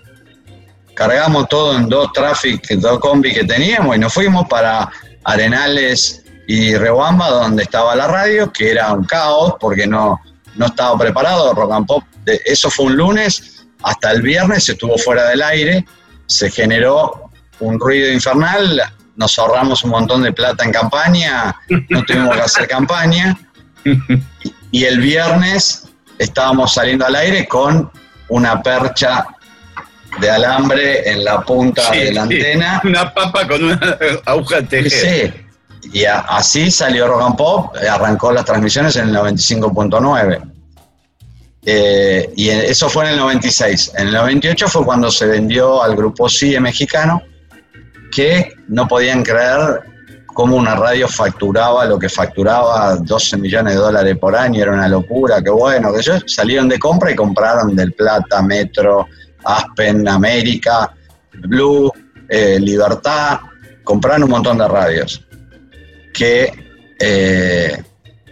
Cargamos 0.94 1.49
todo 1.49 1.77
en 1.77 1.88
dos 1.88 2.12
traffic, 2.12 2.68
dos 2.77 2.99
combi 2.99 3.33
que 3.33 3.44
teníamos 3.44 3.96
y 3.96 3.99
nos 3.99 4.12
fuimos 4.12 4.46
para 4.49 4.90
Arenales 5.25 6.25
y 6.46 6.75
Rebamba, 6.77 7.31
donde 7.31 7.62
estaba 7.62 7.94
la 7.94 8.07
radio, 8.07 8.53
que 8.53 8.70
era 8.70 8.92
un 8.92 9.05
caos 9.05 9.55
porque 9.61 9.87
no, 9.87 10.20
no 10.57 10.66
estaba 10.66 10.99
preparado, 10.99 11.55
rock 11.55 11.73
and 11.73 11.87
pop, 11.87 12.05
eso 12.44 12.70
fue 12.70 12.87
un 12.87 12.96
lunes, 12.96 13.64
hasta 13.83 14.11
el 14.11 14.23
viernes 14.23 14.68
estuvo 14.68 14.99
fuera 14.99 15.29
del 15.29 15.42
aire, 15.42 15.85
se 16.27 16.51
generó 16.51 17.31
un 17.61 17.79
ruido 17.79 18.11
infernal, 18.11 18.83
nos 19.16 19.38
ahorramos 19.38 19.85
un 19.85 19.90
montón 19.90 20.23
de 20.23 20.33
plata 20.33 20.64
en 20.64 20.73
campaña, 20.73 21.55
no 21.88 22.03
tuvimos 22.05 22.35
que 22.35 22.42
hacer 22.42 22.68
campaña, 22.68 23.38
y 24.70 24.85
el 24.85 25.01
viernes 25.01 25.89
estábamos 26.21 26.75
saliendo 26.75 27.07
al 27.07 27.17
aire 27.17 27.49
con 27.49 27.91
una 28.29 28.63
percha 28.63 29.27
de 30.21 30.31
alambre 30.31 31.11
en 31.11 31.25
la 31.25 31.41
punta 31.41 31.91
de 31.91 32.13
la 32.13 32.23
antena. 32.23 32.81
Una 32.85 33.13
papa 33.13 33.47
con 33.49 33.65
una 33.65 33.99
aguja 34.27 34.63
tejer. 34.63 35.47
Sí, 35.83 35.91
y 35.93 36.05
así 36.05 36.71
salió 36.71 37.09
Rock 37.09 37.23
and 37.23 37.37
Pop, 37.37 37.77
arrancó 37.91 38.33
las 38.33 38.45
transmisiones 38.45 38.97
en 38.97 39.09
el 39.09 39.15
95.9. 39.15 40.53
Eh, 41.65 42.33
y 42.37 42.49
eso 42.49 42.89
fue 42.91 43.05
en 43.05 43.13
el 43.13 43.17
96. 43.19 43.93
En 43.97 44.09
el 44.09 44.15
98 44.15 44.69
fue 44.69 44.85
cuando 44.85 45.11
se 45.11 45.27
vendió 45.27 45.83
al 45.83 45.97
grupo 45.97 46.29
CIE 46.29 46.61
mexicano, 46.61 47.23
que 48.13 48.53
no 48.69 48.87
podían 48.89 49.23
creer 49.23 49.89
cómo 50.40 50.57
una 50.57 50.74
radio 50.74 51.07
facturaba 51.07 51.85
lo 51.85 51.98
que 51.98 52.09
facturaba 52.09 52.96
12 52.96 53.37
millones 53.37 53.74
de 53.74 53.79
dólares 53.79 54.16
por 54.16 54.35
año, 54.35 54.62
era 54.62 54.72
una 54.72 54.88
locura, 54.88 55.42
qué 55.42 55.50
bueno, 55.50 55.92
que 55.92 55.98
ellos 55.98 56.24
salieron 56.26 56.66
de 56.66 56.79
compra 56.79 57.11
y 57.11 57.14
compraron 57.14 57.76
del 57.76 57.92
Plata, 57.92 58.40
Metro, 58.40 59.07
Aspen, 59.44 60.09
América, 60.09 60.94
Blue, 61.35 61.92
eh, 62.26 62.59
Libertad, 62.59 63.40
compraron 63.85 64.22
un 64.22 64.31
montón 64.31 64.57
de 64.57 64.66
radios. 64.66 65.22
Que 66.14 66.50
eh, 66.98 67.83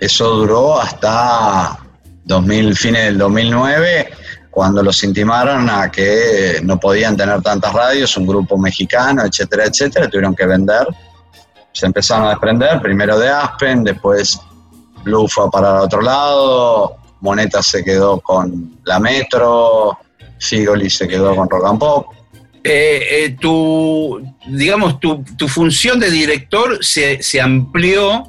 eso 0.00 0.30
duró 0.30 0.80
hasta 0.80 1.78
2000, 2.24 2.74
fines 2.74 3.04
del 3.04 3.18
2009, 3.18 4.08
cuando 4.50 4.82
los 4.82 5.04
intimaron 5.04 5.68
a 5.68 5.90
que 5.90 6.58
no 6.62 6.80
podían 6.80 7.18
tener 7.18 7.42
tantas 7.42 7.70
radios, 7.70 8.16
un 8.16 8.26
grupo 8.26 8.56
mexicano, 8.56 9.26
etcétera, 9.26 9.66
etcétera, 9.66 10.08
tuvieron 10.08 10.34
que 10.34 10.46
vender. 10.46 10.86
Se 11.78 11.86
empezaron 11.86 12.26
a 12.26 12.30
desprender, 12.30 12.82
primero 12.82 13.16
de 13.20 13.28
Aspen, 13.28 13.84
después 13.84 14.40
Blue 15.04 15.28
fue 15.28 15.46
a 15.46 15.48
parar 15.48 15.76
a 15.76 15.82
otro 15.82 16.02
lado, 16.02 16.96
Moneta 17.20 17.62
se 17.62 17.84
quedó 17.84 18.18
con 18.20 18.80
la 18.84 18.98
Metro, 18.98 19.96
Figoli 20.40 20.90
se 20.90 21.06
quedó 21.06 21.36
con 21.36 21.48
Rock 21.48 21.66
and 21.66 21.78
Pop. 21.78 22.06
Eh, 22.64 23.06
eh, 23.10 23.36
tu, 23.40 24.20
digamos, 24.48 24.98
tu, 24.98 25.22
función 25.46 26.00
de 26.00 26.10
director 26.10 26.84
se, 26.84 27.20
amplió 27.40 28.26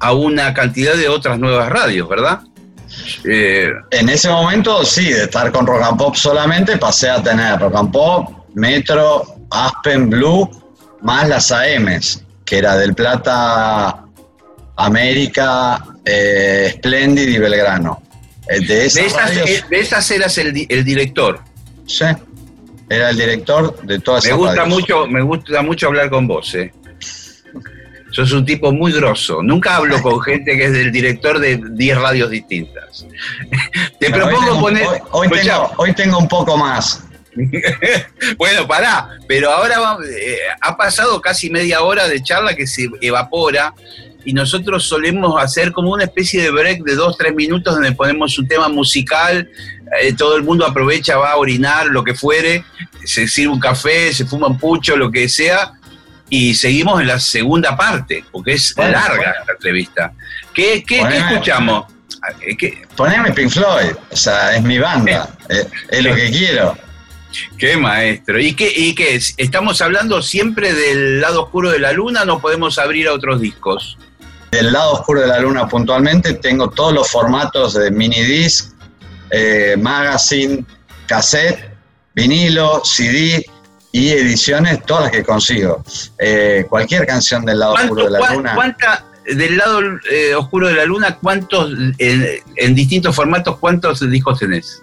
a 0.00 0.12
una 0.12 0.52
cantidad 0.52 0.96
de 0.96 1.08
otras 1.08 1.38
nuevas 1.38 1.68
radios, 1.68 2.08
¿verdad? 2.08 2.40
Eh, 3.24 3.70
en 3.92 4.08
ese 4.08 4.28
momento, 4.30 4.84
sí, 4.84 5.12
de 5.12 5.22
estar 5.22 5.52
con 5.52 5.64
Rock 5.64 5.82
and 5.82 5.96
Pop 5.96 6.16
solamente, 6.16 6.76
pasé 6.76 7.08
a 7.08 7.22
tener 7.22 7.60
Rock 7.60 7.76
and 7.76 7.92
Pop, 7.92 8.30
Metro, 8.54 9.22
Aspen, 9.52 10.10
Blue, 10.10 10.50
más 11.02 11.28
las 11.28 11.52
AMs, 11.52 12.24
que 12.48 12.58
era 12.58 12.76
del 12.78 12.94
Plata, 12.94 14.04
América, 14.76 15.84
Splendid 16.70 17.28
y 17.28 17.38
Belgrano. 17.38 18.02
Eh, 18.48 18.60
de, 18.60 18.86
esas, 18.86 20.10
eras 20.10 20.38
el, 20.38 20.84
director. 20.84 21.40
Sí, 21.86 22.06
era 22.88 23.10
el 23.10 23.16
director 23.18 23.78
de 23.82 23.98
todas 23.98 24.24
me 24.24 24.32
gusta 24.32 24.64
mucho 24.64 25.06
Me 25.06 25.20
gusta 25.20 25.60
mucho 25.60 25.88
hablar 25.88 26.08
con 26.08 26.26
vos, 26.26 26.54
eh. 26.54 26.72
Sos 28.10 28.32
un 28.32 28.46
tipo 28.46 28.72
muy 28.72 28.90
grosso. 28.92 29.42
Nunca 29.42 29.76
hablo 29.76 30.00
con 30.00 30.18
gente 30.22 30.56
que 30.56 30.64
es 30.64 30.72
del 30.72 30.90
director 30.90 31.38
de 31.38 31.60
10 31.62 31.98
radios 31.98 32.30
distintas. 32.30 33.06
Te 34.00 34.10
propongo 34.10 34.60
poner. 34.60 34.86
Hoy, 35.10 35.28
tengo, 35.28 35.72
hoy, 35.76 35.92
tengo, 35.92 36.18
un 36.18 36.28
poco 36.28 36.56
más. 36.56 37.04
bueno, 38.36 38.66
pará, 38.66 39.18
pero 39.26 39.50
ahora 39.50 39.98
eh, 40.08 40.38
ha 40.60 40.76
pasado 40.76 41.20
casi 41.20 41.50
media 41.50 41.82
hora 41.82 42.08
de 42.08 42.22
charla 42.22 42.54
que 42.54 42.66
se 42.66 42.88
evapora 43.00 43.74
y 44.24 44.32
nosotros 44.32 44.84
solemos 44.84 45.42
hacer 45.42 45.72
como 45.72 45.90
una 45.90 46.04
especie 46.04 46.42
de 46.42 46.50
break 46.50 46.82
de 46.82 46.94
dos, 46.94 47.16
tres 47.16 47.34
minutos 47.34 47.74
donde 47.74 47.92
ponemos 47.92 48.38
un 48.38 48.46
tema 48.46 48.68
musical, 48.68 49.48
eh, 50.02 50.12
todo 50.14 50.36
el 50.36 50.42
mundo 50.42 50.66
aprovecha, 50.66 51.16
va 51.16 51.32
a 51.32 51.36
orinar, 51.36 51.86
lo 51.86 52.04
que 52.04 52.14
fuere, 52.14 52.64
se 53.04 53.26
sirve 53.26 53.54
un 53.54 53.60
café, 53.60 54.12
se 54.12 54.26
fuma 54.26 54.48
un 54.48 54.58
pucho, 54.58 54.96
lo 54.96 55.10
que 55.10 55.28
sea, 55.28 55.72
y 56.28 56.54
seguimos 56.54 57.00
en 57.00 57.06
la 57.06 57.18
segunda 57.18 57.76
parte, 57.76 58.24
porque 58.30 58.52
es 58.52 58.74
larga 58.76 59.36
la 59.46 59.52
entrevista. 59.52 60.12
¿Qué, 60.52 60.84
qué, 60.86 61.00
escuchamos? 61.00 61.86
¿Qué? 62.58 62.82
Poneme 62.96 63.32
Pink 63.32 63.50
Floyd, 63.50 63.92
o 64.10 64.16
sea, 64.16 64.56
es 64.56 64.62
mi 64.62 64.78
banda, 64.78 65.30
es, 65.88 66.04
lo 66.04 66.14
que 66.14 66.30
quiero. 66.30 66.76
Qué 67.58 67.76
maestro. 67.76 68.38
¿Y 68.40 68.54
qué, 68.54 68.72
¿Y 68.74 68.94
qué 68.94 69.14
es? 69.14 69.34
¿Estamos 69.36 69.80
hablando 69.80 70.22
siempre 70.22 70.72
del 70.72 71.20
lado 71.20 71.44
oscuro 71.44 71.70
de 71.70 71.78
la 71.78 71.92
luna? 71.92 72.24
¿No 72.24 72.40
podemos 72.40 72.78
abrir 72.78 73.08
a 73.08 73.12
otros 73.12 73.40
discos? 73.40 73.98
Del 74.50 74.72
lado 74.72 74.92
oscuro 74.92 75.20
de 75.20 75.26
la 75.26 75.40
luna 75.40 75.68
puntualmente 75.68 76.34
tengo 76.34 76.70
todos 76.70 76.92
los 76.92 77.10
formatos 77.10 77.74
de 77.74 77.90
mini 77.90 78.22
disc, 78.22 78.72
eh, 79.30 79.76
magazine, 79.78 80.64
cassette, 81.06 81.68
vinilo, 82.14 82.82
CD 82.84 83.44
y 83.92 84.10
ediciones, 84.10 84.84
todas 84.84 85.04
las 85.04 85.12
que 85.12 85.22
consigo. 85.22 85.84
Eh, 86.18 86.66
cualquier 86.68 87.06
canción 87.06 87.44
del 87.44 87.58
lado 87.58 87.74
oscuro 87.74 88.04
de 88.04 88.10
la 88.10 88.32
luna. 88.32 88.54
¿Cuánta, 88.54 89.04
del 89.26 89.56
lado 89.56 89.80
eh, 90.10 90.34
oscuro 90.34 90.68
de 90.68 90.74
la 90.74 90.84
luna, 90.84 91.16
cuántos, 91.16 91.72
en, 91.98 92.74
distintos 92.74 93.14
formatos, 93.14 93.58
cuántos 93.58 94.08
discos 94.10 94.38
tenés? 94.38 94.82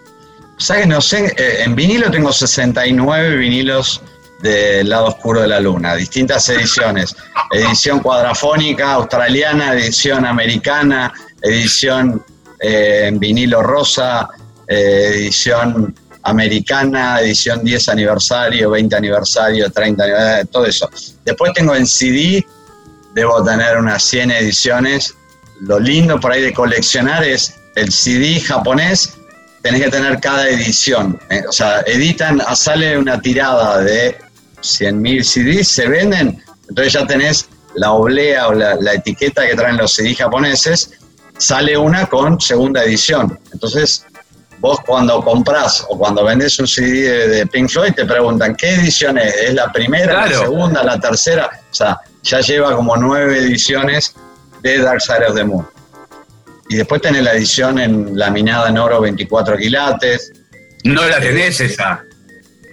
¿Sabes? 0.58 0.88
No 0.88 1.02
sé, 1.02 1.34
en 1.38 1.76
vinilo 1.76 2.10
tengo 2.10 2.32
69 2.32 3.36
vinilos 3.36 4.02
del 4.42 4.90
lado 4.90 5.08
oscuro 5.08 5.42
de 5.42 5.48
la 5.48 5.60
luna, 5.60 5.96
distintas 5.96 6.48
ediciones, 6.50 7.16
edición 7.52 8.00
cuadrafónica 8.00 8.94
australiana, 8.94 9.74
edición 9.74 10.26
americana, 10.26 11.14
edición 11.42 12.24
eh, 12.60 13.06
en 13.08 13.20
vinilo 13.20 13.62
rosa, 13.64 14.30
eh, 14.68 15.12
edición 15.16 15.96
americana, 16.24 17.20
edición 17.20 17.64
10 17.64 17.90
aniversario, 17.90 18.72
20 18.72 18.96
aniversario, 18.96 19.70
30 19.72 20.04
aniversario, 20.04 20.46
todo 20.48 20.66
eso. 20.66 20.90
Después 21.24 21.54
tengo 21.54 21.76
en 21.76 21.86
CD, 21.86 22.46
debo 23.14 23.44
tener 23.44 23.78
unas 23.78 24.04
100 24.04 24.32
ediciones. 24.32 25.16
Lo 25.62 25.80
lindo 25.80 26.20
por 26.20 26.32
ahí 26.32 26.42
de 26.42 26.54
coleccionar 26.54 27.24
es 27.24 27.56
el 27.76 27.92
CD 27.92 28.40
japonés, 28.40 29.18
tenés 29.66 29.82
que 29.82 29.90
tener 29.90 30.20
cada 30.20 30.48
edición. 30.48 31.20
Eh, 31.32 31.42
o 31.50 31.52
sea, 31.52 31.82
editan, 31.88 32.40
sale 32.56 33.00
una 33.00 33.20
tirada 33.20 33.80
de 33.80 34.16
100.000 34.62 35.24
CDs, 35.24 35.68
se 35.70 35.88
venden, 35.88 36.40
entonces 36.70 36.94
ya 36.94 37.08
tenés 37.08 37.50
la 37.74 37.94
oblea 37.94 38.48
o 38.48 38.54
la, 38.54 38.94
etiqueta 38.94 39.48
que 39.48 39.56
traen 39.56 39.78
los 39.78 39.92
CDs 39.92 40.20
japoneses, 40.20 40.92
sale 41.40 41.76
una 41.76 42.06
con 42.06 42.40
segunda 42.40 42.84
edición. 42.84 43.40
Entonces, 43.54 44.06
vos 44.60 44.78
cuando 44.86 45.20
compras 45.24 45.84
o 45.90 45.98
cuando 45.98 46.24
vendes 46.24 46.60
un 46.60 46.68
CD 46.68 47.28
de, 47.28 47.48
Pink 47.48 47.68
Floyd 47.68 47.94
te 47.94 48.06
preguntan, 48.06 48.56
¿qué 48.56 48.76
edición 48.76 49.18
es? 49.18 49.34
¿Es 49.36 49.56
la 49.56 49.72
primera, 49.72 50.28
la 50.28 50.40
segunda, 50.42 50.84
la 50.84 51.00
tercera? 51.00 51.50
O 51.72 51.74
sea, 51.74 52.00
ya 52.22 52.40
lleva 52.40 52.76
como 52.76 52.96
nueve 52.98 53.40
ediciones 53.40 54.14
de 54.62 54.78
Dark 54.78 55.02
Side 55.02 55.26
of 55.26 55.36
the 55.36 55.44
Moon. 55.44 55.68
Y 56.70 56.78
después 56.78 57.02
tenés 57.02 57.24
la 57.24 57.34
edición 57.34 57.80
en 57.80 58.18
laminada 58.18 58.70
en 58.70 58.78
oro 58.78 59.02
24 59.02 59.58
quilates. 59.58 60.32
No 60.84 61.06
la 61.06 61.20
tenés 61.20 61.62
esa. 61.62 62.04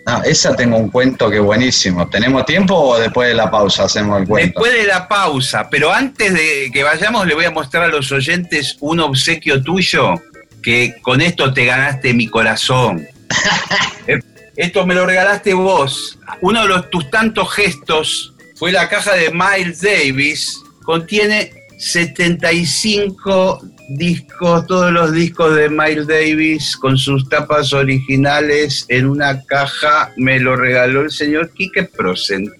No, 0.06 0.22
esa 0.24 0.56
tengo 0.56 0.76
un 0.78 0.90
cuento 0.90 1.30
que 1.30 1.38
buenísimo. 1.38 2.08
¿Tenemos 2.08 2.44
tiempo 2.44 2.74
o 2.74 2.98
después 2.98 3.28
de 3.28 3.34
la 3.34 3.50
pausa 3.50 3.84
hacemos 3.84 4.20
el 4.20 4.26
cuento? 4.26 4.60
Después 4.60 4.72
de 4.72 4.86
la 4.88 5.06
pausa, 5.06 5.68
pero 5.70 5.92
antes 5.92 6.34
de 6.34 6.70
que 6.72 6.82
vayamos 6.82 7.26
le 7.26 7.34
voy 7.34 7.44
a 7.44 7.50
mostrar 7.50 7.84
a 7.84 7.88
los 7.88 8.10
oyentes 8.10 8.76
un 8.80 9.00
obsequio 9.00 9.62
tuyo 9.62 10.14
que 10.62 10.94
con 11.02 11.20
esto 11.20 11.52
te 11.52 11.66
ganaste 11.66 12.14
mi 12.14 12.26
corazón. 12.26 13.06
esto 14.56 14.86
me 14.86 14.94
lo 14.94 15.06
regalaste 15.06 15.54
vos. 15.54 16.18
Uno 16.40 16.62
de 16.62 16.68
los, 16.68 16.90
tus 16.90 17.10
tantos 17.10 17.52
gestos 17.52 18.34
fue 18.56 18.72
la 18.72 18.88
caja 18.88 19.14
de 19.14 19.30
Miles 19.30 19.82
Davis. 19.82 20.62
Contiene 20.84 21.52
75 21.78 23.60
discos, 23.96 24.66
todos 24.66 24.92
los 24.92 25.12
discos 25.12 25.54
de 25.54 25.68
Miles 25.68 26.06
Davis 26.06 26.76
con 26.76 26.96
sus 26.96 27.28
tapas 27.28 27.72
originales 27.72 28.84
en 28.88 29.06
una 29.06 29.42
caja. 29.42 30.12
Me 30.16 30.38
lo 30.38 30.56
regaló 30.56 31.02
el 31.02 31.10
señor 31.10 31.50
Quique 31.52 31.84
Prosen. 31.84 32.52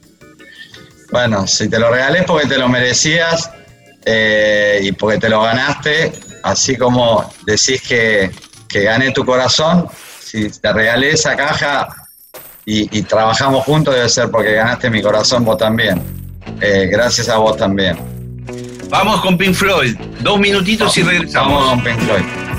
Bueno, 1.11 1.47
si 1.47 1.69
te 1.69 1.79
lo 1.79 1.91
regalé 1.91 2.23
porque 2.23 2.47
te 2.49 2.59
lo 2.59 2.69
merecías 2.69 3.51
eh, 4.05 4.81
y 4.83 4.93
porque 4.93 5.19
te 5.19 5.29
lo 5.29 5.43
ganaste, 5.43 6.13
así 6.43 6.77
como 6.77 7.33
decís 7.47 7.83
que, 7.83 8.31
que 8.69 8.83
gané 8.83 9.13
tu 9.13 9.25
corazón, 9.25 9.89
si 10.21 10.49
te 10.49 10.73
regalé 10.73 11.11
esa 11.11 11.37
caja 11.37 11.89
y, 12.65 13.03
trabajamos 13.03 13.65
juntos, 13.65 13.95
debe 13.95 14.09
ser 14.09 14.31
porque 14.31 14.55
ganaste 14.55 14.89
mi 14.89 15.03
corazón 15.03 15.45
vos 15.45 15.59
también. 15.59 16.01
Eh, 16.61 16.89
gracias 16.91 17.29
a 17.29 17.37
vos 17.37 17.57
también. 17.57 18.22
Vamos 18.93 19.23
con 19.23 19.39
Pink 19.39 19.55
Floyd. 19.55 19.97
Dos 20.21 20.39
minutitos 20.39 20.97
y 20.99 21.03
regresamos. 21.03 21.55
Vamos 21.55 21.71
con 21.71 21.83
Pink 21.83 21.99
Floyd. 22.01 22.52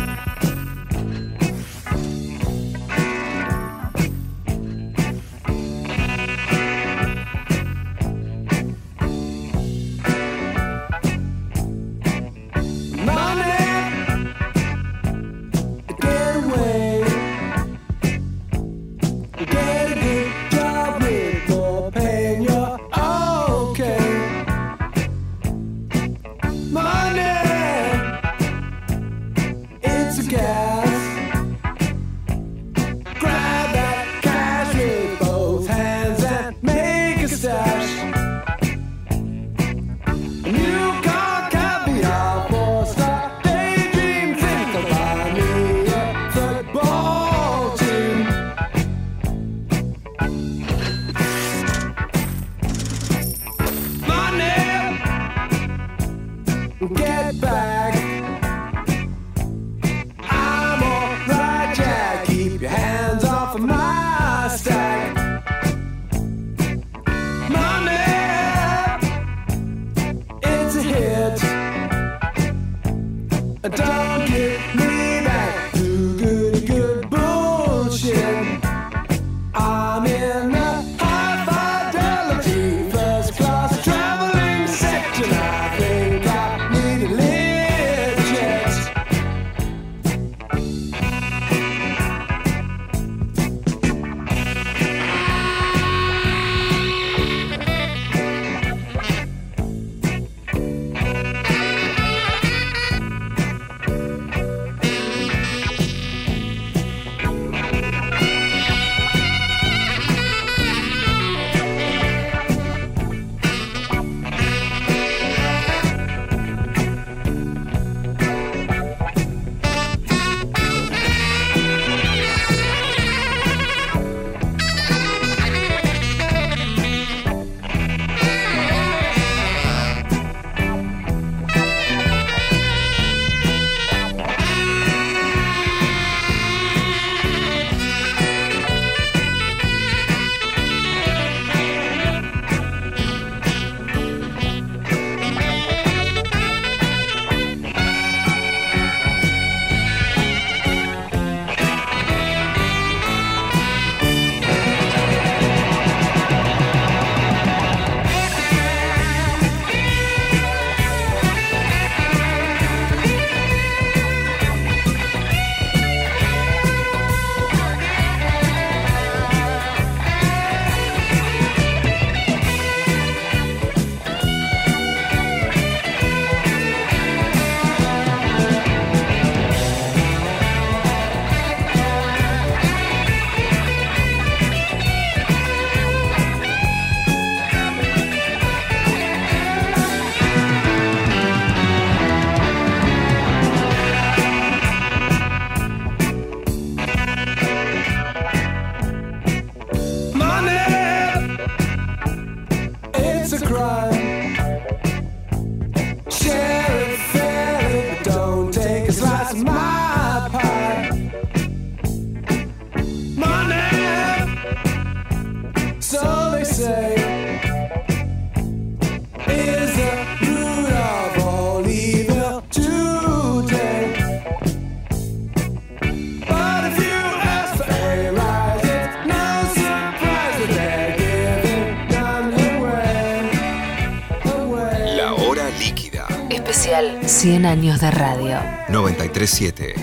Años 237.54 237.80
de 237.82 237.92
radio. 237.92 238.40
937 238.70 239.76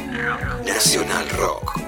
Nacional 0.67 1.29
Rock. 1.39 1.81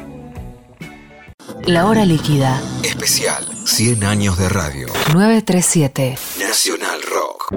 La 1.66 1.87
hora 1.87 2.05
líquida. 2.05 2.62
Especial 2.85 3.45
100 3.64 4.05
años 4.05 4.38
de 4.38 4.49
radio. 4.49 4.87
937 5.12 6.16
Nacional 6.38 7.01
Rock. 7.03 7.53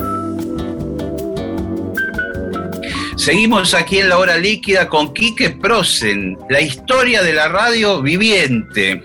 Seguimos 3.15 3.75
aquí 3.75 3.99
en 3.99 4.09
la 4.09 4.17
hora 4.17 4.37
líquida 4.37 4.89
con 4.89 5.13
Quique 5.13 5.51
Prosen, 5.51 6.35
la 6.49 6.61
historia 6.61 7.21
de 7.21 7.31
la 7.31 7.47
radio 7.47 8.01
viviente. 8.01 9.03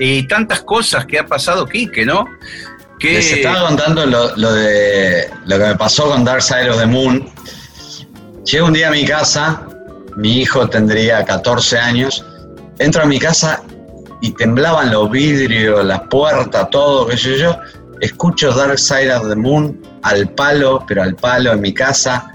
Y 0.00 0.26
tantas 0.26 0.62
cosas 0.62 1.06
que 1.06 1.20
ha 1.20 1.26
pasado 1.26 1.66
Quique, 1.66 2.04
¿no? 2.04 2.26
Que... 2.98 3.12
Les 3.12 3.30
estaba 3.30 3.68
contando 3.68 4.04
lo, 4.06 4.34
lo, 4.34 4.52
de 4.52 5.30
lo 5.46 5.56
que 5.56 5.64
me 5.66 5.76
pasó 5.76 6.08
con 6.08 6.24
Dark 6.24 6.42
Side 6.42 6.68
of 6.68 6.80
the 6.80 6.86
Moon, 6.86 7.32
Llego 8.44 8.66
un 8.66 8.74
día 8.74 8.88
a 8.88 8.90
mi 8.90 9.06
casa, 9.06 9.66
mi 10.16 10.40
hijo 10.40 10.68
tendría 10.68 11.24
14 11.24 11.78
años, 11.78 12.24
entro 12.78 13.02
a 13.02 13.06
mi 13.06 13.18
casa 13.18 13.62
y 14.20 14.32
temblaban 14.32 14.92
los 14.92 15.10
vidrios, 15.10 15.82
las 15.82 16.02
puertas, 16.08 16.68
todo, 16.68 17.06
qué 17.06 17.16
sé 17.16 17.38
yo. 17.38 17.56
Escucho 18.00 18.52
Dark 18.52 18.78
Side 18.78 19.14
of 19.14 19.28
the 19.30 19.36
Moon 19.36 19.80
al 20.02 20.28
palo, 20.34 20.84
pero 20.86 21.02
al 21.02 21.16
palo 21.16 21.52
en 21.52 21.62
mi 21.62 21.72
casa. 21.72 22.30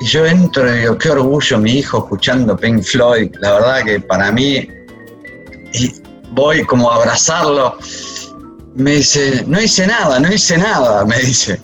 Y 0.00 0.06
yo 0.06 0.24
entro 0.24 0.72
y 0.72 0.78
digo, 0.78 0.96
qué 0.96 1.10
orgullo 1.10 1.58
mi 1.58 1.72
hijo 1.72 1.98
escuchando 1.98 2.56
Pink 2.56 2.84
Floyd. 2.84 3.34
La 3.40 3.54
verdad 3.54 3.84
que 3.84 3.98
para 3.98 4.30
mí, 4.30 4.68
y 5.72 5.92
voy 6.30 6.64
como 6.64 6.88
a 6.88 6.96
abrazarlo. 6.96 7.78
Me 8.74 8.92
dice, 8.92 9.44
no 9.48 9.60
hice 9.60 9.88
nada, 9.88 10.20
no 10.20 10.32
hice 10.32 10.56
nada, 10.56 11.04
me 11.06 11.18
dice. 11.18 11.60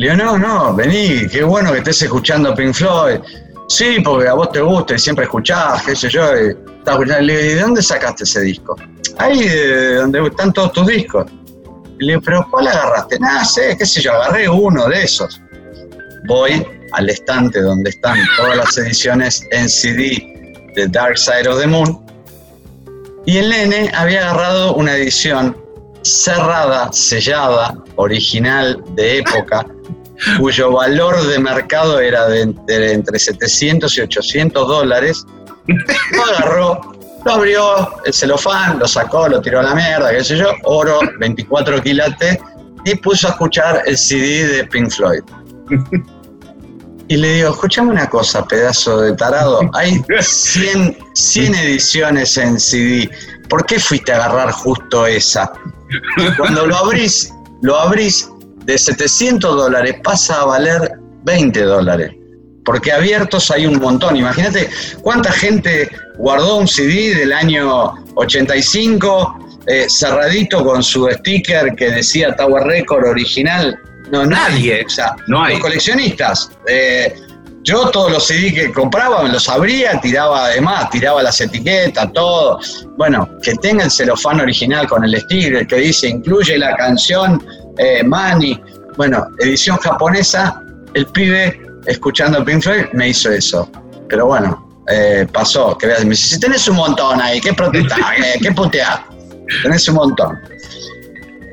Le 0.00 0.10
digo, 0.12 0.24
no, 0.24 0.38
no, 0.38 0.74
vení, 0.74 1.28
qué 1.28 1.44
bueno 1.44 1.72
que 1.72 1.78
estés 1.80 2.00
escuchando 2.00 2.54
Pink 2.54 2.72
Floyd. 2.72 3.20
Sí, 3.68 3.98
porque 4.02 4.28
a 4.28 4.32
vos 4.32 4.50
te 4.50 4.62
gusta 4.62 4.94
y 4.94 4.98
siempre 4.98 5.26
escuchás, 5.26 5.82
qué 5.82 5.94
sé 5.94 6.08
yo. 6.08 6.24
Y, 6.38 6.56
Le 7.04 7.20
digo, 7.20 7.20
¿y 7.20 7.26
de 7.26 7.60
dónde 7.60 7.82
sacaste 7.82 8.24
ese 8.24 8.40
disco? 8.40 8.76
Ahí, 9.18 9.46
de 9.46 9.96
donde 9.96 10.26
están 10.26 10.54
todos 10.54 10.72
tus 10.72 10.86
discos. 10.86 11.26
le 11.98 12.14
digo, 12.14 12.22
¿pero 12.24 12.48
cuál 12.50 12.68
agarraste? 12.68 13.18
Nada, 13.18 13.44
sé, 13.44 13.76
qué 13.76 13.84
sé 13.84 14.00
yo, 14.00 14.14
agarré 14.14 14.48
uno 14.48 14.88
de 14.88 15.02
esos. 15.02 15.38
Voy 16.26 16.66
al 16.92 17.10
estante 17.10 17.60
donde 17.60 17.90
están 17.90 18.16
todas 18.38 18.56
las 18.56 18.78
ediciones 18.78 19.46
en 19.50 19.68
CD 19.68 20.62
de 20.76 20.88
Dark 20.88 21.18
Side 21.18 21.46
of 21.46 21.60
the 21.60 21.66
Moon. 21.66 22.02
Y 23.26 23.36
el 23.36 23.50
nene 23.50 23.92
había 23.94 24.30
agarrado 24.30 24.76
una 24.76 24.96
edición 24.96 25.54
cerrada, 26.00 26.90
sellada, 26.90 27.74
original, 28.00 28.82
de 28.94 29.18
época, 29.18 29.66
cuyo 30.38 30.72
valor 30.72 31.26
de 31.26 31.38
mercado 31.38 32.00
era 32.00 32.26
de, 32.28 32.54
entre 32.92 33.18
700 33.18 33.96
y 33.96 34.00
800 34.02 34.68
dólares, 34.68 35.24
lo 35.66 36.24
agarró, 36.24 36.80
lo 37.24 37.32
abrió, 37.32 38.02
el 38.04 38.12
celofán, 38.12 38.78
lo 38.78 38.88
sacó, 38.88 39.28
lo 39.28 39.40
tiró 39.40 39.60
a 39.60 39.62
la 39.62 39.74
mierda, 39.74 40.10
qué 40.10 40.24
sé 40.24 40.36
yo, 40.36 40.50
oro, 40.64 41.00
24 41.18 41.82
quilates, 41.82 42.38
y 42.84 42.94
puso 42.96 43.28
a 43.28 43.30
escuchar 43.30 43.82
el 43.86 43.96
CD 43.96 44.46
de 44.46 44.64
Pink 44.64 44.90
Floyd. 44.90 45.22
Y 47.10 47.16
le 47.16 47.34
digo, 47.34 47.50
escúchame 47.50 47.90
una 47.90 48.08
cosa, 48.08 48.46
pedazo 48.46 49.00
de 49.00 49.12
tarado. 49.14 49.68
Hay 49.74 50.00
100, 50.20 50.96
100 51.12 51.54
ediciones 51.56 52.36
en 52.38 52.60
CD. 52.60 53.10
¿Por 53.48 53.66
qué 53.66 53.80
fuiste 53.80 54.12
a 54.12 54.16
agarrar 54.16 54.52
justo 54.52 55.06
esa? 55.06 55.52
Cuando 56.36 56.66
lo 56.66 56.76
abrís, 56.76 57.32
lo 57.62 57.78
abrís 57.78 58.28
de 58.64 58.78
700 58.78 59.56
dólares, 59.56 59.96
pasa 60.02 60.40
a 60.40 60.44
valer 60.44 60.92
20 61.24 61.62
dólares. 61.62 62.12
Porque 62.64 62.92
abiertos 62.92 63.50
hay 63.50 63.66
un 63.66 63.78
montón. 63.78 64.16
Imagínate 64.16 64.68
cuánta 65.02 65.32
gente 65.32 65.88
guardó 66.18 66.58
un 66.58 66.68
CD 66.68 67.14
del 67.14 67.32
año 67.32 67.94
85 68.14 69.48
eh, 69.66 69.86
cerradito 69.88 70.64
con 70.64 70.82
su 70.82 71.08
sticker 71.10 71.74
que 71.74 71.90
decía 71.90 72.34
Tower 72.36 72.64
Record 72.64 73.06
original. 73.06 73.78
No, 74.10 74.26
nadie. 74.26 74.84
O 74.84 74.88
sea, 74.88 75.16
no 75.26 75.42
hay. 75.42 75.54
los 75.54 75.62
coleccionistas. 75.62 76.50
Eh, 76.66 77.14
yo 77.62 77.90
todos 77.90 78.10
los 78.10 78.26
CD 78.26 78.54
que 78.54 78.72
compraba 78.72 79.22
me 79.22 79.30
los 79.30 79.48
abría, 79.48 80.00
tiraba 80.00 80.46
además, 80.46 80.90
tiraba 80.90 81.22
las 81.22 81.40
etiquetas, 81.40 82.12
todo. 82.12 82.58
Bueno, 82.96 83.28
que 83.42 83.54
tenga 83.56 83.84
el 83.84 83.90
celofán 83.90 84.40
original 84.40 84.86
con 84.88 85.04
el 85.04 85.20
sticker 85.20 85.66
que 85.66 85.76
dice 85.76 86.08
incluye 86.08 86.58
la 86.58 86.74
canción 86.76 87.44
eh, 87.78 88.02
Money. 88.02 88.60
Bueno, 88.96 89.26
edición 89.38 89.76
japonesa, 89.78 90.62
el 90.94 91.06
pibe 91.06 91.60
escuchando 91.86 92.44
Pink 92.44 92.62
Floyd 92.62 92.86
me 92.92 93.08
hizo 93.08 93.30
eso. 93.30 93.70
Pero 94.08 94.26
bueno, 94.26 94.68
eh, 94.90 95.26
pasó. 95.32 95.76
Que 95.76 95.86
veas, 95.86 96.04
me 96.04 96.10
dice, 96.10 96.34
si 96.34 96.40
tenés 96.40 96.66
un 96.68 96.76
montón 96.76 97.20
ahí, 97.20 97.40
¿qué 97.40 97.52
protestás? 97.52 97.98
¿Qué 98.42 98.52
puteás? 98.52 99.00
Tenés 99.62 99.88
un 99.88 99.96
montón. 99.96 100.38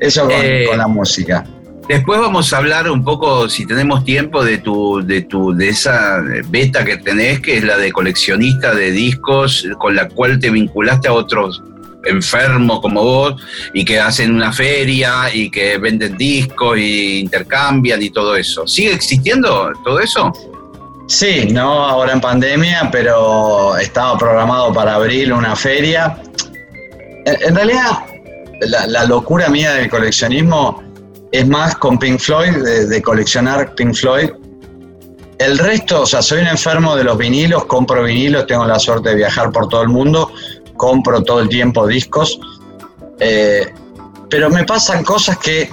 Eso 0.00 0.28
eh, 0.30 0.66
con, 0.68 0.78
la 0.78 0.86
música. 0.86 1.44
Después 1.88 2.20
vamos 2.20 2.52
a 2.52 2.58
hablar 2.58 2.90
un 2.90 3.02
poco, 3.02 3.48
si 3.48 3.66
tenemos 3.66 4.04
tiempo, 4.04 4.44
de 4.44 4.58
tu, 4.58 5.00
de 5.04 5.22
tu, 5.22 5.54
de 5.54 5.70
esa 5.70 6.20
beta 6.48 6.84
que 6.84 6.98
tenés, 6.98 7.40
que 7.40 7.56
es 7.56 7.64
la 7.64 7.78
de 7.78 7.92
coleccionista 7.92 8.74
de 8.74 8.90
discos, 8.90 9.66
con 9.78 9.96
la 9.96 10.08
cual 10.08 10.38
te 10.38 10.50
vinculaste 10.50 11.08
a 11.08 11.14
otros 11.14 11.62
enfermos 12.04 12.80
como 12.80 13.02
vos 13.02 13.42
y 13.74 13.84
que 13.84 13.98
hacen 13.98 14.34
una 14.34 14.52
feria 14.52 15.34
y 15.34 15.50
que 15.50 15.78
venden 15.78 16.16
discos 16.16 16.78
y 16.78 17.20
intercambian 17.20 18.02
y 18.02 18.10
todo 18.10 18.36
eso. 18.36 18.66
¿Sigue 18.66 18.92
existiendo 18.92 19.72
todo 19.84 19.98
eso? 20.00 20.32
Sí, 21.06 21.48
no 21.50 21.86
ahora 21.86 22.12
en 22.12 22.20
pandemia, 22.20 22.90
pero 22.92 23.76
estaba 23.78 24.16
programado 24.18 24.72
para 24.72 24.94
abril 24.94 25.32
una 25.32 25.56
feria 25.56 26.18
en 27.24 27.54
realidad, 27.54 27.98
la, 28.60 29.04
locura 29.04 29.48
mía 29.48 29.74
del 29.74 29.88
coleccionismo 29.88 30.82
es 31.32 31.46
más 31.46 31.74
con 31.76 31.98
Pink 31.98 32.18
Floyd, 32.18 32.52
de, 32.88 33.02
coleccionar 33.02 33.74
Pink 33.74 33.94
Floyd. 33.94 34.30
El 35.38 35.58
resto, 35.58 36.02
o 36.02 36.06
sea, 36.06 36.22
soy 36.22 36.40
un 36.40 36.48
enfermo 36.48 36.96
de 36.96 37.04
los 37.04 37.16
vinilos, 37.16 37.64
compro 37.66 38.02
vinilos, 38.04 38.46
tengo 38.46 38.64
la 38.64 38.78
suerte 38.78 39.10
de 39.10 39.16
viajar 39.16 39.52
por 39.52 39.68
todo 39.68 39.82
el 39.82 39.88
mundo, 39.88 40.32
compro 40.76 41.22
todo 41.22 41.40
el 41.40 41.48
tiempo 41.48 41.86
discos, 41.86 42.40
eh, 43.20 43.66
pero 44.30 44.50
me 44.50 44.64
pasan 44.64 45.04
cosas 45.04 45.38
que 45.38 45.70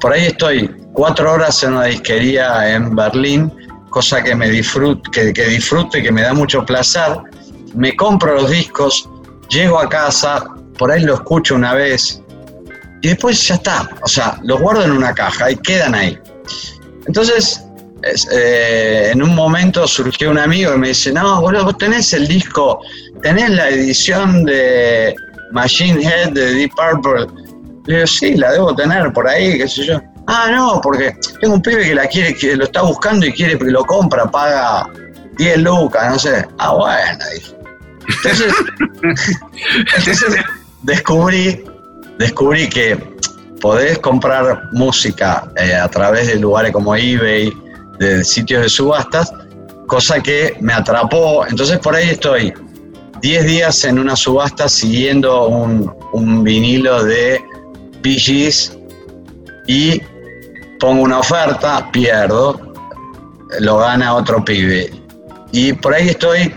por 0.00 0.12
ahí 0.12 0.26
estoy 0.26 0.74
cuatro 0.92 1.32
horas 1.32 1.62
en 1.62 1.74
una 1.74 1.84
disquería 1.84 2.74
en 2.74 2.94
Berlín, 2.94 3.52
cosa 3.90 4.22
que 4.22 4.34
me 4.34 4.48
disfruto, 4.48 5.10
que, 5.10 5.32
que 5.32 5.44
disfruto 5.44 5.98
y 5.98 6.02
que 6.02 6.12
me 6.12 6.22
da 6.22 6.32
mucho 6.32 6.64
placer. 6.64 7.18
Me 7.74 7.94
compro 7.96 8.34
los 8.34 8.50
discos, 8.50 9.08
llego 9.50 9.78
a 9.78 9.88
casa, 9.88 10.46
por 10.78 10.90
ahí 10.90 11.02
lo 11.02 11.14
escucho 11.14 11.54
una 11.54 11.74
vez 11.74 12.22
y 13.06 13.10
después 13.10 13.46
ya 13.46 13.54
está. 13.54 13.88
O 14.02 14.08
sea, 14.08 14.36
los 14.42 14.60
guardo 14.60 14.82
en 14.82 14.90
una 14.90 15.14
caja 15.14 15.48
y 15.52 15.56
quedan 15.58 15.94
ahí. 15.94 16.18
Entonces, 17.06 17.62
eh, 18.32 19.10
en 19.12 19.22
un 19.22 19.32
momento 19.32 19.86
surgió 19.86 20.28
un 20.28 20.38
amigo 20.38 20.74
y 20.74 20.78
me 20.78 20.88
dice, 20.88 21.12
no, 21.12 21.40
boludo, 21.40 21.66
vos 21.66 21.78
tenés 21.78 22.12
el 22.14 22.26
disco, 22.26 22.80
tenés 23.22 23.50
la 23.50 23.68
edición 23.68 24.44
de 24.44 25.14
Machine 25.52 26.02
Head 26.02 26.32
de 26.32 26.54
Deep 26.54 26.72
Purple. 26.74 27.26
Le 27.86 27.94
digo, 27.94 28.06
sí, 28.08 28.34
la 28.34 28.50
debo 28.50 28.74
tener 28.74 29.12
por 29.12 29.28
ahí, 29.28 29.56
qué 29.56 29.68
sé 29.68 29.86
yo. 29.86 30.02
Ah, 30.26 30.48
no, 30.50 30.80
porque 30.82 31.16
tengo 31.40 31.54
un 31.54 31.62
pibe 31.62 31.84
que 31.84 31.94
la 31.94 32.08
quiere, 32.08 32.34
que 32.34 32.56
lo 32.56 32.64
está 32.64 32.82
buscando 32.82 33.24
y 33.24 33.32
quiere 33.32 33.56
que 33.56 33.66
lo 33.66 33.84
compra, 33.84 34.28
paga 34.28 34.90
10 35.38 35.58
lucas, 35.58 36.10
no 36.10 36.18
sé. 36.18 36.44
Ah, 36.58 36.74
bueno, 36.74 37.24
Entonces, 38.08 38.52
entonces 39.96 40.44
descubrí, 40.82 41.62
descubrí 42.18 42.68
que 42.68 42.96
podés 43.60 43.98
comprar 43.98 44.68
música 44.72 45.50
eh, 45.56 45.74
a 45.74 45.88
través 45.88 46.28
de 46.28 46.36
lugares 46.36 46.72
como 46.72 46.94
eBay, 46.94 47.52
de 47.98 48.24
sitios 48.24 48.62
de 48.62 48.68
subastas, 48.68 49.32
cosa 49.86 50.20
que 50.20 50.56
me 50.60 50.72
atrapó. 50.72 51.46
Entonces 51.46 51.78
por 51.78 51.94
ahí 51.94 52.10
estoy 52.10 52.52
10 53.22 53.46
días 53.46 53.84
en 53.84 53.98
una 53.98 54.16
subasta 54.16 54.68
siguiendo 54.68 55.48
un, 55.48 55.92
un 56.12 56.44
vinilo 56.44 57.02
de 57.04 57.42
PGs 58.02 58.76
y 59.66 60.00
pongo 60.78 61.02
una 61.02 61.18
oferta, 61.18 61.90
pierdo, 61.90 62.72
lo 63.60 63.78
gana 63.78 64.14
otro 64.14 64.44
pibe. 64.44 64.92
Y 65.52 65.72
por 65.72 65.94
ahí 65.94 66.10
estoy 66.10 66.52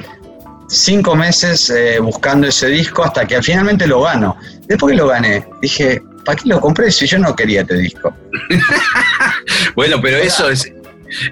cinco 0.68 1.16
meses 1.16 1.70
eh, 1.70 1.99
buscando 1.99 2.47
ese 2.47 2.68
disco 2.68 3.03
hasta 3.03 3.26
que 3.26 3.41
finalmente 3.41 3.88
lo 3.88 4.01
gano. 4.01 4.38
Después 4.70 4.91
que 4.91 4.97
lo 4.97 5.07
gané, 5.07 5.45
dije, 5.61 6.01
¿para 6.24 6.38
qué 6.38 6.47
lo 6.47 6.61
compré 6.61 6.91
si 6.91 7.07
yo 7.07 7.17
no 7.17 7.36
quería 7.36 7.61
este 7.61 7.76
disco? 7.76 8.15
bueno, 9.76 9.99
pero 9.99 10.17
eso 10.17 10.47
es, 10.47 10.72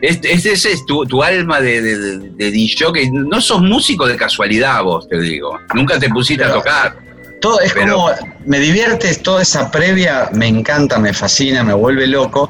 ese 0.01 0.53
es, 0.53 0.85
tu, 0.88 1.23
alma 1.23 1.61
de, 1.61 1.81
de, 1.81 2.17
de, 2.35 2.69
que 2.93 3.11
No 3.11 3.39
sos 3.39 3.61
músico 3.61 4.07
de 4.07 4.17
casualidad 4.17 4.83
vos, 4.83 5.07
te 5.07 5.19
digo. 5.19 5.59
Nunca 5.75 5.99
te 5.99 6.09
pusiste 6.09 6.43
a 6.43 6.51
tocar. 6.51 6.97
Todo 7.39 7.59
es 7.61 7.75
como, 7.75 8.09
me 8.47 8.59
divierte 8.59 9.13
toda 9.15 9.43
esa 9.43 9.69
previa, 9.69 10.29
me 10.33 10.47
encanta, 10.47 10.97
me 10.97 11.13
fascina, 11.13 11.63
me 11.63 11.75
vuelve 11.75 12.07
loco, 12.07 12.49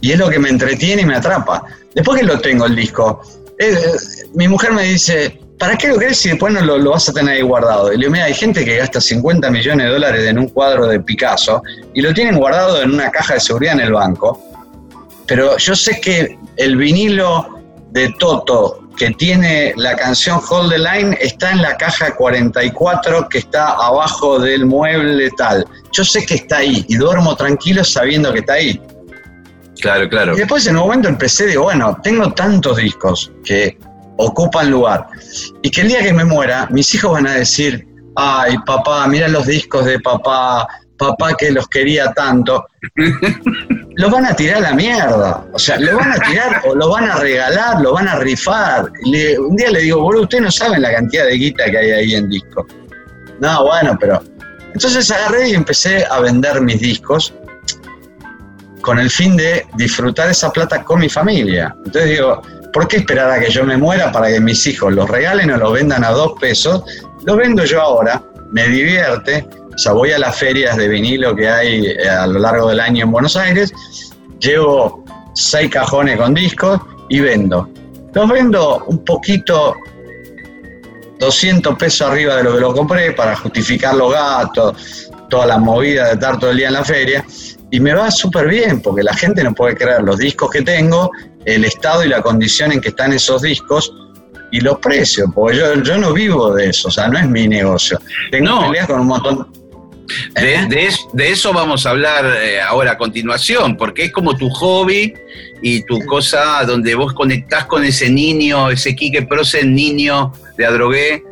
y 0.00 0.10
es 0.10 0.18
lo 0.18 0.28
que 0.28 0.40
me 0.40 0.48
entretiene 0.48 1.02
y 1.02 1.06
me 1.06 1.14
atrapa. 1.14 1.62
Después 1.94 2.20
que 2.20 2.26
lo 2.26 2.40
tengo 2.40 2.66
el 2.66 2.74
disco, 2.74 3.22
eh, 3.60 3.78
mi 4.34 4.48
mujer 4.48 4.72
me 4.72 4.82
dice, 4.82 5.38
¿para 5.58 5.76
qué 5.76 5.88
lo 5.88 5.96
crees 5.96 6.18
si 6.18 6.30
después 6.30 6.52
no 6.52 6.60
lo, 6.60 6.90
vas 6.90 7.08
a 7.08 7.12
tener 7.12 7.34
ahí 7.34 7.42
guardado? 7.42 7.92
Y 7.92 7.96
le 7.96 8.00
digo, 8.00 8.12
mira, 8.12 8.24
hay 8.24 8.34
gente 8.34 8.64
que 8.64 8.76
gasta 8.76 9.00
50 9.00 9.50
millones 9.50 9.86
de 9.86 9.92
dólares 9.92 10.26
en 10.26 10.38
un 10.38 10.48
cuadro 10.48 10.86
de 10.86 11.00
Picasso 11.00 11.62
y 11.94 12.02
lo 12.02 12.12
tienen 12.12 12.36
guardado 12.36 12.82
en 12.82 12.92
una 12.92 13.10
caja 13.10 13.34
de 13.34 13.40
seguridad 13.40 13.74
en 13.74 13.80
el 13.80 13.92
banco. 13.92 14.40
Pero 15.26 15.56
yo 15.56 15.74
sé 15.74 16.00
que 16.00 16.38
el 16.56 16.76
vinilo 16.76 17.60
de 17.90 18.12
Toto 18.18 18.80
que 18.96 19.10
tiene 19.10 19.72
la 19.76 19.96
canción 19.96 20.40
Hold 20.48 20.72
the 20.72 20.78
Line 20.78 21.18
está 21.20 21.50
en 21.50 21.62
la 21.62 21.76
caja 21.76 22.14
44 22.14 23.28
que 23.28 23.38
está 23.38 23.70
abajo 23.70 24.38
del 24.38 24.66
mueble 24.66 25.30
tal. 25.36 25.66
Yo 25.92 26.04
sé 26.04 26.24
que 26.24 26.34
está 26.34 26.58
ahí 26.58 26.84
y 26.88 26.96
duermo 26.96 27.34
tranquilo 27.34 27.82
sabiendo 27.82 28.32
que 28.32 28.40
está 28.40 28.54
ahí. 28.54 28.80
Claro, 29.80 30.08
claro. 30.08 30.34
Y 30.34 30.38
después 30.38 30.66
en 30.66 30.76
un 30.76 30.82
momento 30.82 31.08
empecé, 31.08 31.46
de, 31.46 31.56
bueno, 31.56 31.98
tengo 32.02 32.32
tantos 32.32 32.76
discos 32.76 33.32
que 33.44 33.76
ocupan 34.16 34.70
lugar. 34.70 35.06
Y 35.62 35.70
que 35.70 35.82
el 35.82 35.88
día 35.88 36.02
que 36.02 36.12
me 36.12 36.24
muera, 36.24 36.68
mis 36.70 36.94
hijos 36.94 37.12
van 37.12 37.26
a 37.26 37.34
decir, 37.34 37.86
ay 38.16 38.56
papá, 38.66 39.06
mira 39.08 39.28
los 39.28 39.46
discos 39.46 39.84
de 39.84 39.98
papá, 40.00 40.66
papá 40.98 41.34
que 41.36 41.50
los 41.50 41.66
quería 41.68 42.12
tanto. 42.12 42.66
los 43.96 44.10
van 44.10 44.26
a 44.26 44.34
tirar 44.34 44.58
a 44.58 44.70
la 44.70 44.74
mierda. 44.74 45.44
O 45.52 45.58
sea, 45.58 45.78
lo 45.78 45.96
van 45.96 46.12
a 46.12 46.16
tirar 46.16 46.62
o 46.66 46.74
lo 46.74 46.90
van 46.90 47.10
a 47.10 47.16
regalar, 47.16 47.80
lo 47.80 47.92
van 47.92 48.08
a 48.08 48.16
rifar. 48.16 48.90
un 49.38 49.56
día 49.56 49.70
le 49.70 49.80
digo, 49.80 50.00
boludo, 50.00 50.22
ustedes 50.22 50.44
no 50.44 50.50
saben 50.50 50.82
la 50.82 50.92
cantidad 50.92 51.26
de 51.26 51.32
guita 51.32 51.70
que 51.70 51.78
hay 51.78 51.90
ahí 51.90 52.14
en 52.14 52.28
disco. 52.28 52.66
No, 53.40 53.64
bueno, 53.64 53.96
pero... 54.00 54.22
Entonces 54.72 55.08
agarré 55.12 55.50
y 55.50 55.54
empecé 55.54 56.04
a 56.10 56.18
vender 56.18 56.60
mis 56.60 56.80
discos 56.80 57.32
con 58.80 58.98
el 58.98 59.08
fin 59.08 59.36
de 59.36 59.64
disfrutar 59.76 60.28
esa 60.30 60.50
plata 60.50 60.82
con 60.82 60.98
mi 60.98 61.08
familia. 61.08 61.74
Entonces 61.86 62.10
digo, 62.10 62.42
¿Por 62.74 62.88
qué 62.88 62.96
esperar 62.96 63.30
a 63.30 63.38
que 63.38 63.50
yo 63.50 63.64
me 63.64 63.76
muera 63.76 64.10
para 64.10 64.26
que 64.26 64.40
mis 64.40 64.66
hijos 64.66 64.92
los 64.92 65.08
regalen 65.08 65.48
o 65.52 65.56
los 65.56 65.72
vendan 65.72 66.02
a 66.02 66.10
dos 66.10 66.32
pesos? 66.40 66.82
Los 67.24 67.36
vendo 67.36 67.64
yo 67.64 67.80
ahora, 67.80 68.20
me 68.50 68.66
divierte, 68.66 69.46
o 69.72 69.78
sea, 69.78 69.92
voy 69.92 70.10
a 70.10 70.18
las 70.18 70.36
ferias 70.36 70.76
de 70.76 70.88
vinilo 70.88 71.36
que 71.36 71.48
hay 71.48 71.86
eh, 71.86 72.08
a 72.08 72.26
lo 72.26 72.40
largo 72.40 72.68
del 72.68 72.80
año 72.80 73.04
en 73.04 73.12
Buenos 73.12 73.36
Aires, 73.36 73.72
llevo 74.40 75.04
seis 75.34 75.70
cajones 75.70 76.18
con 76.18 76.34
discos 76.34 76.80
y 77.08 77.20
vendo. 77.20 77.70
Los 78.12 78.28
vendo 78.28 78.84
un 78.88 79.04
poquito 79.04 79.76
200 81.20 81.78
pesos 81.78 82.10
arriba 82.10 82.36
de 82.36 82.42
lo 82.42 82.54
que 82.54 82.60
lo 82.60 82.74
compré 82.74 83.12
para 83.12 83.36
justificar 83.36 83.94
los 83.94 84.12
gastos, 84.12 85.10
toda 85.30 85.46
la 85.46 85.58
movida 85.58 86.06
de 86.06 86.14
estar 86.14 86.40
todo 86.40 86.50
el 86.50 86.56
día 86.56 86.66
en 86.66 86.74
la 86.74 86.84
feria. 86.84 87.24
Y 87.70 87.78
me 87.78 87.94
va 87.94 88.10
súper 88.10 88.48
bien, 88.48 88.80
porque 88.82 89.04
la 89.04 89.14
gente 89.14 89.44
no 89.44 89.54
puede 89.54 89.76
creer 89.76 90.02
los 90.02 90.18
discos 90.18 90.50
que 90.50 90.62
tengo 90.62 91.10
el 91.44 91.64
estado 91.64 92.04
y 92.04 92.08
la 92.08 92.22
condición 92.22 92.72
en 92.72 92.80
que 92.80 92.88
están 92.88 93.12
esos 93.12 93.42
discos 93.42 93.92
y 94.50 94.60
los 94.60 94.78
precios, 94.78 95.28
porque 95.34 95.58
yo, 95.58 95.82
yo 95.82 95.98
no 95.98 96.12
vivo 96.12 96.54
de 96.54 96.70
eso, 96.70 96.88
o 96.88 96.90
sea, 96.90 97.08
no 97.08 97.18
es 97.18 97.28
mi 97.28 97.48
negocio. 97.48 97.98
Tengo 98.30 98.60
peleas 98.60 98.86
con 98.86 99.00
un 99.00 99.06
montón. 99.08 99.64
De, 100.34 100.88
eso 101.30 101.52
vamos 101.52 101.86
a 101.86 101.90
hablar 101.90 102.24
eh, 102.42 102.60
ahora 102.60 102.92
a 102.92 102.98
continuación, 102.98 103.76
porque 103.76 104.04
es 104.04 104.12
como 104.12 104.36
tu 104.36 104.50
hobby 104.50 105.14
y 105.62 105.82
tu 105.84 105.98
cosa 106.06 106.62
donde 106.64 106.94
vos 106.94 107.12
conectás 107.14 107.66
con 107.66 107.84
ese 107.84 108.10
niño, 108.10 108.70
ese 108.70 108.94
Quique 108.94 109.22
Proce, 109.22 109.64
niño 109.64 110.32
de 110.56 110.66
Adrogué. 110.66 111.22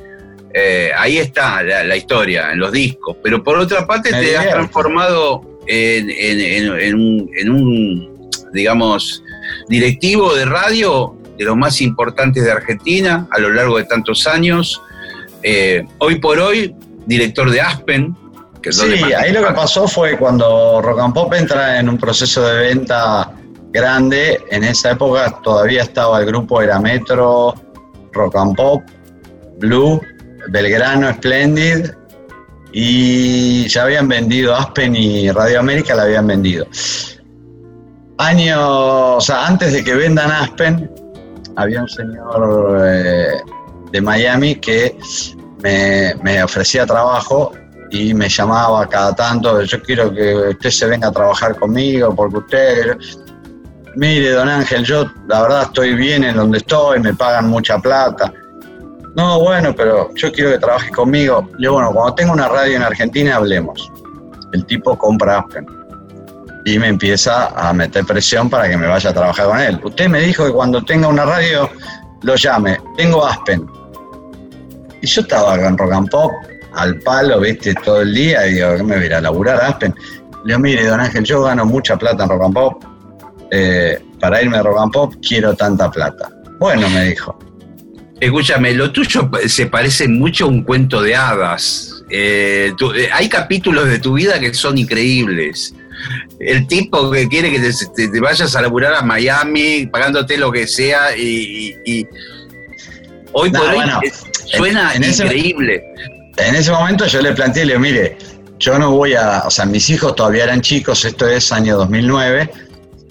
Eh, 0.55 0.91
ahí 0.97 1.19
está 1.19 1.63
la, 1.63 1.97
historia, 1.97 2.53
en 2.53 2.59
los 2.59 2.73
discos. 2.73 3.17
Pero 3.23 3.43
por 3.43 3.59
otra 3.59 3.87
parte, 3.87 4.11
te 4.11 4.37
has 4.37 4.51
transformado 4.51 5.43
en, 5.67 7.51
un, 7.51 8.31
digamos, 8.53 9.23
directivo 9.69 10.35
de 10.35 10.45
radio 10.45 11.17
de 11.37 11.45
los 11.45 11.57
más 11.57 11.81
importantes 11.81 12.45
de 12.45 12.51
Argentina 12.51 13.27
a 13.31 13.39
lo 13.39 13.53
largo 13.53 13.79
de 13.79 13.85
tantos 13.85 14.27
años. 14.27 14.83
Eh, 15.43 15.85
hoy 15.99 16.21
por 16.21 16.39
hoy, 16.39 16.75
director 17.07 17.51
de 17.51 17.61
Aspen, 17.61 18.17
sí, 18.71 19.03
ahí 19.17 19.33
lo 19.33 19.47
que 19.47 19.53
pasó 19.53 19.89
fue 19.89 20.17
cuando 20.17 20.81
Rock 20.81 21.01
and 21.01 21.15
Pop 21.15 21.35
entra 21.35 21.81
en 21.81 21.89
un 21.89 21.99
proceso 21.99 22.47
de 22.47 22.69
venta 22.69 23.33
grande. 23.73 24.41
En 24.51 24.65
esa 24.65 24.93
época 24.93 25.39
todavía 25.43 25.83
estaba 25.83 26.21
el 26.21 26.27
grupo 26.27 26.63
Era 26.63 26.79
Metro, 26.79 27.55
Rock 28.13 28.37
and 28.37 28.57
Pop, 28.57 28.83
Blue, 29.59 30.01
Belgrano, 30.49 31.13
Splendid 31.15 31.91
y 32.73 33.69
ya 33.69 33.83
habían 33.83 34.09
vendido 34.09 34.55
Aspen 34.55 34.97
y 34.97 35.31
Radio 35.31 35.61
América 35.61 35.95
la 35.95 36.05
habían 36.05 36.27
vendido. 36.27 36.67
Años, 38.23 38.61
o 38.63 39.21
sea, 39.21 39.49
antes 39.49 39.73
de 39.73 39.83
que 39.83 39.95
vendan 39.95 40.31
Aspen, 40.31 40.89
había 41.57 41.83
un 41.83 41.89
señor 41.89 42.81
eh, 42.87 43.41
de 43.91 44.01
Miami 44.01 44.55
que 44.55 44.97
me, 45.65 46.41
ofrecía 46.45 46.87
trabajo 46.87 47.53
y 47.91 48.15
me 48.15 48.29
llamaba 48.29 48.89
cada 48.89 49.13
tanto, 49.17 49.61
yo 49.63 49.83
quiero 49.83 50.15
que 50.15 50.51
usted 50.51 50.71
se 50.71 50.87
venga 50.87 51.09
a 51.09 51.13
trabajar 51.13 51.57
conmigo 51.57 52.15
porque 52.15 52.37
usted, 52.37 52.97
mire, 53.97 54.31
don 54.31 54.49
Ángel, 54.49 54.85
yo 54.85 55.05
la 55.27 55.43
verdad 55.43 55.63
estoy 55.63 55.97
bien 55.97 56.23
en 56.23 56.37
donde 56.37 56.59
estoy, 56.59 57.01
me 57.01 57.15
pagan 57.15 57.51
mucha 57.51 57.81
plata. 57.81 58.33
No, 59.17 59.41
bueno, 59.41 59.75
pero 59.75 60.15
yo 60.15 60.31
quiero 60.31 60.53
que 60.53 60.59
trabaje 60.59 60.91
conmigo. 60.91 61.49
Yo, 61.59 61.73
bueno, 61.73 61.91
cuando 61.93 62.15
tenga 62.15 62.33
una 62.33 62.47
radio 62.47 62.77
en 62.77 62.83
Argentina, 62.85 63.35
hablemos. 63.35 63.91
El 64.53 64.65
tipo 64.65 64.97
compra 64.97 65.41
Aspen 65.41 65.82
y 66.65 66.79
me 66.79 66.89
empieza 66.89 67.49
a 67.49 67.73
meter 67.73 68.05
presión 68.05 68.49
para 68.49 68.69
que 68.69 68.77
me 68.77 68.87
vaya 68.87 69.11
a 69.11 69.13
trabajar 69.13 69.47
con 69.47 69.61
él. 69.61 69.81
Usted 69.83 70.09
me 70.09 70.21
dijo 70.21 70.47
que 70.47 70.53
cuando 70.53 70.83
tenga 70.83 71.09
una 71.09 71.25
radio 71.25 71.71
lo 72.23 72.37
llame. 72.37 72.79
Tengo 72.97 73.25
Aspen. 73.25 73.67
Y 75.01 75.07
yo 75.07 75.23
estaba 75.23 75.59
con 75.59 75.77
Rock 75.77 75.93
and 75.93 76.11
Pop 76.11 76.33
al 76.75 76.99
palo, 77.01 77.41
viste, 77.41 77.75
todo 77.75 78.03
el 78.03 78.15
día, 78.15 78.47
y 78.47 78.55
digo, 78.55 78.77
¿qué 78.77 78.83
me 78.83 78.95
voy 78.95 79.03
a 79.03 79.07
ir 79.07 79.15
a 79.15 79.21
laburar 79.21 79.61
Aspen? 79.61 79.95
Le 80.45 80.47
digo, 80.47 80.59
mire, 80.61 80.87
don 80.87 81.01
Ángel, 81.01 81.25
yo 81.25 81.43
gano 81.43 81.67
mucha 81.67 81.97
plata 81.97 82.23
en 82.23 82.29
Rock 82.29 82.45
and 82.45 82.55
Pop, 82.55 82.85
eh, 83.51 84.03
para 84.21 84.43
irme 84.43 84.59
a 84.59 84.63
Rock 84.63 84.79
and 84.81 84.93
Pop 84.93 85.15
quiero 85.27 85.55
tanta 85.55 85.91
plata. 85.91 86.31
Bueno, 86.59 86.89
me 86.89 87.07
dijo. 87.07 87.37
Escúchame, 88.21 88.73
lo 88.73 88.93
tuyo 88.93 89.29
se 89.47 89.67
parece 89.67 90.07
mucho 90.07 90.45
a 90.45 90.49
un 90.49 90.63
cuento 90.63 91.03
de 91.03 91.17
hadas. 91.17 92.05
Eh, 92.09 92.73
eh, 92.95 93.09
hay 93.13 93.29
capítulos 93.29 93.89
de 93.89 93.99
tu 93.99 94.15
vida 94.15 94.39
que 94.39 94.55
son 94.55 94.79
increíbles. 94.79 95.75
El 96.39 96.67
tipo 96.67 97.11
que 97.11 97.29
quiere 97.29 97.51
que 97.51 97.61
te, 97.95 98.21
vayas 98.21 98.55
a 98.57 98.63
laburar 98.63 98.95
a 98.95 99.03
Miami, 99.03 99.87
pagándote 99.87 100.37
lo 100.37 100.51
que 100.51 100.67
sea, 100.67 101.17
y, 101.17 102.07
hoy 103.33 103.51
por 103.51 103.61
hoy 103.61 104.11
suena 104.47 104.95
increíble 104.97 105.83
en 106.37 106.55
ese 106.55 106.71
momento 106.71 107.07
yo 107.07 107.21
le 107.21 107.33
planteé, 107.33 107.65
le 107.65 107.73
digo, 107.73 107.81
mire, 107.81 108.17
yo 108.59 108.79
no 108.79 108.91
voy 108.93 109.15
a, 109.15 109.43
o 109.47 109.51
sea, 109.51 109.67
mis 109.67 109.89
hijos 109.91 110.15
todavía 110.15 110.45
eran 110.45 110.61
chicos, 110.61 111.05
esto 111.05 111.27
es 111.27 111.53
año 111.53 111.77
2009, 111.77 112.51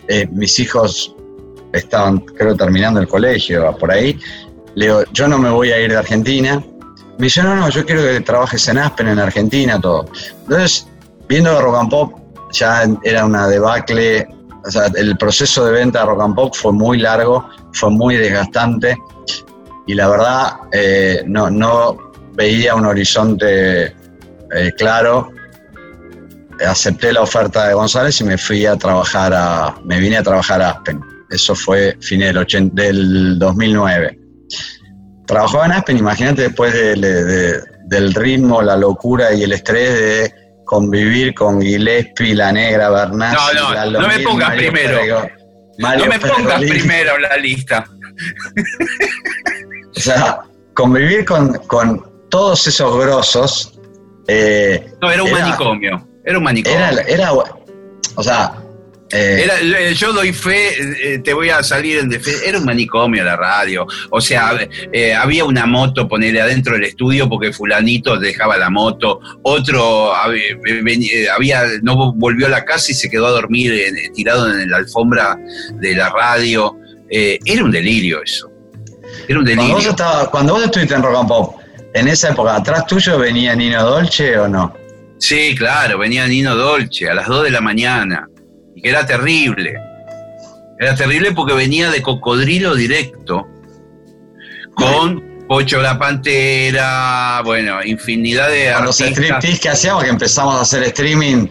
eh, 0.08 0.28
mis 0.32 0.60
hijos 0.60 1.16
estaban, 1.74 2.20
creo, 2.20 2.56
terminando 2.56 3.00
el 3.00 3.08
colegio, 3.08 3.76
por 3.78 3.92
ahí, 3.92 4.20
le 4.76 4.86
digo, 4.86 5.04
yo 5.14 5.28
no 5.28 5.38
me 5.38 5.50
voy 5.50 5.72
a 5.72 5.80
ir 5.80 5.92
de 5.92 5.98
Argentina. 5.98 6.64
Me 7.18 7.26
dice, 7.26 7.44
no, 7.44 7.56
no, 7.56 7.70
yo 7.70 7.86
quiero 7.86 8.02
que 8.02 8.22
trabajes 8.22 8.68
en 8.70 8.78
Aspen, 8.78 9.10
en 9.10 9.20
Argentina, 9.20 9.80
todo. 9.80 10.10
Entonces, 10.44 10.88
viendo 11.28 11.62
Rock 11.62 11.76
and 11.78 11.90
Pop 11.90 12.21
ya 12.52 12.84
era 13.04 13.26
una 13.26 13.48
debacle, 13.48 14.28
el 14.96 15.18
proceso 15.18 15.66
de 15.66 15.72
venta 15.72 16.02
de 16.02 16.06
Rock 16.06 16.22
and 16.22 16.36
Pop 16.36 16.54
fue 16.56 16.72
muy 16.72 17.00
largo, 17.00 17.50
fue 17.74 17.90
muy 17.90 18.16
desgastante, 18.16 18.98
y 19.88 19.96
la 19.96 20.08
verdad, 20.08 20.54
eh, 20.72 21.24
no, 21.26 21.50
no, 21.50 22.12
veía 22.34 22.76
un 22.76 22.86
horizonte 22.86 23.86
eh, 23.86 24.72
claro. 24.78 25.32
Acepté 26.66 27.12
la 27.12 27.22
oferta 27.22 27.68
de 27.68 27.74
González 27.74 28.22
y 28.22 28.24
me 28.24 28.38
fui 28.38 28.66
a 28.66 28.76
trabajar 28.76 29.34
a, 29.34 29.76
me 29.84 30.00
vine 30.00 30.18
a 30.18 30.24
trabajar 30.24 30.62
a 30.62 30.72
Aspen. 30.72 31.02
Eso 31.30 31.56
fue 31.56 31.98
fin 32.02 32.20
del, 32.20 32.46
del 32.74 33.40
2009. 33.40 34.20
Trabajaba 35.26 35.66
en 35.66 35.72
Aspen, 35.72 35.98
imagínate 35.98 36.44
después 36.44 36.74
del 36.74 38.14
ritmo, 38.14 38.62
la 38.62 38.76
locura 38.76 39.34
y 39.34 39.44
el 39.44 39.54
estrés 39.54 39.94
de 40.00 40.34
convivir 40.72 41.34
con 41.34 41.62
Gillespie, 41.62 42.34
La 42.34 42.50
Negra, 42.50 42.90
Bernal. 42.90 43.36
No, 43.36 43.84
no, 43.84 44.00
no 44.00 44.08
me 44.08 44.20
pongas 44.20 44.56
primero. 44.56 45.30
no 45.78 46.06
me 46.06 46.18
pongas 46.18 46.62
primero 46.62 47.18
la 47.18 47.36
lista. 47.36 47.86
o 49.98 50.00
sea, 50.00 50.40
convivir 50.74 51.26
con, 51.26 51.60
todos 52.30 52.66
esos 52.68 52.98
grosos. 53.04 53.80
Eh, 54.30 54.90
no, 55.02 55.12
era 55.12 55.24
un 55.24 55.32
manicomio. 55.34 56.08
Era 56.24 56.38
un 56.38 56.44
manicomio. 56.46 56.80
Era, 57.06 57.34
o 57.34 58.24
sea. 58.24 58.61
Eh, 59.14 59.48
eh, 59.48 59.94
yo 59.94 60.14
doy 60.14 60.34
fe, 60.34 61.22
te 61.24 61.34
voy 61.34 61.50
a 61.50 61.64
salir 61.64 62.00
en 62.00 62.10
defensa. 62.10 62.46
Era 62.46 62.60
un 62.60 62.66
manicomio 62.66 63.24
la 63.24 63.36
radio. 63.36 63.86
O 64.10 64.22
sea, 64.22 64.58
había 65.20 65.46
una 65.46 65.66
moto, 65.66 66.08
ponerle 66.08 66.42
adentro 66.42 66.74
del 66.74 66.86
estudio 66.86 67.28
porque 67.28 67.54
Fulanito 67.54 68.18
dejaba 68.18 68.58
la 68.58 68.70
moto. 68.70 69.20
Otro 69.44 70.14
había, 70.16 71.64
no 71.82 72.14
volvió 72.14 72.48
a 72.48 72.50
la 72.50 72.66
casa 72.66 72.92
y 72.92 72.96
se 72.96 73.10
quedó 73.10 73.28
a 73.28 73.32
dormir 73.32 73.74
tirado 74.14 74.52
en 74.52 74.70
la 74.70 74.78
alfombra 74.78 75.38
de 75.74 75.96
la 75.96 76.10
radio. 76.10 76.78
era 77.10 77.64
un 77.64 77.72
delirio 77.72 78.22
eso. 78.24 78.50
Era 79.28 79.40
un 79.40 79.46
delirio. 79.46 79.76
Cuando 79.76 80.04
vos, 80.06 80.28
cuando 80.30 80.54
vos 80.54 80.64
estuviste 80.64 80.94
en 80.96 81.04
Rock 81.04 81.18
and 81.18 81.28
Pop, 81.28 81.62
en 81.94 82.08
esa 82.08 82.30
época, 82.30 82.56
¿atrás 82.56 82.86
tuyo 82.88 83.20
venía 83.20 83.56
Nino 83.56 83.84
Dolce 83.84 84.38
o 84.38 84.48
no? 84.48 84.74
Sí, 85.20 85.56
claro, 85.56 85.98
venía 85.98 86.26
Nino 86.26 86.56
Dolce 86.56 87.10
a 87.10 87.14
las 87.14 87.28
2 87.28 87.44
de 87.44 87.52
la 87.52 87.62
mañana. 87.62 88.28
Y 88.82 88.90
que 88.90 88.90
era 88.90 89.06
terrible. 89.06 89.76
Era 90.80 90.96
terrible 90.96 91.32
porque 91.34 91.54
venía 91.54 91.92
de 91.92 92.02
cocodrilo 92.02 92.74
directo. 92.76 93.48
Con 94.74 95.46
Pocho 95.48 95.82
la 95.82 96.00
Pantera, 96.00 97.42
bueno, 97.44 97.84
infinidad 97.84 98.50
de 98.50 98.74
Con 98.74 98.86
los 98.86 99.00
striptease 99.00 99.60
que 99.60 99.70
hacíamos, 99.70 100.04
que 100.04 100.10
empezamos 100.10 100.56
a 100.56 100.62
hacer 100.62 100.84
streaming 100.84 101.48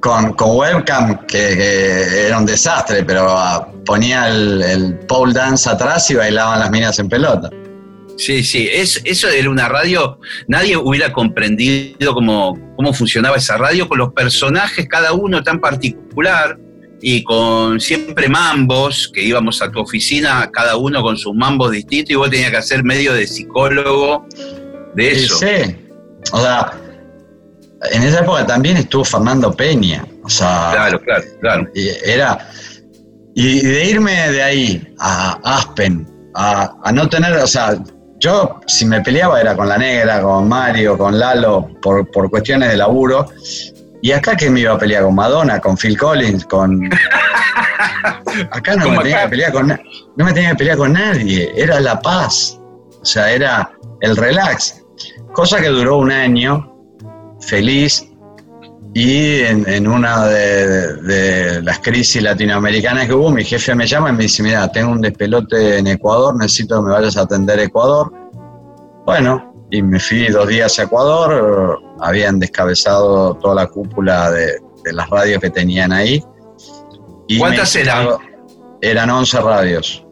con, 0.00 0.34
webcam, 0.36 1.26
que, 1.26 2.26
era 2.26 2.38
un 2.38 2.46
desastre, 2.46 3.04
pero 3.04 3.28
ah, 3.28 3.68
ponía 3.86 4.28
el, 4.28 4.60
el 4.62 4.94
pole 5.06 5.32
dance 5.32 5.70
atrás 5.70 6.10
y 6.10 6.14
bailaban 6.14 6.58
las 6.58 6.70
minas 6.72 6.98
en 6.98 7.08
pelota. 7.08 7.50
Sí, 8.16 8.42
sí, 8.42 8.68
es, 8.70 9.00
eso 9.04 9.28
era 9.28 9.48
una 9.48 9.68
radio, 9.68 10.18
nadie 10.46 10.76
hubiera 10.76 11.12
comprendido 11.12 12.14
cómo, 12.14 12.58
cómo 12.76 12.92
funcionaba 12.92 13.36
esa 13.36 13.56
radio 13.56 13.88
con 13.88 13.98
los 13.98 14.12
personajes, 14.12 14.86
cada 14.88 15.12
uno 15.12 15.42
tan 15.42 15.60
particular 15.60 16.58
y 17.02 17.22
con 17.24 17.80
siempre 17.80 18.28
mambos, 18.28 19.10
que 19.12 19.22
íbamos 19.22 19.60
a 19.60 19.70
tu 19.70 19.80
oficina, 19.80 20.48
cada 20.52 20.76
uno 20.76 21.02
con 21.02 21.18
sus 21.18 21.34
mambos 21.34 21.72
distintos 21.72 22.12
y 22.12 22.14
vos 22.14 22.30
tenías 22.30 22.50
que 22.50 22.56
hacer 22.56 22.84
medio 22.84 23.12
de 23.12 23.26
psicólogo 23.26 24.26
de 24.94 25.12
eso. 25.12 25.36
Sí, 25.36 25.76
o 26.32 26.40
sea, 26.40 26.72
en 27.92 28.02
esa 28.04 28.20
época 28.20 28.46
también 28.46 28.76
estuvo 28.76 29.04
Fernando 29.04 29.52
Peña, 29.52 30.06
o 30.22 30.30
sea, 30.30 30.70
claro, 30.72 31.00
claro, 31.00 31.24
claro. 31.40 31.68
Y 31.74 31.88
era, 32.04 32.48
y 33.34 33.60
de 33.60 33.84
irme 33.84 34.30
de 34.30 34.42
ahí 34.42 34.94
a 35.00 35.38
Aspen, 35.42 36.06
a, 36.34 36.72
a 36.84 36.92
no 36.92 37.08
tener, 37.08 37.34
o 37.34 37.46
sea, 37.46 37.76
yo, 38.22 38.60
si 38.68 38.84
me 38.84 39.00
peleaba, 39.00 39.40
era 39.40 39.56
con 39.56 39.68
la 39.68 39.76
negra, 39.76 40.22
con 40.22 40.48
Mario, 40.48 40.96
con 40.96 41.18
Lalo, 41.18 41.68
por, 41.82 42.30
cuestiones 42.30 42.70
de 42.70 42.76
laburo. 42.76 43.28
Y 44.02 44.10
acá 44.10 44.36
que 44.36 44.50
me 44.50 44.60
iba 44.60 44.72
a 44.72 44.78
pelear 44.78 45.04
con 45.04 45.14
Madonna, 45.14 45.60
con 45.60 45.78
Phil 45.78 45.96
Collins, 45.96 46.44
con. 46.44 46.90
Acá 48.50 48.74
no 48.76 48.88
me, 48.88 48.98
tenía 48.98 49.24
que 49.24 49.28
pelear 49.28 49.52
con, 49.52 49.68
no 49.68 50.24
me 50.24 50.32
tenía 50.32 50.50
que 50.50 50.56
pelear 50.56 50.76
con 50.76 50.92
nadie. 50.94 51.52
Era 51.54 51.78
la 51.78 52.00
paz. 52.00 52.58
O 53.00 53.04
sea, 53.04 53.30
era 53.30 53.70
el 54.00 54.16
relax. 54.16 54.82
Cosa 55.34 55.60
que 55.60 55.68
duró 55.68 55.98
un 55.98 56.10
año, 56.10 56.74
feliz. 57.40 58.08
Y 58.94 59.40
en, 59.40 59.86
una 59.86 60.26
de, 60.26 60.96
de, 60.96 61.62
las 61.62 61.78
crisis 61.78 62.22
latinoamericanas 62.22 63.06
que 63.06 63.14
hubo, 63.14 63.30
mi 63.30 63.44
jefe 63.44 63.74
me 63.74 63.86
llama 63.86 64.10
y 64.10 64.12
me 64.12 64.22
dice, 64.24 64.42
mira, 64.42 64.70
tengo 64.70 64.92
un 64.92 65.00
despelote 65.00 65.78
en 65.78 65.86
Ecuador, 65.86 66.36
necesito 66.36 66.76
que 66.76 66.88
me 66.88 66.92
vayas 66.92 67.16
a 67.16 67.22
atender 67.22 67.58
Ecuador. 67.60 68.12
Bueno, 69.06 69.51
y 69.72 69.82
me 69.82 69.98
fui 69.98 70.26
dos 70.26 70.48
días 70.48 70.78
a 70.78 70.82
Ecuador, 70.82 71.80
habían 71.98 72.38
descabezado 72.38 73.34
toda 73.36 73.54
la 73.54 73.66
cúpula 73.66 74.30
de, 74.30 74.60
las 74.92 75.08
radios 75.08 75.40
que 75.40 75.48
tenían 75.48 75.92
ahí. 75.92 76.22
¿Cuántas 77.38 77.74
eran? 77.74 78.08
Eran 78.82 79.08
11 79.08 79.40
radios. 79.40 80.04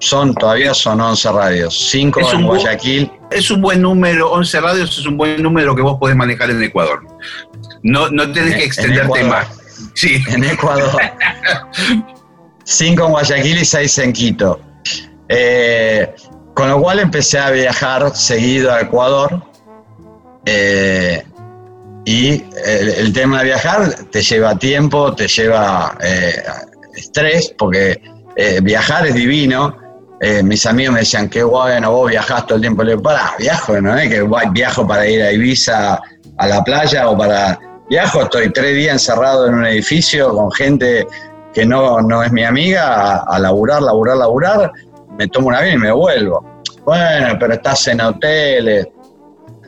Son, 0.00 0.34
todavía 0.34 0.74
son 0.74 1.00
11 1.00 1.32
radios, 1.32 1.88
5 1.90 2.20
en 2.34 2.46
Guayaquil. 2.46 3.10
Es 3.30 3.50
un 3.50 3.62
buen 3.62 3.80
número, 3.80 4.30
11 4.32 4.60
radios 4.60 4.98
es 4.98 5.06
un 5.06 5.16
buen 5.16 5.42
número 5.42 5.74
que 5.74 5.80
vos 5.80 5.96
podés 5.98 6.14
manejar 6.14 6.50
en 6.50 6.62
Ecuador. 6.62 7.06
No, 7.82 8.10
no 8.10 8.30
tenés 8.32 8.54
que 8.54 8.64
extenderte 8.64 9.24
más. 9.24 9.48
Sí. 9.94 10.22
En 10.28 10.44
Ecuador. 10.44 11.00
5 12.64 13.02
en 13.02 13.10
Guayaquil 13.12 13.58
y 13.58 13.64
6 13.64 13.98
en 13.98 14.12
Quito. 14.12 14.60
Eh, 15.30 16.14
con 16.58 16.68
lo 16.68 16.82
cual 16.82 16.98
empecé 16.98 17.38
a 17.38 17.50
viajar 17.50 18.16
seguido 18.16 18.72
a 18.72 18.80
Ecuador. 18.80 19.40
Eh, 20.44 21.22
y 22.04 22.42
el, 22.64 23.12
tema 23.12 23.38
de 23.38 23.44
viajar 23.44 23.94
te 24.10 24.22
lleva 24.22 24.58
tiempo, 24.58 25.14
te 25.14 25.28
lleva 25.28 25.96
eh, 26.02 26.42
estrés, 26.96 27.54
porque 27.56 28.02
viajar 28.62 29.06
es 29.06 29.14
divino. 29.14 29.76
mis 30.42 30.66
amigos 30.66 30.94
me 30.94 31.00
decían, 31.00 31.28
qué 31.28 31.44
bueno, 31.44 31.92
vos 31.92 32.10
viajás 32.10 32.44
todo 32.44 32.56
el 32.56 32.62
tiempo. 32.62 32.82
Le 32.82 32.92
digo, 32.92 33.02
pará, 33.04 33.34
viajo, 33.38 33.80
no 33.80 33.94
que 33.94 34.28
viajo 34.50 34.84
para 34.84 35.06
ir 35.06 35.22
a 35.22 35.30
Ibiza 35.30 36.00
a 36.38 36.46
la 36.48 36.64
playa 36.64 37.08
o 37.08 37.16
para... 37.16 37.56
Viajo, 37.88 38.22
estoy 38.22 38.52
tres 38.52 38.74
días 38.74 38.94
encerrado 38.94 39.46
en 39.46 39.54
un 39.54 39.64
edificio 39.64 40.34
con 40.34 40.50
gente 40.50 41.06
que 41.54 41.64
no, 41.64 42.00
no 42.00 42.24
es 42.24 42.32
mi 42.32 42.42
amiga, 42.42 42.86
a, 42.88 43.16
a 43.20 43.38
laburar, 43.38 43.80
laburar, 43.80 44.16
laburar 44.16 44.72
me 45.18 45.28
tomo 45.28 45.48
un 45.48 45.54
avión 45.54 45.74
y 45.74 45.78
me 45.78 45.92
vuelvo. 45.92 46.62
Bueno, 46.84 47.36
pero 47.38 47.54
estás 47.54 47.88
en 47.88 48.00
hoteles. 48.00 48.86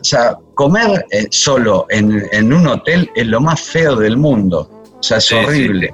O 0.00 0.04
sea, 0.04 0.38
comer 0.54 1.04
eh, 1.10 1.26
solo 1.30 1.86
en, 1.90 2.52
un 2.52 2.66
hotel 2.66 3.10
es 3.14 3.26
lo 3.26 3.40
más 3.40 3.60
feo 3.60 3.96
del 3.96 4.16
mundo. 4.16 4.70
O 4.98 5.02
sea, 5.02 5.18
es 5.18 5.30
horrible. 5.32 5.92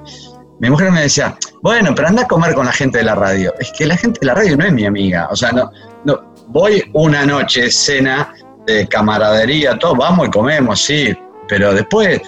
Mi 0.59 0.69
mujer 0.69 0.91
me 0.91 1.01
decía, 1.01 1.37
bueno, 1.61 1.93
pero 1.93 2.07
anda 2.07 2.23
a 2.23 2.27
comer 2.27 2.53
con 2.53 2.65
la 2.65 2.71
gente 2.71 2.99
de 2.99 3.03
la 3.03 3.15
radio. 3.15 3.53
Es 3.59 3.71
que 3.77 3.85
la 3.85 3.97
gente 3.97 4.19
de 4.21 4.27
la 4.27 4.35
radio 4.35 4.55
no 4.55 4.65
es 4.65 4.73
mi 4.73 4.85
amiga. 4.85 5.27
O 5.29 5.35
sea, 5.35 5.51
no, 5.51 5.69
no 6.05 6.33
voy 6.47 6.83
una 6.93 7.25
noche, 7.25 7.69
cena 7.69 8.33
de 8.65 8.87
camaradería, 8.87 9.77
todo, 9.77 9.95
vamos 9.95 10.27
y 10.27 10.31
comemos, 10.31 10.81
sí, 10.81 11.15
pero 11.47 11.73
después 11.73 12.21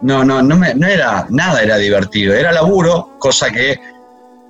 no, 0.00 0.24
no, 0.24 0.42
no, 0.42 0.56
me, 0.56 0.74
no 0.74 0.86
era, 0.86 1.26
nada 1.28 1.62
era 1.62 1.76
divertido, 1.76 2.34
era 2.34 2.52
laburo, 2.52 3.16
cosa 3.18 3.50
que 3.50 3.78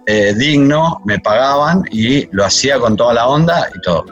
eh, 0.07 0.34
digno, 0.34 1.00
me 1.05 1.20
pagaban 1.20 1.84
y 1.90 2.26
lo 2.34 2.44
hacía 2.44 2.78
con 2.78 2.96
toda 2.96 3.14
la 3.14 3.28
onda 3.28 3.68
y 3.74 3.80
todo. 3.80 4.05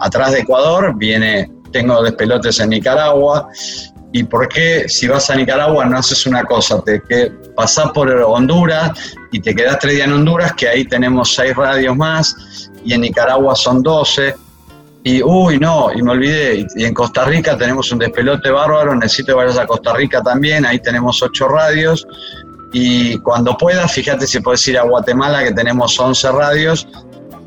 Atrás 0.00 0.32
de 0.32 0.40
Ecuador 0.40 0.94
viene, 0.96 1.50
tengo 1.72 2.02
despelotes 2.02 2.60
en 2.60 2.70
Nicaragua. 2.70 3.48
¿Y 4.12 4.24
por 4.24 4.48
qué 4.48 4.88
si 4.88 5.06
vas 5.06 5.28
a 5.28 5.36
Nicaragua 5.36 5.84
no 5.84 5.98
haces 5.98 6.26
una 6.26 6.42
cosa? 6.44 6.82
Te 6.82 7.02
que 7.02 7.30
pasás 7.54 7.90
por 7.92 8.10
Honduras 8.10 9.16
y 9.32 9.40
te 9.40 9.54
quedas 9.54 9.78
tres 9.78 9.94
días 9.94 10.06
en 10.06 10.14
Honduras, 10.14 10.52
que 10.54 10.68
ahí 10.68 10.84
tenemos 10.84 11.34
seis 11.34 11.54
radios 11.54 11.96
más, 11.96 12.70
y 12.84 12.94
en 12.94 13.02
Nicaragua 13.02 13.54
son 13.54 13.82
doce. 13.82 14.34
Y, 15.04 15.22
uy, 15.22 15.58
no, 15.58 15.90
y 15.94 16.02
me 16.02 16.12
olvidé. 16.12 16.66
Y, 16.76 16.84
en 16.84 16.94
Costa 16.94 17.24
Rica 17.24 17.56
tenemos 17.56 17.92
un 17.92 17.98
despelote 17.98 18.50
bárbaro, 18.50 18.94
necesito 18.94 19.32
que 19.32 19.44
vayas 19.44 19.58
a 19.58 19.66
Costa 19.66 19.94
Rica 19.94 20.22
también, 20.22 20.64
ahí 20.66 20.78
tenemos 20.80 21.22
ocho 21.22 21.48
radios. 21.48 22.06
Y 22.72 23.18
cuando 23.18 23.56
puedas, 23.56 23.92
fíjate 23.92 24.26
si 24.26 24.40
puedes 24.40 24.66
ir 24.68 24.78
a 24.78 24.82
Guatemala, 24.82 25.42
que 25.42 25.52
tenemos 25.52 25.98
11 25.98 26.32
radios. 26.32 26.88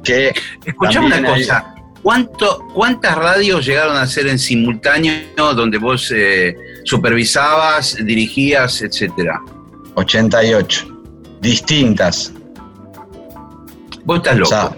Que 0.03 0.34
Escuchame 0.65 1.07
una 1.07 1.24
cosa, 1.24 1.76
¿Cuánto, 2.01 2.67
¿cuántas 2.74 3.15
radios 3.15 3.65
llegaron 3.65 3.95
a 3.95 4.07
ser 4.07 4.28
en 4.28 4.39
simultáneo 4.39 5.53
donde 5.55 5.78
vos 5.78 6.11
eh, 6.15 6.55
supervisabas, 6.84 7.95
dirigías, 8.03 8.82
etcétera? 8.82 9.39
88, 9.93 10.88
distintas. 11.41 12.34
Vos 14.03 14.17
estás 14.17 14.38
loco. 14.38 14.76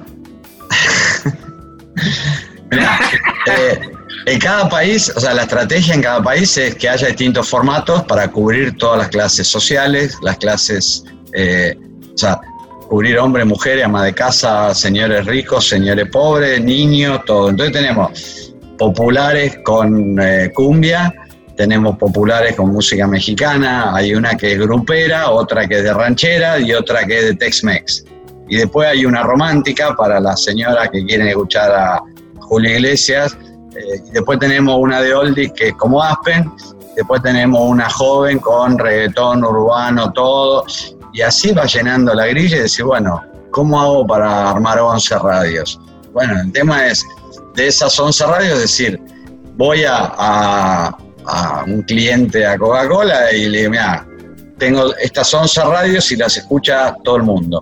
eh, 3.48 3.93
en 4.26 4.40
cada 4.40 4.70
país, 4.70 5.12
o 5.16 5.20
sea, 5.20 5.34
la 5.34 5.44
estrategia 5.44 5.94
en 5.94 6.02
cada 6.02 6.22
país 6.22 6.58
es 6.58 6.76
que 6.76 6.88
haya 6.88 7.08
distintos 7.08 7.48
formatos 7.48 8.04
para 8.04 8.30
cubrir 8.30 8.78
todas 8.78 9.00
las 9.00 9.10
clases 9.10 9.48
sociales, 9.48 10.18
las 10.22 10.38
clases, 10.38 11.04
eh, 11.34 11.76
o 12.14 12.18
sea, 12.18 12.40
cubrir 12.88 13.18
hombres, 13.18 13.46
mujeres, 13.46 13.84
ama 13.84 14.06
de 14.06 14.14
casa, 14.14 14.74
señores 14.74 15.26
ricos, 15.26 15.68
señores 15.68 16.08
pobres, 16.10 16.62
niños, 16.62 17.22
todo. 17.26 17.50
Entonces 17.50 17.74
tenemos 17.74 18.54
populares 18.78 19.58
con 19.64 20.20
eh, 20.22 20.52
cumbia, 20.54 21.14
tenemos 21.58 21.98
populares 21.98 22.56
con 22.56 22.72
música 22.72 23.06
mexicana, 23.08 23.94
hay 23.94 24.16
una 24.16 24.36
que 24.36 24.54
es 24.54 24.60
grupera, 24.60 25.32
otra 25.32 25.68
que 25.68 25.80
es 25.80 25.84
de 25.84 25.94
ranchera 25.94 26.60
y 26.60 26.74
otra 26.74 27.06
que 27.06 27.20
es 27.20 27.26
de 27.26 27.36
Tex-Mex. 27.36 28.06
Y 28.48 28.58
después 28.58 28.88
hay 28.88 29.06
una 29.06 29.24
romántica 29.24 29.96
para 29.96 30.20
las 30.20 30.44
señoras 30.44 30.90
que 30.92 31.04
quieren 31.06 31.28
escuchar 31.28 31.72
a 31.72 32.04
Julio 32.40 32.72
Iglesias 32.72 33.36
eh, 33.76 34.02
después 34.12 34.40
tenemos 34.40 34.78
una 34.80 35.02
de 35.02 35.14
oldies 35.14 35.52
que 35.54 35.70
es 35.70 35.76
como 35.76 36.02
Aspen, 36.02 36.52
después 36.96 37.22
tenemos 37.22 37.62
una 37.62 37.90
joven 37.90 38.40
con 38.40 38.78
reggaetón 38.78 39.44
urbano, 39.44 40.12
todo, 40.12 40.66
y 41.14 41.22
así 41.22 41.52
va 41.52 41.66
llenando 41.66 42.14
la 42.14 42.28
grilla 42.28 42.58
y 42.58 42.62
decir, 42.62 42.86
bueno, 42.86 43.22
¿cómo 43.52 43.82
hago 43.82 44.06
para 44.06 44.52
armar 44.52 44.80
11 44.80 45.20
radios? 45.20 45.80
Bueno, 46.12 46.40
el 46.40 46.52
tema 46.52 46.88
es, 46.88 47.06
de 47.56 47.68
esas 47.68 48.00
11 48.00 48.26
radios, 48.26 48.60
decir, 48.60 49.00
voy 49.56 49.84
a, 49.88 50.96
un 51.68 51.82
cliente 51.84 52.46
a 52.46 52.58
Coca-Cola 52.58 53.32
y 53.32 53.48
le 53.48 53.60
digo, 53.60 53.72
mira, 53.72 54.06
tengo 54.58 54.94
estas 54.96 55.34
11 55.34 55.64
radios 55.64 56.12
y 56.12 56.18
las 56.18 56.38
escucha 56.38 56.96
todo 57.04 57.18
el 57.18 57.24
mundo. 57.24 57.62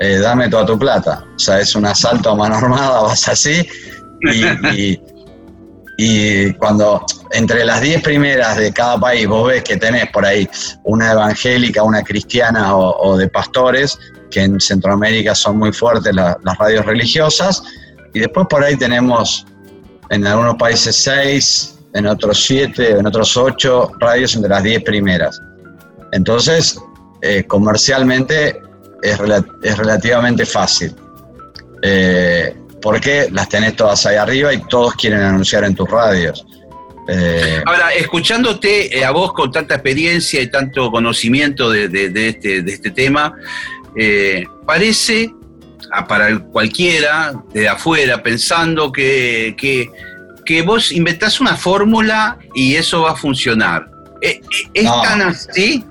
Eh, 0.00 0.18
dame 0.18 0.48
toda 0.48 0.66
tu 0.66 0.78
plata. 0.78 1.24
O 1.34 1.38
sea, 1.38 1.60
es 1.60 1.74
un 1.74 1.86
asalto 1.86 2.30
a 2.30 2.34
mano 2.34 2.56
armada, 2.56 3.00
vas 3.02 3.28
así 3.28 3.66
y 4.72 5.00
cuando 6.58 7.04
entre 7.32 7.64
las 7.64 7.80
10 7.80 8.02
primeras 8.02 8.56
de 8.56 8.72
cada 8.72 8.98
país 8.98 9.26
vos 9.26 9.48
ves 9.48 9.64
que 9.64 9.76
tenés 9.76 10.08
por 10.10 10.24
ahí 10.24 10.48
una 10.84 11.12
evangélica, 11.12 11.82
una 11.82 12.02
cristiana 12.02 12.76
o, 12.76 13.16
de 13.16 13.28
pastores, 13.28 13.98
que 14.30 14.42
en 14.42 14.60
Centroamérica 14.60 15.34
son 15.34 15.58
muy 15.58 15.72
fuertes 15.72 16.14
las 16.14 16.58
radios 16.58 16.86
religiosas, 16.86 17.62
y 18.14 18.20
después 18.20 18.46
por 18.48 18.62
ahí 18.62 18.76
tenemos 18.76 19.44
en 20.10 20.26
algunos 20.26 20.54
países 20.54 20.94
6, 20.96 21.78
en 21.94 22.06
otros 22.06 22.44
7, 22.44 22.98
en 22.98 23.06
otros 23.06 23.36
8 23.36 23.92
radios 23.98 24.36
entre 24.36 24.50
las 24.50 24.62
10 24.62 24.84
primeras. 24.84 25.40
Entonces, 26.12 26.78
eh, 27.22 27.44
comercialmente 27.44 28.62
es, 29.02 29.18
es, 29.62 29.78
relativamente 29.78 30.46
fácil. 30.46 30.94
Eh, 31.82 32.56
porque 32.88 33.28
las 33.32 33.50
tenés 33.50 33.76
todas 33.76 34.06
ahí 34.06 34.16
arriba 34.16 34.50
y 34.54 34.62
todos 34.62 34.94
quieren 34.94 35.20
anunciar 35.20 35.62
en 35.64 35.74
tus 35.74 35.90
radios. 35.90 36.46
Eh, 37.06 37.62
Ahora, 37.66 37.92
escuchándote 37.92 38.98
eh, 38.98 39.04
a 39.04 39.10
vos 39.10 39.34
con 39.34 39.52
tanta 39.52 39.74
experiencia 39.74 40.40
y 40.40 40.50
tanto 40.50 40.90
conocimiento 40.90 41.68
de, 41.68 41.84
este, 42.14 42.60
este, 42.60 42.90
tema, 42.90 43.34
eh, 43.94 44.46
parece 44.66 45.30
para 46.08 46.38
cualquiera 46.38 47.34
de 47.52 47.68
afuera 47.68 48.22
pensando 48.22 48.90
que, 48.90 49.54
que, 49.58 50.62
vos 50.62 50.90
inventás 50.90 51.42
una 51.42 51.56
fórmula 51.56 52.38
y 52.54 52.74
eso 52.74 53.02
va 53.02 53.10
a 53.10 53.16
funcionar. 53.16 53.86
¿Es 54.22 54.90
tan 55.02 55.20
así? 55.20 55.84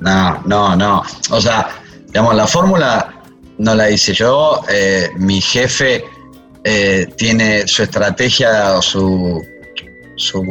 No, 0.00 0.42
no, 0.46 0.74
no. 0.74 1.02
O 1.28 1.42
sea, 1.42 1.68
digamos, 2.06 2.34
la 2.34 2.46
fórmula 2.46 3.20
no 3.58 3.74
la 3.74 3.90
hice 3.90 4.14
yo. 4.14 4.62
mi 5.18 5.42
jefe 5.42 6.04
eh, 6.64 7.06
tiene 7.16 7.66
su 7.68 7.82
estrategia 7.82 8.76
o 8.76 8.82
su, 8.82 9.44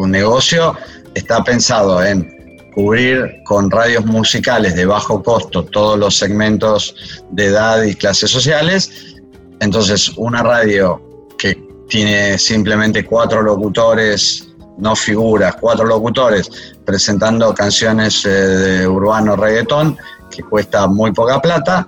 negocio, 0.07 0.75
está 1.13 1.43
pensado 1.43 2.03
en 2.03 2.69
cubrir 2.73 3.41
con 3.43 3.69
radios 3.69 4.05
musicales 4.05 4.75
de 4.75 4.85
bajo 4.85 5.21
costo 5.21 5.65
todos 5.65 5.97
los 5.99 6.15
segmentos 6.15 6.95
de 7.31 7.45
edad 7.47 7.83
y 7.83 7.95
clases 7.95 8.31
sociales. 8.31 9.15
Entonces, 9.59 10.11
una 10.15 10.43
radio 10.43 11.01
que 11.37 11.61
tiene 11.89 12.37
simplemente 12.37 13.05
cuatro 13.05 13.41
locutores, 13.41 14.47
no 14.77 14.95
figuras, 14.95 15.55
cuatro 15.59 15.85
locutores 15.85 16.49
presentando 16.85 17.53
canciones 17.53 18.25
eh, 18.25 18.29
de 18.29 18.87
urbano 18.87 19.35
reggaetón, 19.35 19.97
que 20.29 20.43
cuesta 20.43 20.87
muy 20.87 21.11
poca 21.11 21.41
plata, 21.41 21.87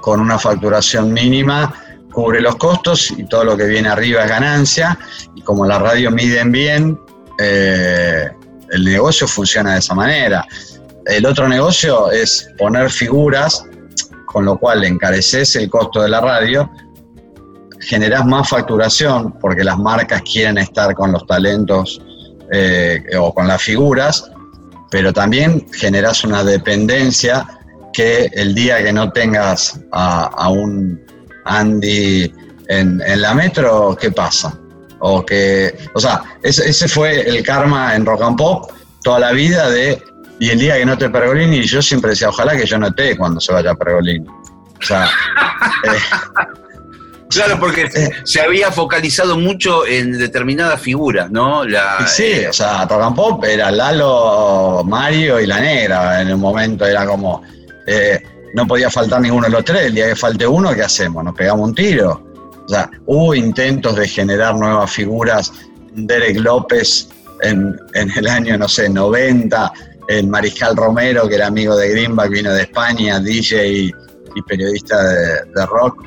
con 0.00 0.20
una 0.20 0.38
facturación 0.38 1.12
mínima 1.12 1.74
cubre 2.16 2.40
los 2.40 2.56
costos 2.56 3.10
y 3.10 3.24
todo 3.24 3.44
lo 3.44 3.58
que 3.58 3.66
viene 3.66 3.90
arriba 3.90 4.22
es 4.22 4.30
ganancia. 4.30 4.98
Y 5.34 5.42
como 5.42 5.66
la 5.66 5.78
radio 5.78 6.10
miden 6.10 6.50
bien, 6.50 6.98
eh, 7.38 8.30
el 8.70 8.84
negocio 8.86 9.28
funciona 9.28 9.74
de 9.74 9.80
esa 9.80 9.94
manera. 9.94 10.42
El 11.04 11.26
otro 11.26 11.46
negocio 11.46 12.10
es 12.10 12.48
poner 12.56 12.88
figuras, 12.88 13.66
con 14.24 14.46
lo 14.46 14.56
cual 14.56 14.82
encareces 14.84 15.56
el 15.56 15.68
costo 15.68 16.00
de 16.00 16.08
la 16.08 16.22
radio. 16.22 16.70
generás 17.80 18.24
más 18.24 18.48
facturación 18.48 19.38
porque 19.38 19.62
las 19.62 19.78
marcas 19.78 20.22
quieren 20.22 20.56
estar 20.56 20.94
con 20.94 21.12
los 21.12 21.26
talentos 21.26 22.00
eh, 22.50 23.04
o 23.18 23.34
con 23.34 23.46
las 23.46 23.60
figuras, 23.60 24.24
pero 24.90 25.12
también 25.12 25.66
generás 25.70 26.24
una 26.24 26.42
dependencia 26.42 27.46
que 27.92 28.30
el 28.32 28.54
día 28.54 28.82
que 28.82 28.92
no 28.92 29.12
tengas 29.12 29.78
a, 29.92 30.48
un 30.48 31.05
Andy 31.46 32.32
en, 32.68 33.00
la 33.20 33.34
metro, 33.34 33.96
¿qué 34.00 34.10
pasa? 34.10 34.58
O 35.00 35.24
que, 35.24 35.76
o 35.94 36.00
sea, 36.00 36.22
ese, 36.42 36.88
fue 36.88 37.20
el 37.20 37.42
karma 37.42 37.94
en 37.94 38.04
rock 38.04 38.22
and 38.22 38.36
pop 38.36 38.70
toda 39.02 39.20
la 39.20 39.32
vida 39.32 39.70
de, 39.70 40.02
y 40.40 40.50
el 40.50 40.58
día 40.58 40.76
que 40.76 40.86
no 40.86 40.94
esté 40.94 41.08
Pergolini, 41.10 41.62
yo 41.62 41.80
siempre 41.80 42.10
decía, 42.10 42.28
ojalá 42.28 42.56
que 42.56 42.66
yo 42.66 42.78
no 42.78 42.88
esté 42.88 43.16
cuando 43.16 43.40
se 43.40 43.52
vaya 43.52 43.74
Pergolini. 43.74 44.26
O 44.26 44.82
sea, 44.82 45.04
eh, 45.84 45.98
Claro, 47.28 47.58
porque 47.58 47.88
se 48.24 48.40
había 48.40 48.70
focalizado 48.70 49.36
mucho 49.36 49.86
en 49.86 50.16
determinadas 50.16 50.80
figuras, 50.80 51.30
¿no? 51.30 51.64
La, 51.64 52.06
sí, 52.06 52.24
eh, 52.24 52.48
o 52.48 52.52
sea, 52.52 52.84
Rock 52.84 53.14
Pop 53.16 53.44
era 53.44 53.70
Lalo, 53.70 54.82
Mario 54.84 55.40
y 55.40 55.46
la 55.46 55.60
negra. 55.60 56.20
En 56.22 56.28
el 56.28 56.36
momento 56.36 56.86
era 56.86 57.04
como, 57.04 57.42
eh, 57.86 58.22
no 58.56 58.66
podía 58.66 58.90
faltar 58.90 59.20
ninguno 59.20 59.44
de 59.44 59.52
los 59.52 59.64
tres. 59.64 59.82
El 59.82 59.94
día 59.94 60.08
que 60.08 60.16
falte 60.16 60.46
uno, 60.46 60.74
¿qué 60.74 60.82
hacemos? 60.82 61.22
¿Nos 61.22 61.34
pegamos 61.34 61.68
un 61.68 61.74
tiro? 61.74 62.22
O 62.64 62.68
sea, 62.68 62.90
hubo 63.04 63.34
intentos 63.34 63.94
de 63.96 64.08
generar 64.08 64.54
nuevas 64.54 64.90
figuras. 64.90 65.52
Derek 65.92 66.38
López 66.38 67.06
en, 67.42 67.78
el 67.94 68.26
año, 68.26 68.56
no 68.56 68.66
sé, 68.66 68.88
90, 68.88 69.72
el 70.08 70.28
Mariscal 70.28 70.74
Romero, 70.74 71.28
que 71.28 71.34
era 71.34 71.48
amigo 71.48 71.76
de 71.76 71.90
Greenback, 71.90 72.30
vino 72.30 72.52
de 72.54 72.62
España, 72.62 73.20
DJ 73.20 73.68
y, 73.68 73.92
periodista 74.46 75.02
de 75.02 75.66
rock 75.66 76.04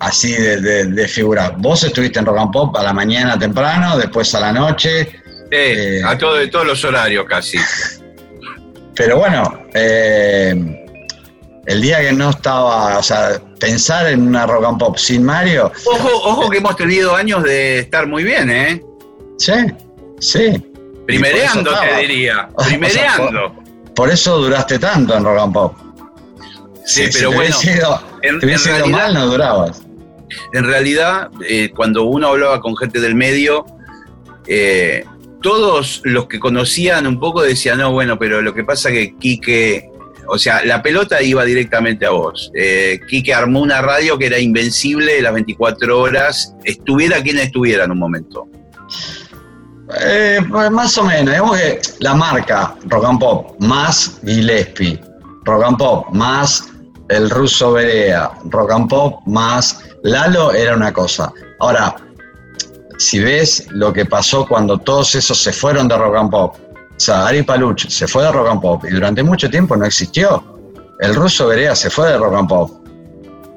así 0.00 0.32
de, 0.32 0.84
de, 0.84 1.08
figura. 1.08 1.54
Vos 1.56 1.82
estuviste 1.82 2.18
en 2.18 2.26
Rock 2.26 2.38
and 2.38 2.52
Pop 2.52 2.76
a 2.76 2.82
la 2.82 2.92
mañana 2.92 3.38
temprano, 3.38 3.96
después 3.96 4.34
a 4.34 4.40
la 4.40 4.52
noche. 4.52 5.08
Eh, 5.50 6.02
a 6.04 6.18
todo, 6.18 6.34
de 6.34 6.48
todos 6.48 6.66
los 6.66 6.84
horarios 6.84 7.24
casi. 7.26 7.56
Pero 8.94 9.18
bueno, 9.18 9.64
eh, 9.72 10.83
el 11.66 11.80
día 11.80 12.00
que 12.00 12.12
no 12.12 12.30
estaba, 12.30 12.98
o 12.98 13.02
sea, 13.02 13.40
pensar 13.58 14.06
en 14.08 14.26
una 14.26 14.46
Rock 14.46 14.64
and 14.64 14.78
Pop 14.78 14.96
sin 14.96 15.24
Mario. 15.24 15.72
Ojo, 15.86 16.08
ojo 16.24 16.50
que 16.50 16.58
hemos 16.58 16.76
tenido 16.76 17.14
años 17.14 17.42
de 17.42 17.80
estar 17.80 18.06
muy 18.06 18.24
bien, 18.24 18.50
¿eh? 18.50 18.82
Sí, 19.38 19.52
sí. 20.20 20.62
Primereando, 21.06 21.70
te 21.80 22.00
diría. 22.00 22.48
Primereando. 22.66 23.54
por, 23.94 24.10
eso 24.10 24.38
duraste 24.38 24.78
tanto 24.78 25.16
en 25.16 25.24
Rock 25.24 25.38
and 25.38 25.52
Pop. 25.52 25.74
Sí, 26.84 27.08
pero 27.12 27.32
bueno. 27.32 27.56
en, 28.22 28.40
realidad, 28.40 28.86
mal, 28.86 29.14
no 29.14 29.26
durabas. 29.26 29.82
En 30.52 30.64
realidad, 30.64 31.30
eh, 31.48 31.70
cuando 31.74 32.04
uno 32.04 32.28
hablaba 32.28 32.60
con 32.60 32.76
gente 32.76 33.00
del 33.00 33.14
medio, 33.14 33.64
eh, 34.46 35.04
todos 35.42 36.02
los 36.04 36.26
que 36.26 36.38
conocían 36.38 37.06
un 37.06 37.18
poco 37.18 37.42
decían, 37.42 37.78
no, 37.78 37.92
bueno, 37.92 38.18
pero 38.18 38.42
lo 38.42 38.54
que 38.54 38.64
pasa 38.64 38.90
que 38.90 39.14
Quique, 39.16 39.90
o 40.26 40.38
sea, 40.38 40.64
la 40.64 40.82
pelota 40.82 41.22
iba 41.22 41.44
directamente 41.44 42.06
a 42.06 42.10
vos. 42.10 42.50
Eh, 42.54 43.00
armó 43.34 43.60
una 43.60 43.82
radio 43.82 44.18
que 44.18 44.26
era 44.26 44.38
invencible 44.38 45.20
las 45.22 45.32
24 45.34 46.00
horas, 46.00 46.54
estuviera 46.64 47.22
quien 47.22 47.38
estuviera 47.38 47.84
en 47.84 47.92
un 47.92 47.98
momento. 47.98 48.48
Pues 49.86 50.70
más 50.70 50.96
o 50.96 51.04
menos, 51.04 51.26
digamos 51.26 51.58
que 51.58 51.80
la 52.00 52.14
marca 52.14 52.74
Rock 52.86 53.04
and 53.04 53.20
Pop 53.20 53.60
más 53.60 54.18
Gillespie, 54.24 54.98
Rock 55.44 55.64
and 55.64 55.78
Pop 55.78 56.10
más 56.10 56.64
el 57.08 57.30
ruso 57.30 57.72
Berea, 57.72 58.30
rock 58.46 58.72
and 58.72 58.88
pop 58.88 59.20
más 59.26 59.80
Lalo 60.02 60.52
era 60.52 60.74
una 60.74 60.92
cosa. 60.92 61.32
Ahora, 61.60 61.96
si 62.98 63.20
ves 63.20 63.66
lo 63.70 63.92
que 63.92 64.04
pasó 64.06 64.46
cuando 64.46 64.78
todos 64.78 65.14
esos 65.14 65.38
se 65.38 65.52
fueron 65.52 65.88
de 65.88 65.96
rock 65.96 66.16
and 66.16 66.30
pop, 66.30 66.56
o 66.96 67.00
sea, 67.00 67.26
Ari 67.26 67.42
Paluch 67.42 67.88
se 67.88 68.06
fue 68.06 68.24
de 68.24 68.32
rock 68.32 68.48
and 68.48 68.60
pop 68.60 68.84
y 68.84 68.90
durante 68.90 69.22
mucho 69.22 69.50
tiempo 69.50 69.76
no 69.76 69.84
existió. 69.84 70.42
El 71.00 71.14
ruso 71.14 71.48
Berea 71.48 71.74
se 71.74 71.90
fue 71.90 72.10
de 72.10 72.18
rock 72.18 72.34
and 72.34 72.48
pop, 72.48 72.86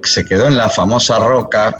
se 0.03 0.25
quedó 0.25 0.47
en 0.47 0.57
la 0.57 0.69
famosa 0.69 1.19
roca 1.19 1.77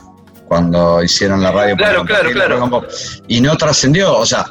cuando 0.47 1.03
hicieron 1.03 1.41
la 1.41 1.51
radio. 1.51 1.75
Claro, 1.75 2.05
claro, 2.05 2.31
claro. 2.31 2.87
y 3.27 3.41
no 3.41 3.55
trascendió, 3.57 4.17
o 4.17 4.25
sea, 4.25 4.45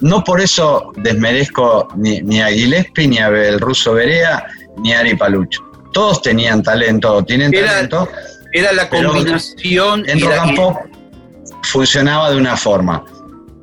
no 0.00 0.22
por 0.22 0.40
eso 0.40 0.92
desmerezco 0.96 1.88
ni, 1.96 2.20
ni 2.22 2.40
a 2.40 2.48
Gillespie, 2.48 3.08
ni 3.08 3.18
a 3.18 3.28
el 3.28 3.58
ruso 3.58 3.94
Berea, 3.94 4.46
ni 4.78 4.92
a 4.92 5.00
Ari 5.00 5.16
Paluch 5.16 5.58
todos 5.92 6.22
tenían 6.22 6.62
talento, 6.62 7.22
tienen 7.24 7.52
talento. 7.52 8.08
Era 8.52 8.72
la 8.72 8.88
combinación. 8.88 10.08
En 10.08 10.20
rock 10.20 10.38
and 10.38 10.56
pop 10.56 10.76
funcionaba 11.62 12.30
de 12.30 12.36
una 12.36 12.56
forma. 12.56 13.04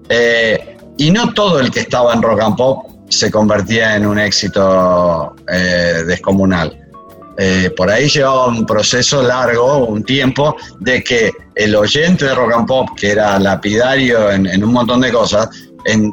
Eh, 0.10 0.77
y 0.98 1.12
no 1.12 1.34
todo 1.34 1.60
el 1.60 1.72
que 1.72 1.82
estaba 1.82 2.14
en 2.14 2.22
rock 2.22 2.42
and 2.42 2.56
pop 2.56 2.86
se 3.10 3.32
convertía 3.32 3.96
en 3.96 4.06
un 4.06 4.20
éxito 4.20 5.36
eh, 5.52 6.04
descomunal. 6.06 6.78
Eh, 7.40 7.72
por 7.78 7.90
ahí 7.90 8.10
llevaba 8.10 8.48
un 8.48 8.66
proceso 8.66 9.22
largo, 9.22 9.86
un 9.86 10.04
tiempo, 10.04 10.56
de 10.80 11.04
que 11.04 11.32
el 11.56 11.76
oyente 11.76 12.26
de 12.26 12.36
rock 12.36 12.54
and 12.54 12.68
pop, 12.68 12.90
que 12.98 13.12
era 13.12 13.38
lapidario 13.40 14.32
en, 14.32 14.48
en 14.48 14.64
un 14.64 14.74
montón 14.74 15.02
de 15.02 15.12
cosas, 15.12 15.48
en 15.86 16.12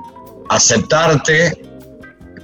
aceptarte 0.50 1.58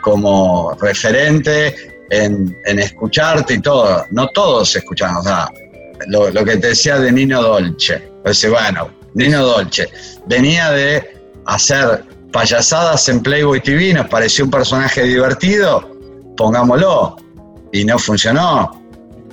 como 0.00 0.76
referente, 0.80 1.74
en, 2.10 2.56
escucharte 2.78 3.54
y 3.54 3.60
todo. 3.60 4.04
No 4.10 4.28
todos 4.28 4.74
escuchaban, 4.76 5.16
o 5.16 5.22
sea, 5.22 5.50
lo, 6.08 6.44
que 6.44 6.56
te 6.56 6.68
decía 6.68 6.98
de 6.98 7.12
Nino 7.12 7.42
Dolce. 7.42 8.02
Pues 8.22 8.48
bueno, 8.48 8.90
Nino 9.14 9.42
Dolce 9.44 9.88
venía 10.26 10.70
de 10.70 11.16
hacer 11.46 12.04
payasadas 12.32 13.08
en 13.08 13.22
Playboy 13.22 13.60
TV, 13.60 13.92
nos 13.92 14.08
pareció 14.08 14.44
un 14.44 14.50
personaje 14.50 15.02
divertido, 15.02 15.88
pongámoslo, 16.36 17.16
y 17.72 17.84
no 17.84 17.98
funcionó. 17.98 18.70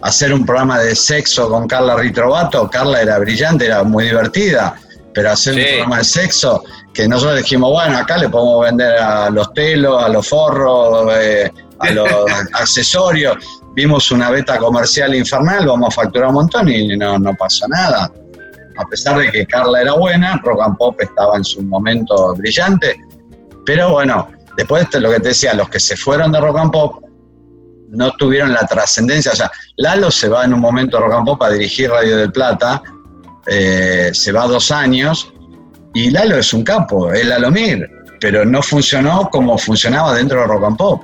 Hacer 0.02 0.34
un 0.34 0.46
programa 0.46 0.80
de 0.80 0.96
sexo 0.96 1.50
con 1.50 1.68
Carla 1.68 1.96
Ritrovato, 1.96 2.70
Carla 2.70 3.02
era 3.02 3.18
brillante, 3.18 3.66
era 3.66 3.84
muy 3.84 4.06
divertida, 4.06 4.80
pero 5.14 5.32
hacer 5.32 5.56
un 5.56 5.64
programa 5.64 5.98
de 5.98 6.04
sexo 6.04 6.64
que 6.94 7.08
nosotros 7.08 7.38
dijimos, 7.38 7.72
bueno, 7.72 7.98
acá 7.98 8.18
le 8.18 8.30
podemos 8.30 8.64
vender 8.64 8.98
a 8.98 9.30
los 9.30 9.52
telos, 9.54 10.04
a 10.04 10.10
los 10.10 10.28
forros, 10.28 11.12
eh, 11.16 11.52
a 11.80 11.92
los 11.92 12.08
accesorios. 12.54 13.38
Vimos 13.74 14.12
una 14.12 14.30
beta 14.30 14.58
comercial 14.58 15.14
infernal, 15.16 15.66
vamos 15.66 15.90
a 15.90 16.02
facturar 16.02 16.30
un 16.30 16.36
montón 16.36 16.70
y 16.70 16.96
no, 16.98 17.18
no 17.18 17.36
pasó 17.36 17.68
nada. 17.68 18.12
A 18.78 18.86
pesar 18.86 19.18
de 19.20 19.32
que 19.32 19.46
Carla 19.46 19.82
era 19.82 19.94
buena, 19.94 20.40
Rock 20.44 20.62
and 20.62 20.78
Pop 20.78 21.00
estaba 21.00 21.38
en 21.38 21.44
su 21.44 21.62
momento 21.64 22.36
brillante. 22.36 22.96
Pero 23.66 23.92
bueno, 23.92 24.30
después 24.56 24.90
de 24.92 25.00
lo 25.00 25.12
que 25.12 25.20
te 25.20 25.30
decía, 25.30 25.54
los 25.54 25.70
que 25.70 25.80
se 25.80 25.98
fueron 25.98 26.32
de 26.32 26.40
Rock 26.40 26.58
and 26.58 26.72
Pop 26.72 27.04
no 27.90 28.12
tuvieron 28.14 28.54
la 28.54 28.66
trascendencia. 28.66 29.32
O 29.32 29.36
sea, 29.36 29.52
Lalo 29.78 30.12
se 30.12 30.30
va 30.30 30.46
en 30.46 30.54
un 30.54 30.60
momento 30.60 30.98
a 30.98 31.02
Rock 31.02 31.14
and 31.14 31.26
Pop 31.26 31.44
a 31.44 31.50
dirigir 31.52 31.90
Radio 31.90 32.18
del 32.18 32.32
Plata, 32.32 32.82
eh, 33.48 34.12
se 34.14 34.32
va 34.32 34.46
dos 34.48 34.72
años, 34.72 35.34
y 35.94 36.12
Lalo 36.12 36.38
es 36.38 36.54
un 36.54 36.64
capo, 36.64 37.12
es 37.12 37.26
Mir, 37.52 37.90
pero 38.20 38.46
no 38.46 38.62
funcionó 38.62 39.30
como 39.32 39.58
funcionaba 39.58 40.14
dentro 40.14 40.42
de 40.42 40.48
Rock 40.48 40.64
and 40.66 40.78
Pop 40.78 41.04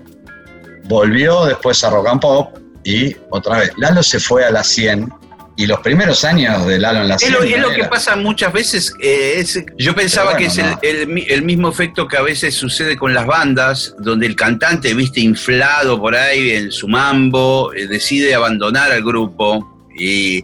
volvió 0.85 1.45
después 1.45 1.83
a 1.83 1.89
Rock 1.89 2.07
and 2.07 2.21
Pop 2.21 2.57
y 2.83 3.15
otra 3.29 3.59
vez, 3.59 3.71
Lalo 3.77 4.03
se 4.03 4.19
fue 4.19 4.45
a 4.45 4.51
la 4.51 4.63
100 4.63 5.11
y 5.55 5.67
los 5.67 5.79
primeros 5.81 6.23
años 6.23 6.65
de 6.65 6.79
Lalo 6.79 7.01
en 7.01 7.07
la 7.09 7.19
100... 7.19 7.33
Es 7.43 7.59
lo, 7.59 7.71
que 7.71 7.83
pasa 7.85 8.15
muchas 8.15 8.51
veces, 8.51 8.93
eh, 9.01 9.45
yo 9.77 9.93
pensaba 9.93 10.35
que 10.35 10.45
es 10.45 10.59
el, 10.81 11.43
mismo 11.43 11.69
efecto 11.69 12.07
que 12.07 12.17
a 12.17 12.21
veces 12.21 12.55
sucede 12.55 12.97
con 12.97 13.13
las 13.13 13.25
bandas, 13.25 13.95
donde 13.99 14.25
el 14.25 14.35
cantante, 14.35 14.93
viste, 14.93 15.21
inflado 15.21 15.99
por 15.99 16.15
ahí 16.15 16.51
en 16.51 16.71
su 16.71 16.87
mambo, 16.87 17.71
eh, 17.73 17.87
decide 17.87 18.33
abandonar 18.33 18.91
al 18.91 19.03
grupo. 19.03 19.69
Y, 19.95 20.43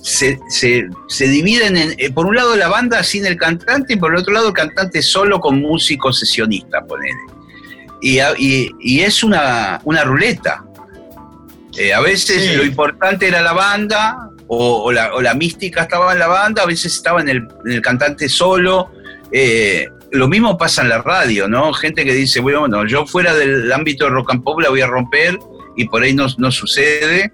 se, 0.00 0.38
dividen 1.18 1.76
en, 1.76 1.94
eh, 1.98 2.10
por 2.12 2.26
un 2.26 2.36
lado 2.36 2.54
la 2.54 2.68
banda 2.68 3.02
sin 3.02 3.26
el 3.26 3.36
cantante 3.36 3.94
y 3.94 3.96
por 3.96 4.12
el 4.12 4.20
otro 4.20 4.32
lado 4.32 4.48
el 4.48 4.54
cantante 4.54 5.02
solo 5.02 5.40
con 5.40 5.60
músico 5.60 6.12
sesionista, 6.12 6.86
ponele 6.86 7.38
y, 8.00 9.00
es 9.00 9.22
una, 9.22 9.80
ruleta. 10.04 10.64
Eh, 11.78 11.94
a 11.94 12.00
veces 12.00 12.56
lo 12.56 12.64
importante 12.64 13.28
era 13.28 13.40
la 13.40 13.52
banda 13.52 14.30
o, 14.48 14.90
la, 14.90 15.34
mística 15.34 15.82
estaba 15.82 16.12
en 16.12 16.18
la 16.18 16.26
banda, 16.26 16.62
a 16.62 16.66
veces 16.66 16.94
estaba 16.94 17.20
en 17.20 17.28
el, 17.28 17.82
cantante 17.82 18.28
solo. 18.28 18.90
Eh, 19.30 19.86
lo 20.10 20.26
mismo 20.26 20.56
pasa 20.56 20.82
en 20.82 20.88
la 20.88 21.02
radio, 21.02 21.48
¿no? 21.48 21.72
Gente 21.72 22.04
que 22.04 22.14
dice, 22.14 22.40
bueno, 22.40 22.86
yo 22.86 23.06
fuera 23.06 23.34
del 23.34 23.70
ámbito 23.72 24.04
de 24.06 24.10
rock 24.10 24.32
and 24.32 24.42
pop 24.42 24.58
la 24.60 24.70
voy 24.70 24.80
a 24.80 24.86
romper 24.86 25.38
y 25.76 25.84
por 25.86 26.02
ahí 26.02 26.14
no, 26.14 26.28
sucede. 26.50 27.30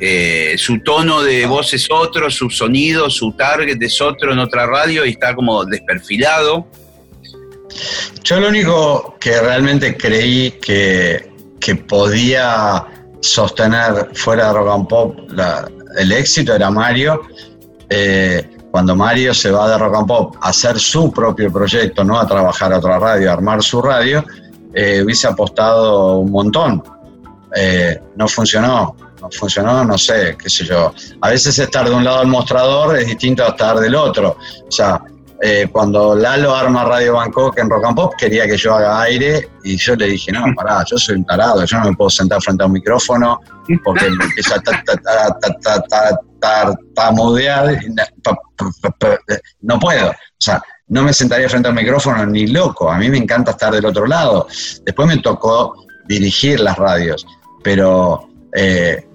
Eh, 0.00 0.56
su 0.58 0.80
tono 0.80 1.22
de 1.22 1.46
voz 1.46 1.72
es 1.72 1.88
otro, 1.90 2.30
su 2.30 2.50
sonido, 2.50 3.08
su 3.08 3.32
target 3.32 3.80
es 3.80 4.00
otro 4.00 4.32
en 4.32 4.38
otra 4.38 4.66
radio 4.66 5.06
y 5.06 5.10
está 5.10 5.34
como 5.34 5.64
desperfilado. 5.64 6.66
Yo 8.24 8.40
lo 8.40 8.48
único 8.48 9.16
que 9.20 9.40
realmente 9.40 9.96
creí 9.96 10.52
que, 10.60 11.34
podía 11.88 12.86
sostener 13.26 14.10
fuera 14.14 14.48
de 14.48 14.52
rock 14.52 14.68
and 14.68 14.88
pop 14.88 15.16
el 15.96 16.12
éxito 16.12 16.54
era 16.54 16.70
Mario. 16.70 17.22
Eh, 17.88 18.50
cuando 18.70 18.94
Mario 18.94 19.32
se 19.32 19.50
va 19.50 19.70
de 19.70 19.78
Rock 19.78 19.96
and 19.96 20.06
Pop 20.06 20.36
a 20.40 20.50
hacer 20.50 20.78
su 20.78 21.10
propio 21.12 21.50
proyecto, 21.50 22.04
no 22.04 22.18
a 22.18 22.26
trabajar 22.26 22.72
a 22.72 22.78
otra 22.78 22.98
radio, 22.98 23.30
a 23.30 23.32
armar 23.32 23.62
su 23.62 23.80
radio, 23.80 24.24
eh, 24.74 25.02
hubiese 25.02 25.26
apostado 25.26 26.18
un 26.18 26.30
montón. 26.30 26.82
Eh, 27.54 27.98
no 28.16 28.28
funcionó, 28.28 28.94
no 29.22 29.30
funcionó, 29.30 29.84
no 29.84 29.96
sé, 29.96 30.36
qué 30.38 30.50
sé 30.50 30.64
yo. 30.64 30.92
A 31.22 31.30
veces 31.30 31.58
estar 31.58 31.88
de 31.88 31.94
un 31.94 32.04
lado 32.04 32.18
del 32.18 32.28
mostrador 32.28 32.98
es 32.98 33.06
distinto 33.06 33.44
a 33.44 33.48
estar 33.48 33.78
del 33.78 33.94
otro. 33.94 34.36
O 34.68 34.70
sea, 34.70 35.00
eh, 35.40 35.68
cuando 35.70 36.14
Lalo 36.14 36.54
arma 36.54 36.84
Radio 36.84 37.14
Bangkok 37.14 37.58
en 37.58 37.68
Rock 37.68 37.84
and 37.84 37.96
Pop, 37.96 38.14
quería 38.16 38.46
que 38.46 38.56
yo 38.56 38.74
haga 38.74 39.02
aire 39.02 39.48
y 39.64 39.76
yo 39.76 39.94
le 39.94 40.06
dije, 40.06 40.32
no, 40.32 40.44
pará, 40.54 40.84
yo 40.88 40.96
soy 40.96 41.16
un 41.16 41.24
tarado, 41.24 41.64
yo 41.64 41.78
no 41.78 41.90
me 41.90 41.96
puedo 41.96 42.10
sentar 42.10 42.40
frente 42.40 42.62
a 42.62 42.66
un 42.66 42.72
micrófono 42.72 43.40
porque 43.84 44.08
me 44.10 44.24
empieza 44.24 44.56
a 44.56 44.62
tartamudear, 46.40 47.78
no 49.60 49.78
puedo. 49.78 50.10
O 50.10 50.14
sea, 50.38 50.62
no 50.88 51.02
me 51.02 51.12
sentaría 51.12 51.48
frente 51.48 51.68
al 51.68 51.74
micrófono 51.74 52.24
ni 52.26 52.46
loco, 52.46 52.90
a 52.90 52.96
mí 52.96 53.10
me 53.10 53.18
encanta 53.18 53.50
estar 53.50 53.74
del 53.74 53.84
otro 53.84 54.06
lado. 54.06 54.46
Después 54.84 55.08
me 55.08 55.18
tocó 55.18 55.86
dirigir 56.06 56.60
las 56.60 56.76
radios, 56.76 57.26
pero 57.62 58.28
eh, 58.54 59.06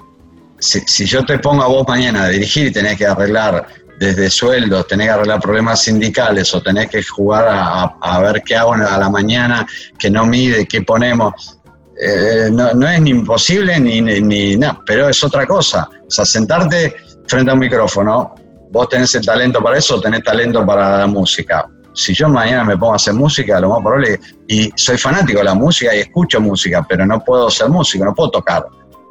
si, 0.61 1.05
yo 1.05 1.25
te 1.25 1.39
pongo 1.39 1.63
a 1.63 1.67
vos 1.67 1.87
mañana 1.87 2.23
a 2.23 2.29
dirigir 2.29 2.67
y 2.67 2.71
tenés 2.71 2.97
que 2.97 3.07
arreglar 3.07 3.67
desde 4.01 4.31
sueldos, 4.31 4.87
tenés 4.87 5.07
que 5.07 5.11
arreglar 5.11 5.39
problemas 5.39 5.83
sindicales 5.83 6.51
o 6.55 6.61
tenés 6.63 6.89
que 6.89 7.03
jugar 7.03 7.45
a, 7.47 8.19
ver 8.19 8.41
qué 8.43 8.55
hago 8.55 8.73
a 8.73 8.97
la 8.97 9.09
mañana, 9.11 9.67
que 9.99 10.09
no 10.09 10.25
mide, 10.25 10.65
qué 10.65 10.81
ponemos, 10.81 11.59
eh, 12.01 12.49
no, 12.51 12.89
es 12.89 12.99
ni 12.99 13.11
imposible 13.11 13.79
ni, 13.79 14.01
ni, 14.01 14.57
nada, 14.57 14.81
pero 14.87 15.07
es 15.07 15.23
otra 15.23 15.45
cosa. 15.45 15.87
O 16.07 16.09
sea, 16.09 16.25
sentarte 16.25 16.95
frente 17.27 17.51
a 17.51 17.53
un 17.53 17.59
micrófono, 17.59 18.33
vos 18.71 18.89
tenés 18.89 19.13
el 19.13 19.23
talento 19.23 19.61
para 19.61 19.77
eso, 19.77 20.01
tenés 20.01 20.23
talento 20.23 20.65
para 20.65 20.97
la 20.97 21.05
música. 21.05 21.67
Si 21.93 22.15
yo 22.15 22.27
mañana 22.27 22.63
me 22.63 22.77
pongo 22.77 22.93
a 22.93 22.95
hacer 22.95 23.13
música, 23.13 23.59
lo 23.59 23.69
más 23.69 23.81
probable, 23.81 24.19
y 24.47 24.71
soy 24.77 24.97
fanático 24.97 25.37
de 25.37 25.45
la 25.45 25.53
música 25.53 25.95
y 25.95 25.99
escucho 25.99 26.41
música, 26.41 26.83
pero 26.89 27.05
no 27.05 27.23
puedo 27.23 27.51
ser 27.51 27.69
músico, 27.69 28.03
no 28.03 28.15
puedo 28.15 28.31
tocar. 28.31 28.65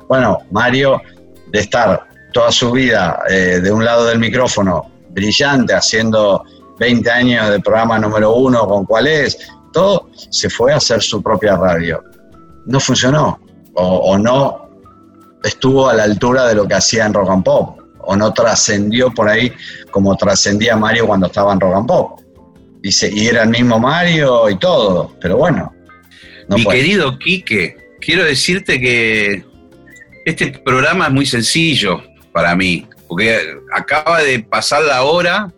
Bueno, 0.08 0.38
Mario, 0.50 1.00
de 1.46 1.60
estar 1.60 2.09
toda 2.32 2.50
su 2.52 2.70
vida 2.72 3.22
eh, 3.28 3.60
de 3.62 3.72
un 3.72 3.84
lado 3.84 4.06
del 4.06 4.18
micrófono, 4.18 4.90
brillante, 5.10 5.74
haciendo 5.74 6.44
20 6.78 7.10
años 7.10 7.50
de 7.50 7.60
programa 7.60 7.98
número 7.98 8.34
uno 8.34 8.66
con 8.66 8.84
cuál 8.86 9.06
es, 9.06 9.38
todo, 9.72 10.08
se 10.30 10.48
fue 10.50 10.72
a 10.72 10.76
hacer 10.76 11.02
su 11.02 11.22
propia 11.22 11.56
radio. 11.56 12.02
No 12.66 12.80
funcionó, 12.80 13.40
o, 13.74 13.82
o 13.82 14.18
no 14.18 14.68
estuvo 15.42 15.88
a 15.88 15.94
la 15.94 16.04
altura 16.04 16.46
de 16.48 16.54
lo 16.54 16.66
que 16.66 16.74
hacía 16.74 17.06
en 17.06 17.14
rock 17.14 17.30
and 17.30 17.44
pop 17.44 17.80
o 18.02 18.16
no 18.16 18.32
trascendió 18.32 19.10
por 19.10 19.28
ahí 19.28 19.52
como 19.90 20.16
trascendía 20.16 20.76
Mario 20.76 21.06
cuando 21.06 21.26
estaba 21.26 21.52
en 21.52 21.60
Rock 21.60 21.74
and 21.76 21.86
Pop. 21.86 22.20
Y, 22.82 23.26
era 23.26 23.42
el 23.42 23.50
mismo 23.50 23.78
Mario 23.78 24.48
y 24.48 24.58
todo, 24.58 25.16
pero 25.20 25.36
bueno. 25.36 25.72
Mi 26.48 26.64
querido 26.64 27.18
Quique, 27.18 27.76
quiero 28.00 28.24
decirte 28.24 28.80
que 28.80 29.44
este 30.24 30.60
programa 30.64 31.06
es 31.06 31.12
muy 31.12 31.26
sencillo 31.26 32.02
para 32.32 32.54
mí, 32.56 32.86
porque 33.08 33.38
acaba 33.74 34.22
de 34.22 34.40
pasar 34.40 34.82
la 34.82 35.02
hora, 35.02 35.52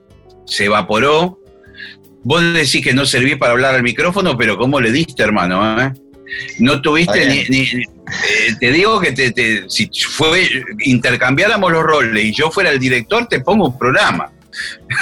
se 0.46 0.66
evaporó. 0.66 1.38
Vos 2.24 2.42
decís 2.54 2.82
que 2.84 2.94
no 2.94 3.04
serví 3.04 3.36
para 3.36 3.52
hablar 3.52 3.74
al 3.74 3.82
micrófono, 3.82 4.36
pero 4.36 4.56
¿cómo 4.56 4.80
le 4.80 4.92
diste, 4.92 5.22
hermano? 5.22 5.80
Eh? 5.80 5.92
No 6.58 6.80
tuviste 6.80 7.46
ni, 7.48 7.60
eh, 8.12 8.56
te 8.58 8.72
digo 8.72 9.00
que 9.00 9.12
te, 9.12 9.64
si 9.68 9.90
fue, 10.08 10.48
intercambiáramos 10.80 11.72
los 11.72 11.82
roles 11.82 12.24
y 12.24 12.32
yo 12.32 12.50
fuera 12.50 12.70
el 12.70 12.78
director, 12.78 13.26
te 13.26 13.40
pongo 13.40 13.66
un 13.66 13.78
programa. 13.78 14.30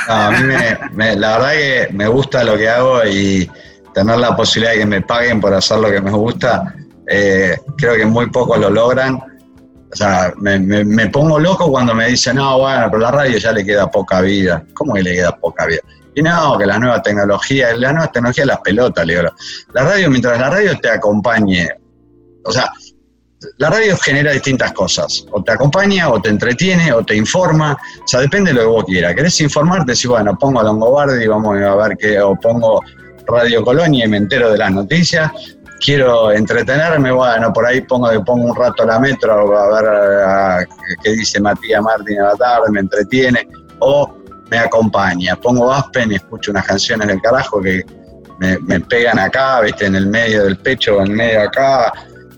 a 0.08 0.30
mí 0.30 0.54
me, 0.92 1.16
la 1.16 1.38
verdad 1.38 1.52
que 1.52 1.92
me 1.92 2.06
gusta 2.08 2.44
lo 2.44 2.56
que 2.56 2.68
hago 2.68 3.04
y 3.06 3.50
tener 3.94 4.18
la 4.18 4.36
posibilidad 4.36 4.72
de 4.72 4.80
que 4.80 4.86
me 4.86 5.02
paguen 5.02 5.40
por 5.40 5.52
hacer 5.52 5.78
lo 5.78 5.90
que 5.90 6.00
me 6.00 6.10
gusta, 6.10 6.74
eh, 7.08 7.56
creo 7.76 7.96
que 7.96 8.06
muy 8.06 8.30
pocos 8.30 8.58
lo 8.58 8.70
logran. 8.70 9.20
O 9.92 9.96
sea, 9.96 10.32
me, 10.38 11.06
pongo 11.08 11.38
loco 11.38 11.70
cuando 11.70 11.94
me 11.94 12.08
dicen, 12.08 12.36
no, 12.36 12.60
bueno, 12.60 12.86
pero 12.90 13.02
la 13.02 13.10
radio 13.10 13.38
ya 13.38 13.52
le 13.52 13.64
queda 13.64 13.90
poca 13.90 14.20
vida. 14.20 14.64
¿Cómo 14.74 14.94
que 14.94 15.02
le 15.02 15.14
queda 15.14 15.36
poca 15.36 15.66
vida? 15.66 15.80
Y 16.14 16.22
no, 16.22 16.56
que 16.58 16.66
la 16.66 16.78
nueva 16.78 17.02
tecnología, 17.02 17.74
la 17.76 17.92
nueva 17.92 18.10
tecnología 18.12 18.44
es 18.44 18.48
las 18.48 18.60
pelotas, 18.60 19.04
le 19.06 19.16
digo. 19.16 19.28
La 19.72 19.84
radio, 19.84 20.10
mientras 20.10 20.38
la 20.38 20.50
radio 20.50 20.78
te 20.78 20.90
acompañe, 20.90 21.68
o 22.44 22.52
sea, 22.52 22.70
la 23.58 23.70
radio 23.70 23.96
genera 23.96 24.32
distintas 24.32 24.72
cosas. 24.72 25.26
O 25.32 25.42
te 25.42 25.52
acompaña, 25.52 26.10
o 26.10 26.20
te 26.20 26.28
entretiene, 26.28 26.92
o 26.92 27.04
te 27.04 27.16
informa. 27.16 27.72
O 27.72 28.06
sea, 28.06 28.20
depende 28.20 28.52
de 28.52 28.56
lo 28.56 28.60
que 28.60 28.66
vos 28.66 28.84
quieras. 28.84 29.14
¿Querés 29.14 29.40
informarte? 29.40 29.96
Si, 29.96 30.06
bueno, 30.06 30.36
pongo 30.38 30.60
a 30.60 30.64
Longobardi 30.64 31.24
y 31.24 31.26
vamos 31.26 31.56
a 31.56 31.74
ver 31.74 31.96
qué, 31.96 32.20
o 32.20 32.36
pongo 32.36 32.80
Radio 33.26 33.64
Colonia 33.64 34.04
y 34.04 34.08
me 34.08 34.18
entero 34.18 34.50
de 34.50 34.58
las 34.58 34.72
noticias. 34.72 35.30
Quiero 35.80 36.30
entretenerme, 36.30 37.10
bueno, 37.10 37.52
por 37.52 37.66
ahí 37.66 37.80
pongo, 37.80 38.08
pongo 38.24 38.50
un 38.50 38.56
rato 38.56 38.82
a 38.82 38.86
la 38.86 39.00
metro 39.00 39.58
a 39.58 40.58
ver 40.58 40.68
qué 41.02 41.12
dice 41.12 41.40
Matías 41.40 41.82
Martín 41.82 42.20
a 42.20 42.28
la 42.28 42.36
tarde, 42.36 42.70
me 42.70 42.80
entretiene. 42.80 43.48
O 43.78 44.20
me 44.50 44.58
acompaña. 44.58 45.36
Pongo 45.36 45.72
Aspen 45.72 46.12
y 46.12 46.16
escucho 46.16 46.50
unas 46.50 46.66
canciones 46.66 47.08
del 47.08 47.20
carajo 47.22 47.62
que 47.62 47.84
me, 48.38 48.80
pegan 48.80 49.18
acá, 49.18 49.60
viste, 49.60 49.86
en 49.86 49.94
el 49.94 50.06
medio 50.06 50.44
del 50.44 50.56
pecho, 50.58 51.00
en 51.00 51.14
medio 51.14 51.42
acá. 51.42 51.92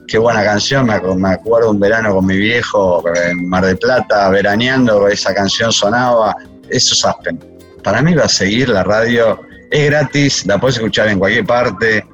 Qué 0.07 0.18
buena 0.18 0.45
canción, 0.45 0.86
me, 0.86 0.95
acuerdo 1.28 1.70
un 1.70 1.80
verano 1.80 2.14
con 2.14 2.26
mi 2.26 2.36
viejo 2.36 3.03
en 3.14 3.49
Mar 3.49 3.64
de 3.64 3.76
Plata, 3.76 4.28
veraneando, 4.28 5.09
esa 5.09 5.32
canción 5.32 5.72
sonaba. 5.72 6.34
Eso 6.68 6.95
es 6.95 7.05
Aspen. 7.05 7.38
Para 7.82 8.03
mí 8.03 8.14
va 8.14 8.24
a 8.24 8.28
seguir 8.28 8.68
la 8.68 8.82
radio, 8.82 9.40
es 9.70 9.90
gratis, 9.90 10.47
la 10.47 10.59
puedes 10.59 10.76
escuchar 10.76 11.09
en 11.09 11.18
cualquier 11.18 11.47
parte. 11.47 12.05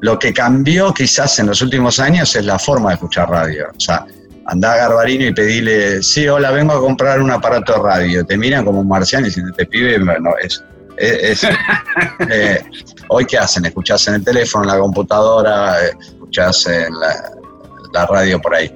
Lo 0.00 0.18
que 0.18 0.32
cambió 0.32 0.94
quizás 0.94 1.38
en 1.38 1.46
los 1.46 1.60
últimos 1.62 2.00
años 2.00 2.34
es 2.34 2.44
la 2.44 2.58
forma 2.58 2.90
de 2.90 2.94
escuchar 2.94 3.28
radio. 3.28 3.68
O 3.76 3.80
sea, 3.80 4.06
andá 4.46 4.72
a 4.72 4.76
Garbarino 4.76 5.26
y 5.26 5.34
pedile, 5.34 6.02
sí, 6.02 6.26
hola, 6.26 6.50
vengo 6.50 6.72
a 6.72 6.80
comprar 6.80 7.20
un 7.20 7.30
aparato 7.30 7.74
de 7.74 7.78
radio. 7.80 8.24
Te 8.24 8.36
miran 8.36 8.64
como 8.64 8.80
un 8.80 8.88
marciano 8.88 9.26
y 9.26 9.30
si 9.30 9.40
te 9.52 9.66
pide, 9.66 9.98
no, 9.98 10.36
es, 10.42 10.62
es, 10.96 11.44
eh, 12.30 12.62
hoy 13.08 13.26
qué 13.26 13.38
hacen, 13.38 13.64
escuchás 13.66 14.08
en 14.08 14.14
el 14.14 14.24
teléfono, 14.24 14.64
en 14.64 14.70
la 14.70 14.78
computadora, 14.78 15.76
escuchás 15.86 16.66
en 16.66 16.88
la, 16.98 18.06
radio 18.06 18.40
por 18.40 18.54
ahí. 18.54 18.74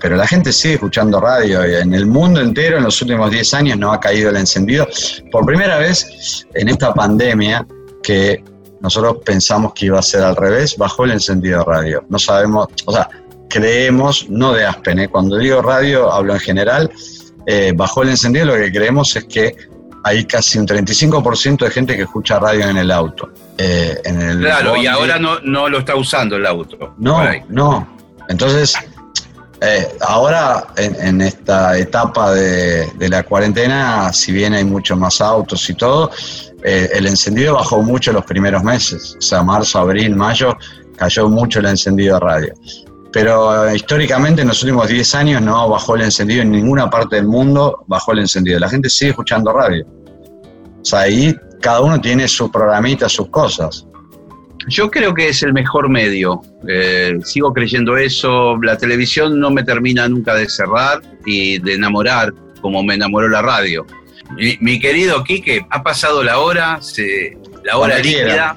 Pero 0.00 0.16
la 0.16 0.26
gente 0.26 0.52
sigue 0.52 0.74
escuchando 0.74 1.20
radio 1.20 1.66
y 1.68 1.74
en 1.74 1.94
el 1.94 2.06
mundo 2.06 2.40
entero 2.40 2.78
en 2.78 2.84
los 2.84 3.00
últimos 3.02 3.30
10 3.30 3.54
años 3.54 3.78
no 3.78 3.92
ha 3.92 4.00
caído 4.00 4.30
el 4.30 4.36
encendido. 4.36 4.88
Por 5.30 5.44
primera 5.44 5.78
vez 5.78 6.46
en 6.54 6.68
esta 6.68 6.92
pandemia 6.94 7.66
que 8.02 8.42
nosotros 8.80 9.18
pensamos 9.24 9.72
que 9.74 9.86
iba 9.86 9.98
a 9.98 10.02
ser 10.02 10.22
al 10.22 10.36
revés, 10.36 10.76
bajó 10.76 11.04
el 11.04 11.12
encendido 11.12 11.58
de 11.58 11.64
radio. 11.64 12.04
No 12.08 12.18
sabemos, 12.18 12.68
o 12.86 12.92
sea, 12.92 13.08
creemos, 13.48 14.28
no 14.30 14.52
de 14.52 14.64
Aspen, 14.64 15.00
¿eh? 15.00 15.08
cuando 15.08 15.36
digo 15.36 15.60
radio 15.60 16.10
hablo 16.10 16.34
en 16.34 16.40
general, 16.40 16.90
eh, 17.46 17.72
bajo 17.74 18.02
el 18.02 18.10
encendido 18.10 18.46
lo 18.46 18.54
que 18.54 18.72
creemos 18.72 19.14
es 19.16 19.24
que 19.24 19.56
hay 20.02 20.24
casi 20.24 20.58
un 20.58 20.66
35% 20.66 21.64
de 21.64 21.70
gente 21.70 21.94
que 21.94 22.02
escucha 22.02 22.38
radio 22.38 22.68
en 22.68 22.78
el 22.78 22.90
auto. 22.90 23.28
Eh, 23.58 24.00
claro, 24.40 24.76
y 24.76 24.86
ahora 24.86 25.18
no, 25.18 25.40
no 25.40 25.68
lo 25.68 25.80
está 25.80 25.94
usando 25.94 26.36
el 26.36 26.46
auto. 26.46 26.94
No, 26.96 27.20
no. 27.50 27.98
Entonces, 28.30 28.74
ahora 30.00 30.68
en, 30.78 31.20
esta 31.20 31.76
etapa 31.76 32.32
de, 32.32 32.86
de, 32.94 33.08
la 33.10 33.24
cuarentena, 33.24 34.10
si 34.14 34.32
bien 34.32 34.54
hay 34.54 34.64
muchos 34.64 34.96
más 34.96 35.20
autos 35.20 35.68
y 35.68 35.74
todo, 35.74 36.10
el 36.62 37.06
encendido 37.06 37.54
bajó 37.54 37.82
mucho 37.82 38.12
los 38.12 38.24
primeros 38.24 38.62
meses. 38.62 39.16
O 39.18 39.22
sea, 39.22 39.42
marzo, 39.42 39.78
abril, 39.78 40.14
mayo, 40.16 40.56
cayó 40.96 41.28
mucho 41.28 41.60
el 41.60 41.66
encendido 41.66 42.14
de 42.14 42.20
radio 42.20 42.54
pero 43.12 43.68
eh, 43.68 43.76
históricamente 43.76 44.42
en 44.42 44.48
los 44.48 44.62
últimos 44.62 44.88
10 44.88 45.14
años 45.14 45.42
no 45.42 45.68
bajó 45.68 45.96
el 45.96 46.02
encendido 46.02 46.42
en 46.42 46.50
ninguna 46.50 46.88
parte 46.88 47.16
del 47.16 47.26
mundo, 47.26 47.84
bajó 47.86 48.12
el 48.12 48.20
encendido. 48.20 48.58
La 48.58 48.68
gente 48.68 48.88
sigue 48.88 49.10
escuchando 49.10 49.52
radio. 49.52 49.84
O 49.84 50.84
sea, 50.84 51.00
ahí 51.00 51.34
cada 51.60 51.80
uno 51.80 52.00
tiene 52.00 52.28
su 52.28 52.50
programita, 52.50 53.08
sus 53.08 53.28
cosas. 53.28 53.86
Yo 54.68 54.90
creo 54.90 55.14
que 55.14 55.28
es 55.28 55.42
el 55.42 55.52
mejor 55.52 55.88
medio. 55.88 56.42
Eh, 56.68 57.18
sigo 57.24 57.52
creyendo 57.52 57.96
eso. 57.96 58.56
La 58.62 58.76
televisión 58.76 59.40
no 59.40 59.50
me 59.50 59.64
termina 59.64 60.08
nunca 60.08 60.34
de 60.34 60.48
cerrar 60.48 61.00
y 61.24 61.58
de 61.58 61.74
enamorar 61.74 62.32
como 62.60 62.82
me 62.82 62.94
enamoró 62.94 63.28
la 63.28 63.42
radio. 63.42 63.86
Mi, 64.36 64.78
querido 64.78 65.22
Quique, 65.24 65.66
ha 65.70 65.82
pasado 65.82 66.22
la 66.22 66.38
hora, 66.38 66.80
la 67.64 67.76
hora 67.76 67.98
líquida. 67.98 68.56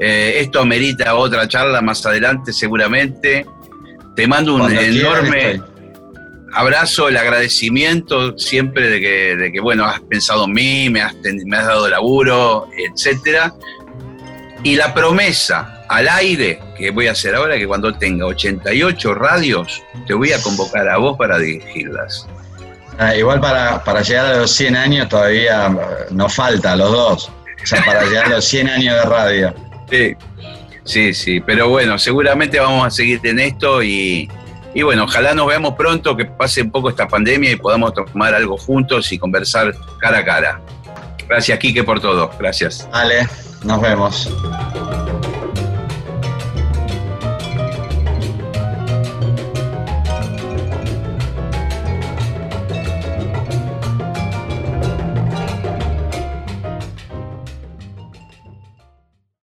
Eh, 0.00 0.34
esto 0.40 0.60
amerita 0.60 1.16
otra 1.16 1.48
charla 1.48 1.80
más 1.80 2.04
adelante 2.06 2.52
seguramente. 2.52 3.46
Te 4.14 4.26
mando 4.26 4.54
un 4.54 4.72
enorme 4.72 5.60
abrazo, 6.52 7.08
el 7.08 7.16
agradecimiento 7.16 8.36
siempre 8.38 8.88
de 8.88 9.00
que, 9.00 9.36
de 9.36 9.52
que, 9.52 9.60
bueno, 9.60 9.84
has 9.84 10.00
pensado 10.00 10.44
en 10.44 10.52
mí, 10.52 10.90
me 10.90 11.02
has, 11.02 11.14
me 11.44 11.56
has 11.56 11.66
dado 11.66 11.88
laburo, 11.88 12.68
etcétera. 12.76 13.54
Y 14.62 14.76
la 14.76 14.92
promesa 14.92 15.84
al 15.88 16.08
aire 16.08 16.60
que 16.76 16.90
voy 16.90 17.06
a 17.06 17.12
hacer 17.12 17.34
ahora, 17.34 17.56
que 17.56 17.66
cuando 17.66 17.94
tenga 17.94 18.26
88 18.26 19.14
radios, 19.14 19.82
te 20.06 20.14
voy 20.14 20.32
a 20.32 20.42
convocar 20.42 20.88
a 20.88 20.98
vos 20.98 21.16
para 21.16 21.38
dirigirlas. 21.38 22.26
Ah, 22.98 23.14
igual 23.14 23.40
para, 23.40 23.82
para 23.84 24.02
llegar 24.02 24.26
a 24.26 24.36
los 24.38 24.50
100 24.50 24.76
años 24.76 25.08
todavía 25.08 25.72
nos 26.10 26.34
falta, 26.34 26.74
los 26.74 26.90
dos. 26.90 27.32
O 27.62 27.66
sea, 27.66 27.84
para 27.84 28.04
llegar 28.04 28.26
a 28.26 28.30
los 28.30 28.44
100 28.44 28.68
años 28.68 28.94
de 28.96 29.02
radio. 29.02 29.54
Sí, 29.88 30.16
sí, 30.84 31.14
sí. 31.14 31.40
Pero 31.40 31.68
bueno, 31.68 31.96
seguramente 31.98 32.58
vamos 32.58 32.86
a 32.86 32.90
seguir 32.90 33.20
en 33.22 33.38
esto 33.38 33.84
y, 33.84 34.28
y 34.74 34.82
bueno, 34.82 35.04
ojalá 35.04 35.32
nos 35.32 35.46
veamos 35.46 35.74
pronto, 35.74 36.16
que 36.16 36.24
pase 36.24 36.62
un 36.62 36.72
poco 36.72 36.90
esta 36.90 37.06
pandemia 37.06 37.52
y 37.52 37.56
podamos 37.56 37.94
tomar 37.94 38.34
algo 38.34 38.56
juntos 38.56 39.12
y 39.12 39.18
conversar 39.18 39.74
cara 40.00 40.18
a 40.18 40.24
cara. 40.24 40.60
Gracias, 41.28 41.58
Quique, 41.58 41.84
por 41.84 42.00
todo. 42.00 42.30
Gracias. 42.38 42.88
Vale, 42.90 43.28
nos 43.62 43.80
vemos. 43.80 44.28